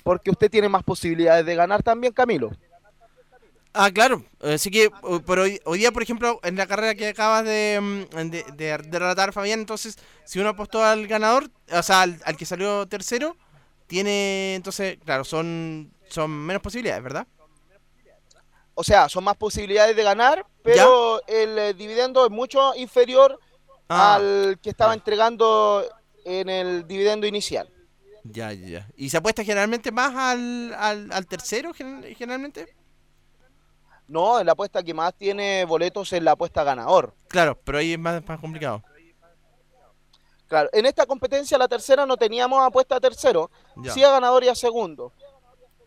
[0.03, 2.51] porque usted tiene más posibilidades de ganar también, Camilo.
[3.77, 4.23] Ah, claro.
[4.41, 4.89] Así que,
[5.27, 8.77] pero hoy, hoy día, por ejemplo, en la carrera que acabas de, mm, de, de-
[8.77, 12.87] de relatar, Fabián, entonces, si uno apostó al ganador, o sea, al, al que salió
[12.87, 13.35] tercero,
[13.87, 17.27] tiene, entonces, claro, son, son menos posibilidades, ¿verdad?
[18.75, 23.39] O sea, son más posibilidades de ganar, pero el eh, dividendo es mucho inferior
[23.87, 24.15] Ah.
[24.15, 25.85] al que estaba entregando
[26.23, 27.69] en el dividendo inicial.
[28.23, 28.87] Ya, ya.
[28.97, 32.74] ¿Y se apuesta generalmente más al, al, al tercero, gen- generalmente?
[34.07, 37.13] No, la apuesta que más tiene boletos es la apuesta ganador.
[37.27, 38.83] Claro, pero ahí es más, más complicado.
[40.47, 43.91] Claro, en esta competencia, la tercera, no teníamos apuesta a tercero, Ya.
[43.91, 45.11] sí a ganador y a segundo.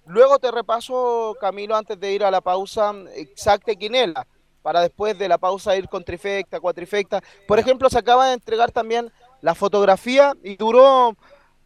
[0.05, 4.27] Luego te repaso, Camilo, antes de ir a la pausa, exacta quinela,
[4.62, 7.23] para después de la pausa ir con trifecta, cuatrifecta.
[7.47, 9.12] Por ejemplo, se acaba de entregar también
[9.43, 11.16] la fotografía y duró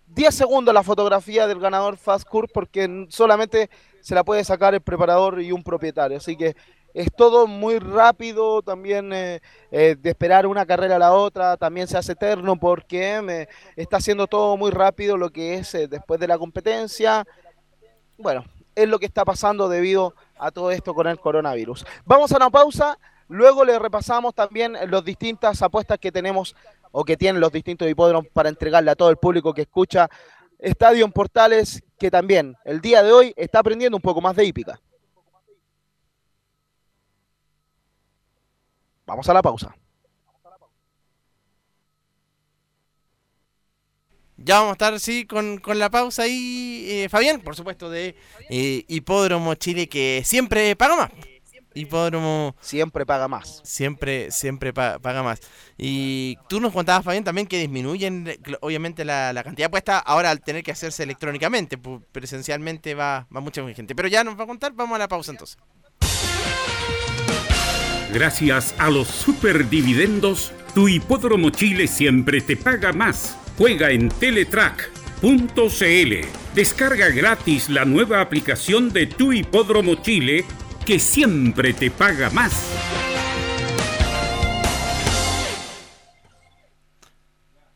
[0.09, 3.71] 10 segundos la fotografía del ganador Fast Court porque solamente
[4.03, 6.19] se la puede sacar el preparador y un propietario.
[6.19, 6.55] Así que
[6.93, 11.89] es todo muy rápido, también eh, eh, de esperar una carrera a la otra, también
[11.89, 16.21] se hace eterno porque me está haciendo todo muy rápido lo que es eh, después
[16.21, 17.25] de la competencia.
[18.19, 21.87] Bueno, es lo que está pasando debido a todo esto con el coronavirus.
[22.05, 22.99] Vamos a una pausa,
[23.29, 26.55] luego le repasamos también las distintas apuestas que tenemos
[26.91, 30.11] o que tienen los distintos hipódromos para entregarle a todo el público que escucha
[30.59, 34.45] Estadio en Portales, que también el día de hoy está aprendiendo un poco más de
[34.45, 34.81] hípica.
[39.07, 39.73] Vamos a la pausa.
[44.37, 48.17] Ya vamos a estar, sí, con, con la pausa ahí, eh, Fabián, por supuesto, de
[48.51, 51.11] eh, Hipódromo Chile, que siempre paga más.
[51.75, 52.55] Hipódromo...
[52.61, 53.61] Siempre paga más.
[53.65, 55.41] Siempre, siempre pa- paga más.
[55.79, 60.41] Y tú nos contabas, Fabián, también que disminuyen, obviamente, la, la cantidad puesta ahora al
[60.43, 61.79] tener que hacerse electrónicamente.
[62.13, 63.95] Presencialmente va, va mucha gente.
[63.95, 65.57] Pero ya nos va a contar, vamos a la pausa entonces.
[68.13, 73.37] Gracias a los superdividendos, tu hipódromo Chile siempre te paga más.
[73.57, 76.27] Juega en Teletrack.cl.
[76.55, 80.45] Descarga gratis la nueva aplicación de tu hipódromo Chile
[80.85, 82.53] que siempre te paga más.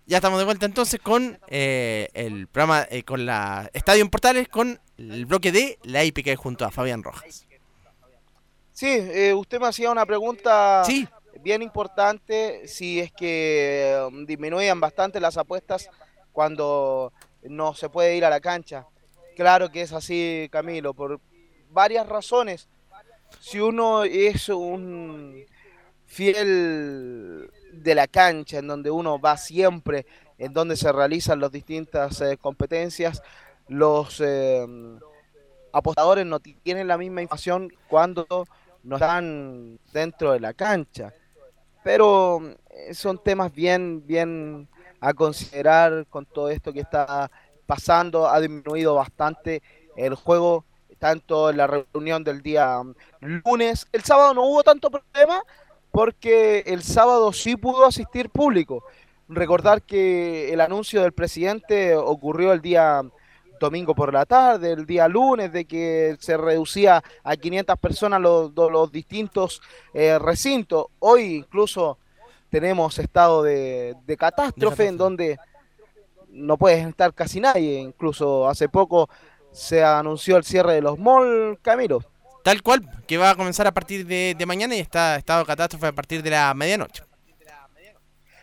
[0.06, 4.48] Ya estamos de vuelta entonces con eh, el programa, eh, con la Estadio en Portales,
[4.48, 7.46] con el bloque de la hípica junto a Fabián Rojas.
[8.72, 10.84] Sí, eh, usted me hacía una pregunta
[11.40, 15.88] bien importante, si es que um, disminuían bastante las apuestas
[16.32, 17.12] cuando
[17.42, 18.86] no se puede ir a la cancha.
[19.34, 21.20] Claro que es así, Camilo, por
[21.70, 22.68] varias razones.
[23.46, 25.44] Si uno es un
[26.04, 30.04] fiel de la cancha, en donde uno va siempre,
[30.36, 33.22] en donde se realizan las distintas eh, competencias,
[33.68, 34.66] los eh,
[35.72, 38.26] apostadores no ti- tienen la misma información cuando
[38.82, 41.12] no están dentro de la cancha.
[41.84, 44.68] Pero eh, son temas bien, bien
[45.00, 47.30] a considerar con todo esto que está
[47.64, 49.62] pasando, ha disminuido bastante
[49.96, 50.64] el juego,
[50.98, 53.86] tanto en la reunión del día mm, lunes.
[53.92, 55.42] El sábado no hubo tanto problema
[55.90, 58.84] porque el sábado sí pudo asistir público.
[59.28, 63.02] Recordar que el anuncio del presidente ocurrió el día
[63.58, 68.52] domingo por la tarde, el día lunes, de que se reducía a 500 personas los,
[68.54, 69.62] los distintos
[69.94, 70.86] eh, recintos.
[70.98, 71.98] Hoy incluso
[72.50, 75.38] tenemos estado de, de catástrofe en donde
[76.28, 77.80] no puede estar casi nadie.
[77.80, 79.08] Incluso hace poco
[79.56, 82.04] se anunció el cierre de los malls, Camilo.
[82.44, 85.86] Tal cual, que va a comenzar a partir de, de mañana y está estado catástrofe
[85.86, 87.02] a partir de la medianoche.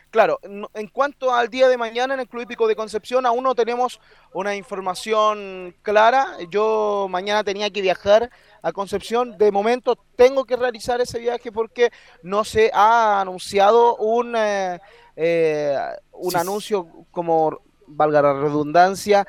[0.10, 3.44] Claro, en en cuanto al día de mañana en el Club Hípico de Concepción, aún
[3.44, 4.00] no tenemos
[4.34, 6.38] una información clara.
[6.52, 8.30] Yo mañana tenía que viajar
[8.62, 9.38] a Concepción.
[9.40, 11.92] De momento tengo que realizar ese viaje porque
[12.22, 14.80] no se ha anunciado un, eh,
[15.16, 15.78] eh,
[16.12, 19.26] un anuncio como, valga la redundancia,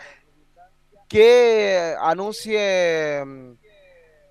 [1.15, 3.53] que anuncie mm,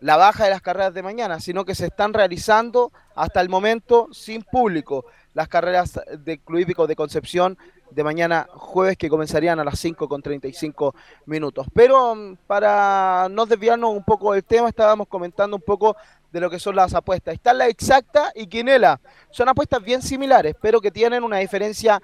[0.01, 4.09] la baja de las carreras de mañana, sino que se están realizando hasta el momento
[4.11, 7.57] sin público las carreras de Club Hípico de Concepción
[7.89, 10.93] de mañana jueves que comenzarían a las 5 con 35
[11.25, 11.67] minutos.
[11.73, 15.95] Pero mm, para no desviarnos un poco del tema, estábamos comentando un poco
[16.33, 17.35] de lo que son las apuestas.
[17.35, 18.99] Está la exacta y quinela.
[19.29, 22.01] Son apuestas bien similares, pero que tienen una diferencia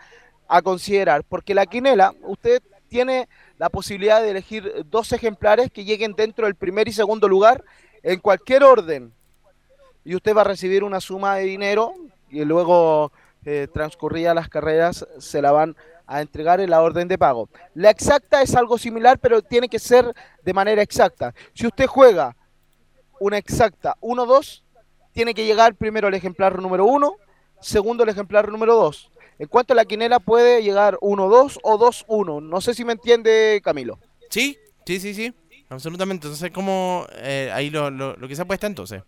[0.48, 1.26] a considerar.
[1.26, 3.28] Porque la quinela, usted tiene
[3.60, 7.64] la posibilidad de elegir dos ejemplares que lleguen dentro del primer y segundo lugar
[8.02, 9.14] en cualquier orden.
[10.06, 11.94] Y usted va a recibir una suma de dinero
[12.30, 13.12] y luego
[13.46, 15.76] eh, transcurridas las carreras se la van
[16.08, 17.50] a entregar en la orden de pago.
[17.76, 21.36] La exacta es algo similar, pero tiene que ser de manera exacta.
[21.54, 22.38] Si usted juega
[23.20, 24.64] una exacta 1-2,
[25.12, 27.14] tiene que llegar primero el ejemplar número 1,
[27.60, 29.12] segundo el ejemplar número 2.
[29.40, 32.44] En cuanto a la quinela puede llegar 1-2 o 2-1.
[32.44, 33.98] No sé si me entiende Camilo.
[34.30, 35.34] Sí, sí, sí, sí.
[35.70, 36.28] Absolutamente.
[36.28, 39.02] Entonces, ¿cómo eh, ahí lo, lo, lo que se apuesta entonces?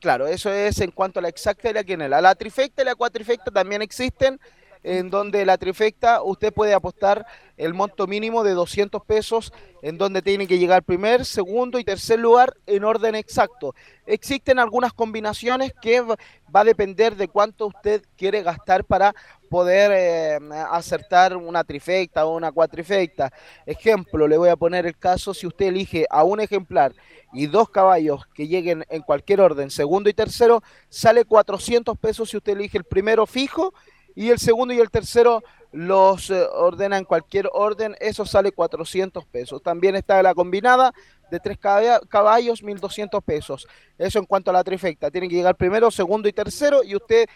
[0.00, 2.20] Claro, eso es en cuanto a la exacta y la quinela.
[2.20, 4.38] La trifecta y la cuatrifecta también existen,
[4.84, 10.20] en donde la trifecta usted puede apostar el monto mínimo de 200 pesos, en donde
[10.20, 13.74] tiene que llegar primer, segundo y tercer lugar en orden exacto.
[14.06, 16.16] Existen algunas combinaciones que va
[16.52, 19.14] a depender de cuánto usted quiere gastar para
[19.48, 20.38] poder eh,
[20.70, 23.32] acertar una trifecta o una cuatrifecta.
[23.64, 26.92] Ejemplo, le voy a poner el caso, si usted elige a un ejemplar
[27.32, 32.36] y dos caballos que lleguen en cualquier orden, segundo y tercero, sale 400 pesos si
[32.36, 33.72] usted elige el primero fijo
[34.14, 35.42] y el segundo y el tercero
[35.72, 39.62] los eh, ordena en cualquier orden, eso sale 400 pesos.
[39.62, 40.92] También está la combinada
[41.30, 43.66] de tres caba- caballos, 1200 pesos.
[43.98, 45.10] Eso en cuanto a la trifecta.
[45.10, 47.26] Tiene que llegar primero, segundo y tercero y usted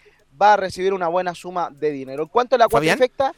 [0.41, 2.23] va a recibir una buena suma de dinero.
[2.23, 3.33] En cuanto a la cuatrifecta,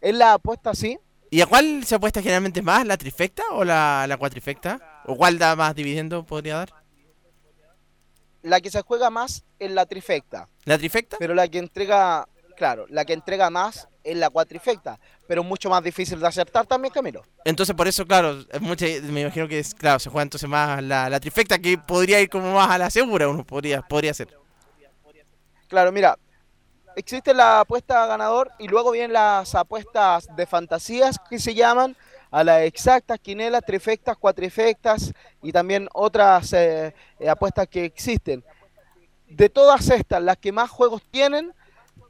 [0.00, 0.98] es la apuesta así.
[1.30, 2.86] ¿Y a cuál se apuesta generalmente más?
[2.86, 5.02] ¿La trifecta o la, la cuatrifecta?
[5.06, 6.70] ¿O cuál da más dividendo podría dar?
[8.42, 10.48] La que se juega más es la trifecta.
[10.64, 11.16] ¿La trifecta?
[11.18, 14.98] Pero la que entrega, claro, la que entrega más es la cuatrifecta.
[15.26, 17.22] Pero mucho más difícil de acertar también, Camilo.
[17.44, 20.82] Entonces, por eso, claro, es mucha, me imagino que es, claro, se juega entonces más
[20.82, 24.28] la, la trifecta que podría ir como más a la segura, uno podría, podría ser.
[25.68, 26.18] Claro, mira,
[26.96, 31.96] existe la apuesta ganador y luego vienen las apuestas de fantasías que se llaman
[32.30, 35.12] a las exactas, quinelas, trifectas, cuatrifectas
[35.42, 38.44] y también otras eh, eh, apuestas que existen.
[39.28, 41.54] De todas estas, las que más juegos tienen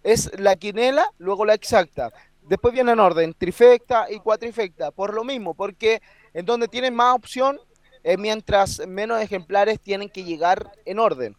[0.04, 2.12] es la quinela, luego la exacta.
[2.42, 6.00] Después viene en orden trifecta y cuatrifecta, por lo mismo, porque
[6.32, 7.58] en donde tienen más opción,
[8.04, 11.36] eh, mientras menos ejemplares tienen que llegar en orden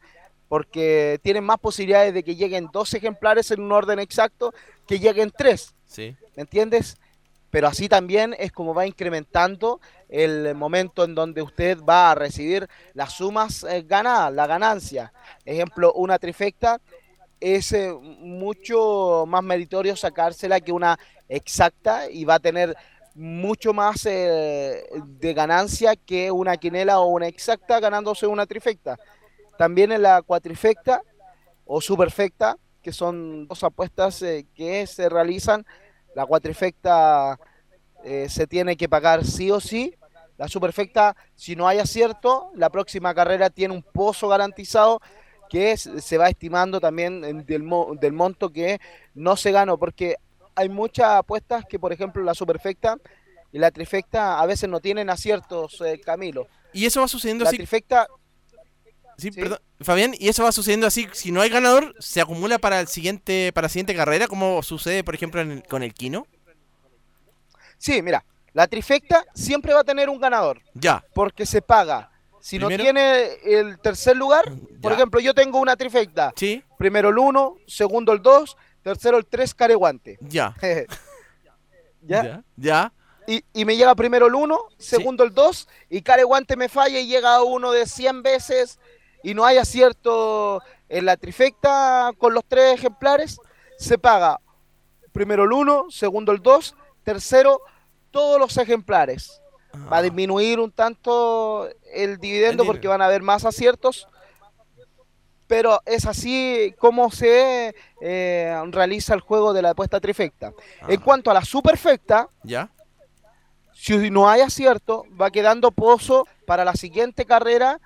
[0.48, 4.54] porque tienen más posibilidades de que lleguen dos ejemplares en un orden exacto
[4.88, 5.74] que lleguen tres.
[5.86, 6.16] Sí.
[6.36, 6.98] ¿Me entiendes?
[7.50, 9.80] Pero así también es como va incrementando
[10.10, 15.14] el momento en donde usted va a recibir las sumas eh, ganadas, la ganancia.
[15.46, 16.80] Ejemplo, una trifecta
[17.46, 20.98] es eh, mucho más meritorio sacársela que una
[21.30, 22.76] exacta y va a tener
[23.14, 28.98] mucho más eh, de ganancia que una quinela o una exacta ganándose una trifecta.
[29.60, 31.04] También en la cuatrifecta
[31.66, 35.68] o superfecta, que son dos apuestas eh, que se realizan.
[36.16, 37.40] La cuatrifecta
[38.28, 39.96] se tiene que pagar sí o sí.
[40.38, 45.00] La superfecta, si no hay acierto, la próxima carrera tiene un pozo garantizado
[45.50, 48.80] que se va estimando también del, mo- del monto que
[49.14, 50.16] no se ganó, porque
[50.56, 52.98] hay muchas apuestas que, por ejemplo, la superfecta
[53.52, 56.48] y la trifecta a veces no tienen aciertos, eh, Camilo.
[56.74, 57.58] Y eso va sucediendo La así.
[57.58, 58.08] trifecta,
[59.18, 62.82] Sí, perdón, Fabián, y eso va sucediendo así, si no hay ganador, se acumula para
[62.82, 66.28] el siguiente para la siguiente carrera, como sucede, por ejemplo, en el- con el Kino.
[67.78, 70.62] Sí, mira, la trifecta siempre va a tener un ganador.
[70.74, 71.04] Ya.
[71.14, 72.12] Porque se paga.
[72.46, 74.46] Si Primero- no tiene el tercer lugar,
[74.80, 76.32] por ejemplo, yo tengo una trifecta.
[76.36, 76.64] Sí.
[76.78, 80.20] Primero el 1, segundo el 2, tercero el 3, careguante.
[80.22, 80.54] Ya.
[82.02, 82.24] ¿Ya?
[82.24, 82.44] Ya.
[82.56, 82.94] Ya.
[83.26, 87.08] Y, y me llega primero el 1, segundo el 2, y careguante me falla y
[87.08, 88.78] llega a uno de 100 veces
[89.24, 93.40] y no hay acierto en la trifecta con los tres ejemplares,
[93.80, 94.40] se paga
[95.12, 97.60] primero el 1, segundo el 2, tercero
[98.12, 99.42] todos los ejemplares.
[99.92, 104.08] Va a disminuir un tanto el dividendo El porque van a haber más aciertos,
[105.48, 110.52] pero es así como se eh, realiza el juego de la apuesta trifecta.
[110.88, 112.70] En cuanto a la superfecta, Ya.
[113.74, 117.80] si no hay acierto, va quedando pozo para la siguiente carrera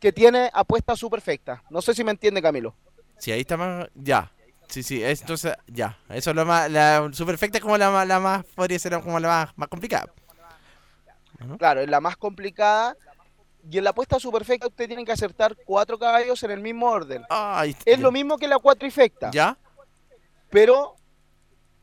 [0.00, 1.62] que tiene apuesta superfecta.
[1.70, 2.74] No sé si me entiende Camilo.
[3.18, 3.86] Sí, ahí está más.
[3.94, 4.32] Ya.
[4.68, 5.98] Sí, sí, es- entonces, ya.
[6.10, 6.70] Eso es lo más.
[6.70, 8.44] La superfecta es como la, la más.
[8.54, 10.12] Podría ser como la más, más complicada.
[11.58, 12.96] Claro, es la más complicada.
[13.70, 17.24] Y en la apuesta superfecta usted tiene que acertar cuatro caballos en el mismo orden.
[17.84, 19.30] Es lo mismo que la cuatrifecta.
[19.30, 19.58] ¿Ya?
[20.48, 20.96] Pero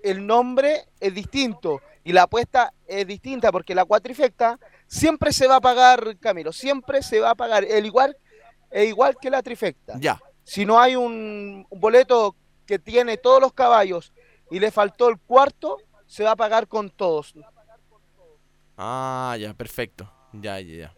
[0.01, 5.57] el nombre es distinto y la apuesta es distinta porque la cuatrifecta siempre se va
[5.57, 7.63] a pagar, Camilo, siempre se va a pagar.
[7.63, 8.17] El igual,
[8.71, 9.95] es igual que la trifecta.
[9.99, 10.19] Ya.
[10.43, 14.13] Si no hay un, un boleto que tiene todos los caballos
[14.51, 15.77] y le faltó el cuarto,
[16.07, 17.33] se va a pagar con todos.
[18.77, 20.11] Ah, ya, perfecto.
[20.33, 20.93] Ya, ya, ya.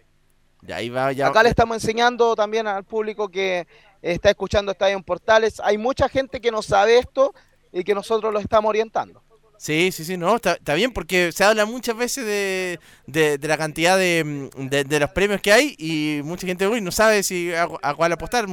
[0.63, 1.27] Ya, ahí va, ya.
[1.27, 3.67] Acá le estamos enseñando también al público que
[4.01, 5.59] está escuchando Estadio en Portales.
[5.59, 7.33] Hay mucha gente que no sabe esto
[7.71, 9.23] y que nosotros lo estamos orientando.
[9.59, 13.47] Sí, sí, sí, no, está, está bien porque se habla muchas veces de, de, de
[13.47, 17.23] la cantidad de, de, de los premios que hay y mucha gente uy, no sabe
[17.23, 18.47] si a, a cuál apostar.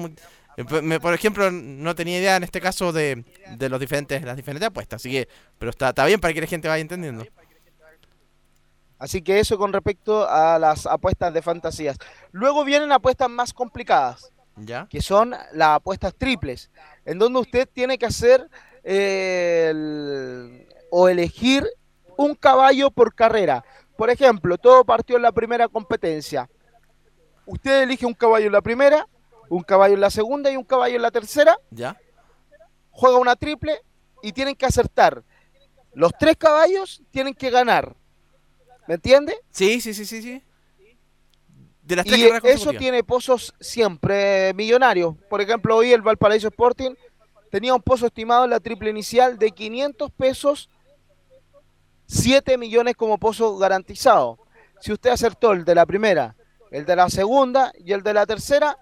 [0.57, 0.65] Eh,
[1.01, 3.23] Por ejemplo, no tenía idea en este caso de,
[3.57, 5.29] de los diferentes, las diferentes apuestas, así que,
[5.59, 7.27] pero está, está bien para que la gente vaya entendiendo.
[8.99, 11.99] Así que eso con respecto a las apuestas de fantasías.
[12.33, 14.87] Luego vienen apuestas más complicadas, ¿Ya?
[14.89, 16.71] que son las apuestas triples,
[17.05, 18.49] en donde usted tiene que hacer
[18.85, 21.67] eh, el- o elegir
[22.17, 23.65] un caballo por carrera.
[23.97, 26.49] Por ejemplo, todo partió en la primera competencia.
[27.47, 29.07] Usted elige un caballo en la primera,
[29.49, 31.57] un caballo en la segunda y un caballo en la tercera.
[31.71, 31.97] ¿Ya?
[32.91, 33.81] Juega una triple
[34.23, 35.23] y tienen que acertar.
[35.95, 37.95] Los tres caballos tienen que ganar.
[38.87, 39.37] ¿Me entiende?
[39.51, 40.43] Sí, sí, sí, sí, sí.
[41.83, 45.15] De las tres Y eso tiene pozos siempre eh, millonarios.
[45.29, 46.95] Por ejemplo, hoy el Valparaíso Sporting
[47.51, 50.71] tenía un pozo estimado en la triple inicial de 500 pesos,
[52.07, 54.39] 7 millones como pozo garantizado.
[54.81, 56.35] Si usted acertó el de la primera,
[56.71, 58.79] el de la segunda y el de la tercera,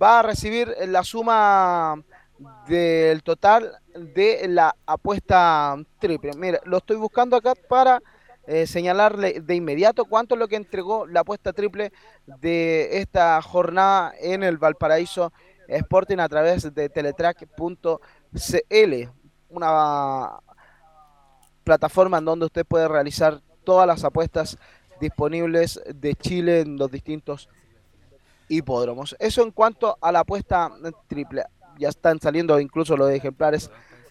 [0.00, 2.02] va a recibir la suma
[2.66, 6.32] del total de la apuesta triple.
[6.36, 8.00] Mira, lo estoy buscando acá para
[8.52, 11.92] eh, señalarle de inmediato cuánto es lo que entregó la apuesta triple
[12.26, 15.32] de esta jornada en el Valparaíso
[15.68, 18.00] Sporting a través de teletrack.cl,
[19.50, 20.30] una
[21.62, 24.58] plataforma en donde usted puede realizar todas las apuestas
[25.00, 27.48] disponibles de Chile en los distintos
[28.48, 29.14] hipódromos.
[29.20, 30.72] Eso en cuanto a la apuesta
[31.06, 31.44] triple.
[31.78, 33.70] Ya están saliendo incluso los ejemplares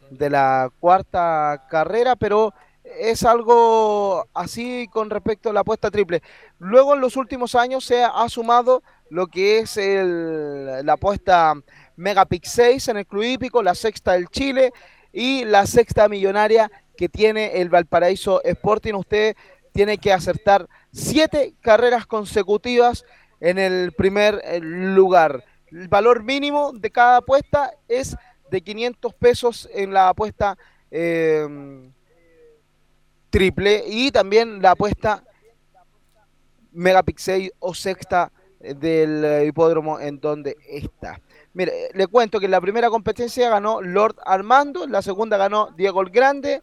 [0.09, 2.53] de la cuarta carrera, pero
[2.97, 6.21] es algo así con respecto a la apuesta triple.
[6.57, 11.53] Luego en los últimos años se ha sumado lo que es el- la apuesta
[11.95, 14.71] Megapix 6 en el Club Hípico, la sexta del Chile
[15.11, 18.93] y la sexta millonaria que tiene el Valparaíso Sporting.
[18.93, 19.35] Usted
[19.71, 23.05] tiene que acertar siete carreras consecutivas
[23.39, 25.43] en el primer eh, lugar.
[25.71, 28.15] El valor mínimo de cada apuesta es
[28.49, 30.57] de 500 pesos en la apuesta
[30.91, 31.47] eh,
[33.29, 35.23] triple y también la apuesta
[36.71, 41.21] megapixel o sexta del eh, hipódromo en donde está.
[41.53, 45.37] Mire, eh, le cuento que en la primera competencia ganó Lord Armando, en la segunda
[45.37, 46.61] ganó Diego el Grande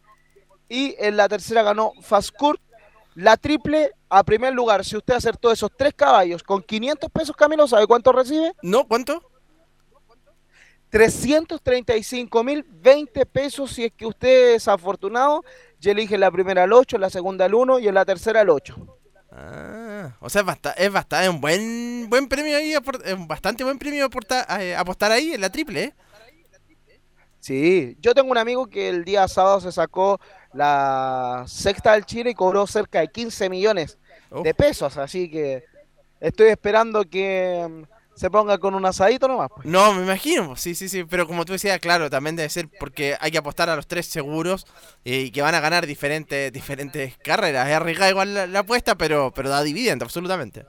[0.68, 2.60] y en la tercera ganó Fascourt.
[3.14, 7.66] La triple a primer lugar, si usted acertó esos tres caballos con 500 pesos, Camilo,
[7.66, 8.52] ¿sabe cuánto recibe?
[8.62, 9.22] No, ¿cuánto?
[10.90, 15.44] 335 mil 20 pesos si es que usted es afortunado
[15.87, 18.51] y elige la primera al 8, la segunda al 1 y en la tercera al
[18.51, 18.77] 8.
[19.33, 23.79] Ah, o sea, es bastante, es bastante un buen buen premio ahí, es bastante buen
[23.79, 25.95] premio aporta- eh, apostar ahí en la triple, ¿eh?
[27.41, 30.21] Sí, yo tengo un amigo que el día sábado se sacó
[30.53, 33.99] la sexta del Chile y cobró cerca de 15 millones
[34.43, 35.65] de pesos, así que
[36.19, 37.83] estoy esperando que mm,
[38.16, 39.51] se ponga con un asadito nomás.
[39.55, 39.66] pues.
[39.66, 43.16] No, me imagino, sí, sí, sí, pero como tú decías, claro, también debe ser porque
[43.20, 44.66] hay que apostar a los tres seguros
[45.05, 47.68] eh, y que van a ganar diferentes diferentes carreras.
[47.68, 50.64] Es arriesgada igual la, la apuesta, pero pero da dividendo, absolutamente.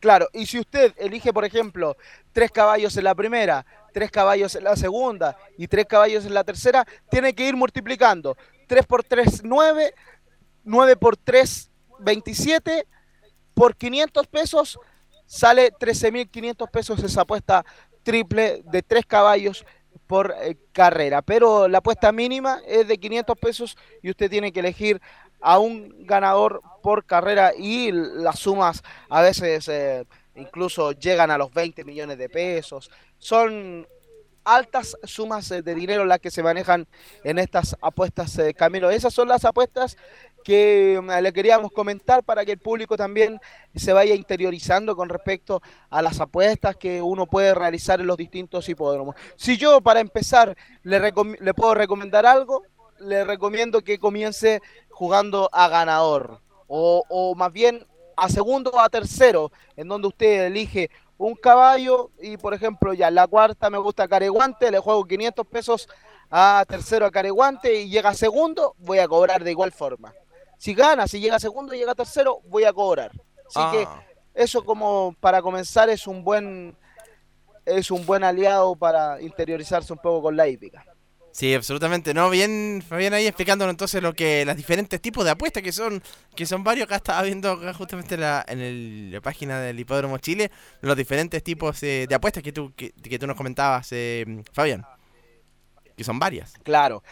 [0.00, 1.96] Claro, y si usted elige, por ejemplo,
[2.32, 6.44] tres caballos en la primera, tres caballos en la segunda y tres caballos en la
[6.44, 8.36] tercera, tiene que ir multiplicando.
[8.68, 9.94] 3 por 3, 9,
[10.64, 11.70] 9 por 3,
[12.00, 12.86] 27,
[13.54, 14.78] por 500 pesos
[15.28, 17.64] sale 13.500 pesos esa apuesta
[18.02, 19.64] triple de tres caballos
[20.06, 21.22] por eh, carrera.
[21.22, 25.00] Pero la apuesta mínima es de 500 pesos y usted tiene que elegir
[25.40, 31.52] a un ganador por carrera y las sumas a veces eh, incluso llegan a los
[31.52, 32.90] 20 millones de pesos.
[33.18, 33.86] Son
[34.48, 36.86] altas sumas eh, de dinero las que se manejan
[37.22, 38.90] en estas apuestas, eh, Camilo.
[38.90, 39.96] Esas son las apuestas
[40.42, 43.38] que mm, le queríamos comentar para que el público también
[43.74, 45.60] se vaya interiorizando con respecto
[45.90, 49.14] a las apuestas que uno puede realizar en los distintos hipódromos.
[49.36, 51.12] Si yo, para empezar, le,
[51.54, 52.62] puedo recomendar algo,
[53.00, 58.88] le recomiendo que comience jugando a ganador o, o más bien a segundo o a
[58.88, 64.08] tercero, en donde usted elige un caballo y por ejemplo ya la cuarta me gusta
[64.08, 65.88] Careguante, le juego 500 pesos
[66.30, 70.14] a tercero a Careguante y llega a segundo, voy a cobrar de igual forma.
[70.58, 73.10] Si gana, si llega a segundo y llega a tercero, voy a cobrar.
[73.46, 73.70] Así Ah.
[73.72, 76.76] que eso como para comenzar es un buen
[77.64, 80.86] es un buen aliado para interiorizarse un poco con la hípica.
[81.38, 82.12] Sí, absolutamente.
[82.14, 86.02] No, bien, Fabián ahí explicándonos entonces lo que las diferentes tipos de apuestas que son
[86.34, 86.86] que son varios.
[86.86, 90.50] Acá estaba viendo acá justamente la, en el- la página del Hipódromo Chile
[90.80, 94.84] los diferentes tipos eh, de apuestas que tú que, que tú nos comentabas, eh, Fabián.
[95.96, 96.54] Que son varias.
[96.64, 97.04] Claro.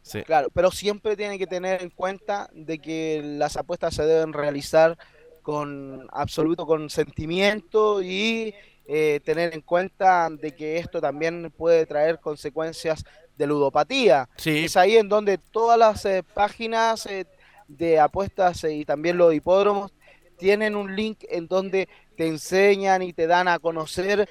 [0.00, 0.22] Sí.
[0.22, 4.96] Claro, pero siempre tiene que tener en cuenta de que las apuestas se deben realizar
[5.42, 8.54] con absoluto consentimiento y
[8.86, 13.04] eh, tener en cuenta de que esto también puede traer consecuencias
[13.40, 14.28] de ludopatía.
[14.36, 14.64] Sí.
[14.66, 17.24] Es ahí en donde todas las eh, páginas eh,
[17.66, 19.92] de apuestas eh, y también los hipódromos
[20.38, 24.28] tienen un link en donde te enseñan y te dan a conocer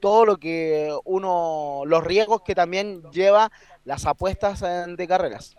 [0.00, 3.50] todo lo que uno, los riesgos que también lleva
[3.84, 5.56] las apuestas eh, de carreras.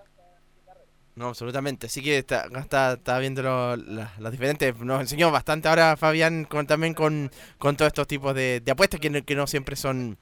[1.15, 1.87] No, absolutamente.
[1.87, 4.75] Así que está, está, está viendo lo- la- las diferentes.
[4.79, 7.29] Nos enseñó bastante ahora Fabián con, también con,
[7.59, 10.17] con todos estos tipos de, de apuestas que no, que no siempre son.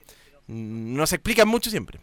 [0.48, 2.02] No se explican mucho siempre.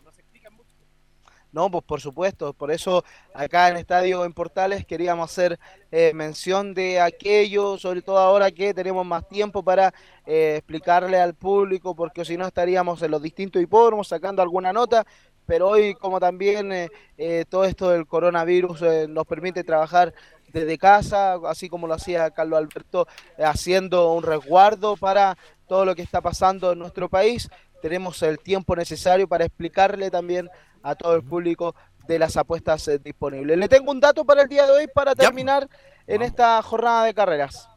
[1.58, 3.02] No, pues por supuesto, por eso
[3.34, 5.58] acá en Estadio en Portales queríamos hacer
[5.90, 9.92] eh, mención de aquello, sobre todo ahora que tenemos más tiempo para
[10.24, 15.04] eh, explicarle al público, porque si no estaríamos en los distintos hipódromos sacando alguna nota,
[15.46, 20.14] pero hoy como también eh, todo esto del coronavirus nos permite trabajar
[20.52, 25.36] desde casa, así como lo hacía Carlos Alberto, haciendo un resguardo para
[25.66, 27.50] todo lo que está pasando en nuestro país.
[27.82, 30.48] Tenemos el tiempo necesario para explicarle también
[30.82, 31.74] a todo el público
[32.06, 33.58] de las apuestas eh, disponibles.
[33.58, 35.68] Le tengo un dato para el día de hoy para terminar
[36.06, 37.68] en esta jornada de carreras.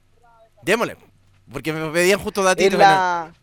[0.62, 0.98] Démosle.
[1.52, 2.74] Porque me pedían justo datitos.
[2.74, 3.34] En la,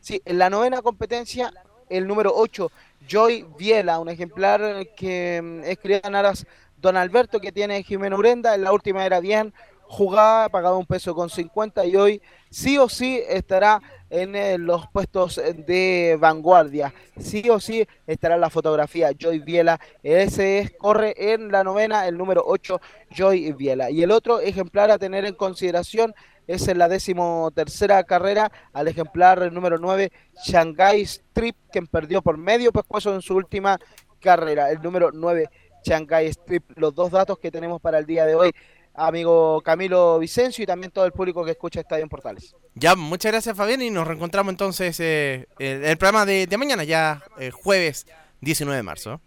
[0.00, 1.50] sí, en la novena competencia,
[1.88, 2.70] el número 8,
[3.08, 6.46] Joy Viela, un ejemplar que mm, es en aras
[6.76, 8.54] Don Alberto, que tiene Jimeno Urenda.
[8.54, 9.54] En la última era bien
[9.88, 13.80] jugada, pagaba un peso con 50 y hoy sí o sí estará
[14.10, 16.94] en eh, los puestos de vanguardia.
[17.18, 19.80] Sí o sí estará la fotografía Joy Viela.
[20.02, 22.80] Ese es, corre en la novena, el número 8,
[23.10, 23.90] Joy Viela.
[23.90, 26.14] Y el otro ejemplar a tener en consideración
[26.46, 30.12] es en la décimo tercera carrera al ejemplar número 9,
[30.44, 33.78] Shanghai Strip, quien perdió por medio pescuezo en su última
[34.20, 34.70] carrera.
[34.70, 35.48] El número 9,
[35.84, 36.64] Shanghai Strip.
[36.76, 38.52] Los dos datos que tenemos para el día de hoy,
[38.94, 42.54] amigo Camilo Vicencio y también todo el público que escucha Estadio en Portales.
[42.74, 46.84] Ya, muchas gracias Fabián y nos reencontramos entonces eh, en el programa de, de mañana,
[46.84, 48.06] ya eh, jueves
[48.40, 49.20] 19 de marzo.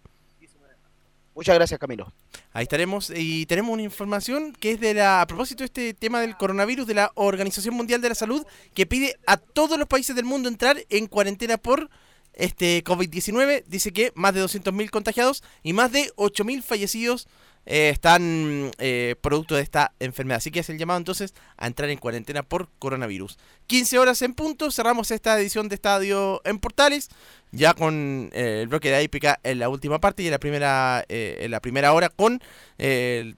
[1.38, 2.12] Muchas gracias, Camilo.
[2.52, 6.20] Ahí estaremos y tenemos una información que es de la a propósito de este tema
[6.20, 10.16] del coronavirus de la Organización Mundial de la Salud que pide a todos los países
[10.16, 11.90] del mundo entrar en cuarentena por
[12.32, 13.62] este COVID-19.
[13.66, 17.28] Dice que más de 200.000 contagiados y más de 8.000 fallecidos
[17.70, 20.38] eh, están eh, producto de esta enfermedad.
[20.38, 23.38] Así que es el llamado entonces a entrar en cuarentena por coronavirus.
[23.66, 27.10] 15 horas en punto, cerramos esta edición de Estadio en Portales,
[27.52, 31.04] ya con eh, el bloque de hípica en la última parte y en la primera,
[31.08, 32.40] la primera hora con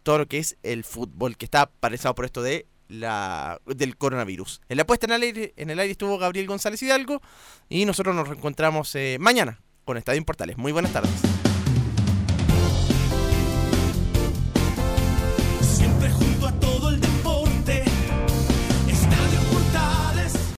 [0.02, 4.60] todo lo que es el fútbol, que está paralizado por esto de la del coronavirus.
[4.68, 7.20] En la puesta en el aire, en el aire estuvo Gabriel González Hidalgo
[7.68, 10.58] y nosotros nos reencontramos eh, mañana con Estadio en Portales.
[10.58, 11.39] Muy buenas tardes.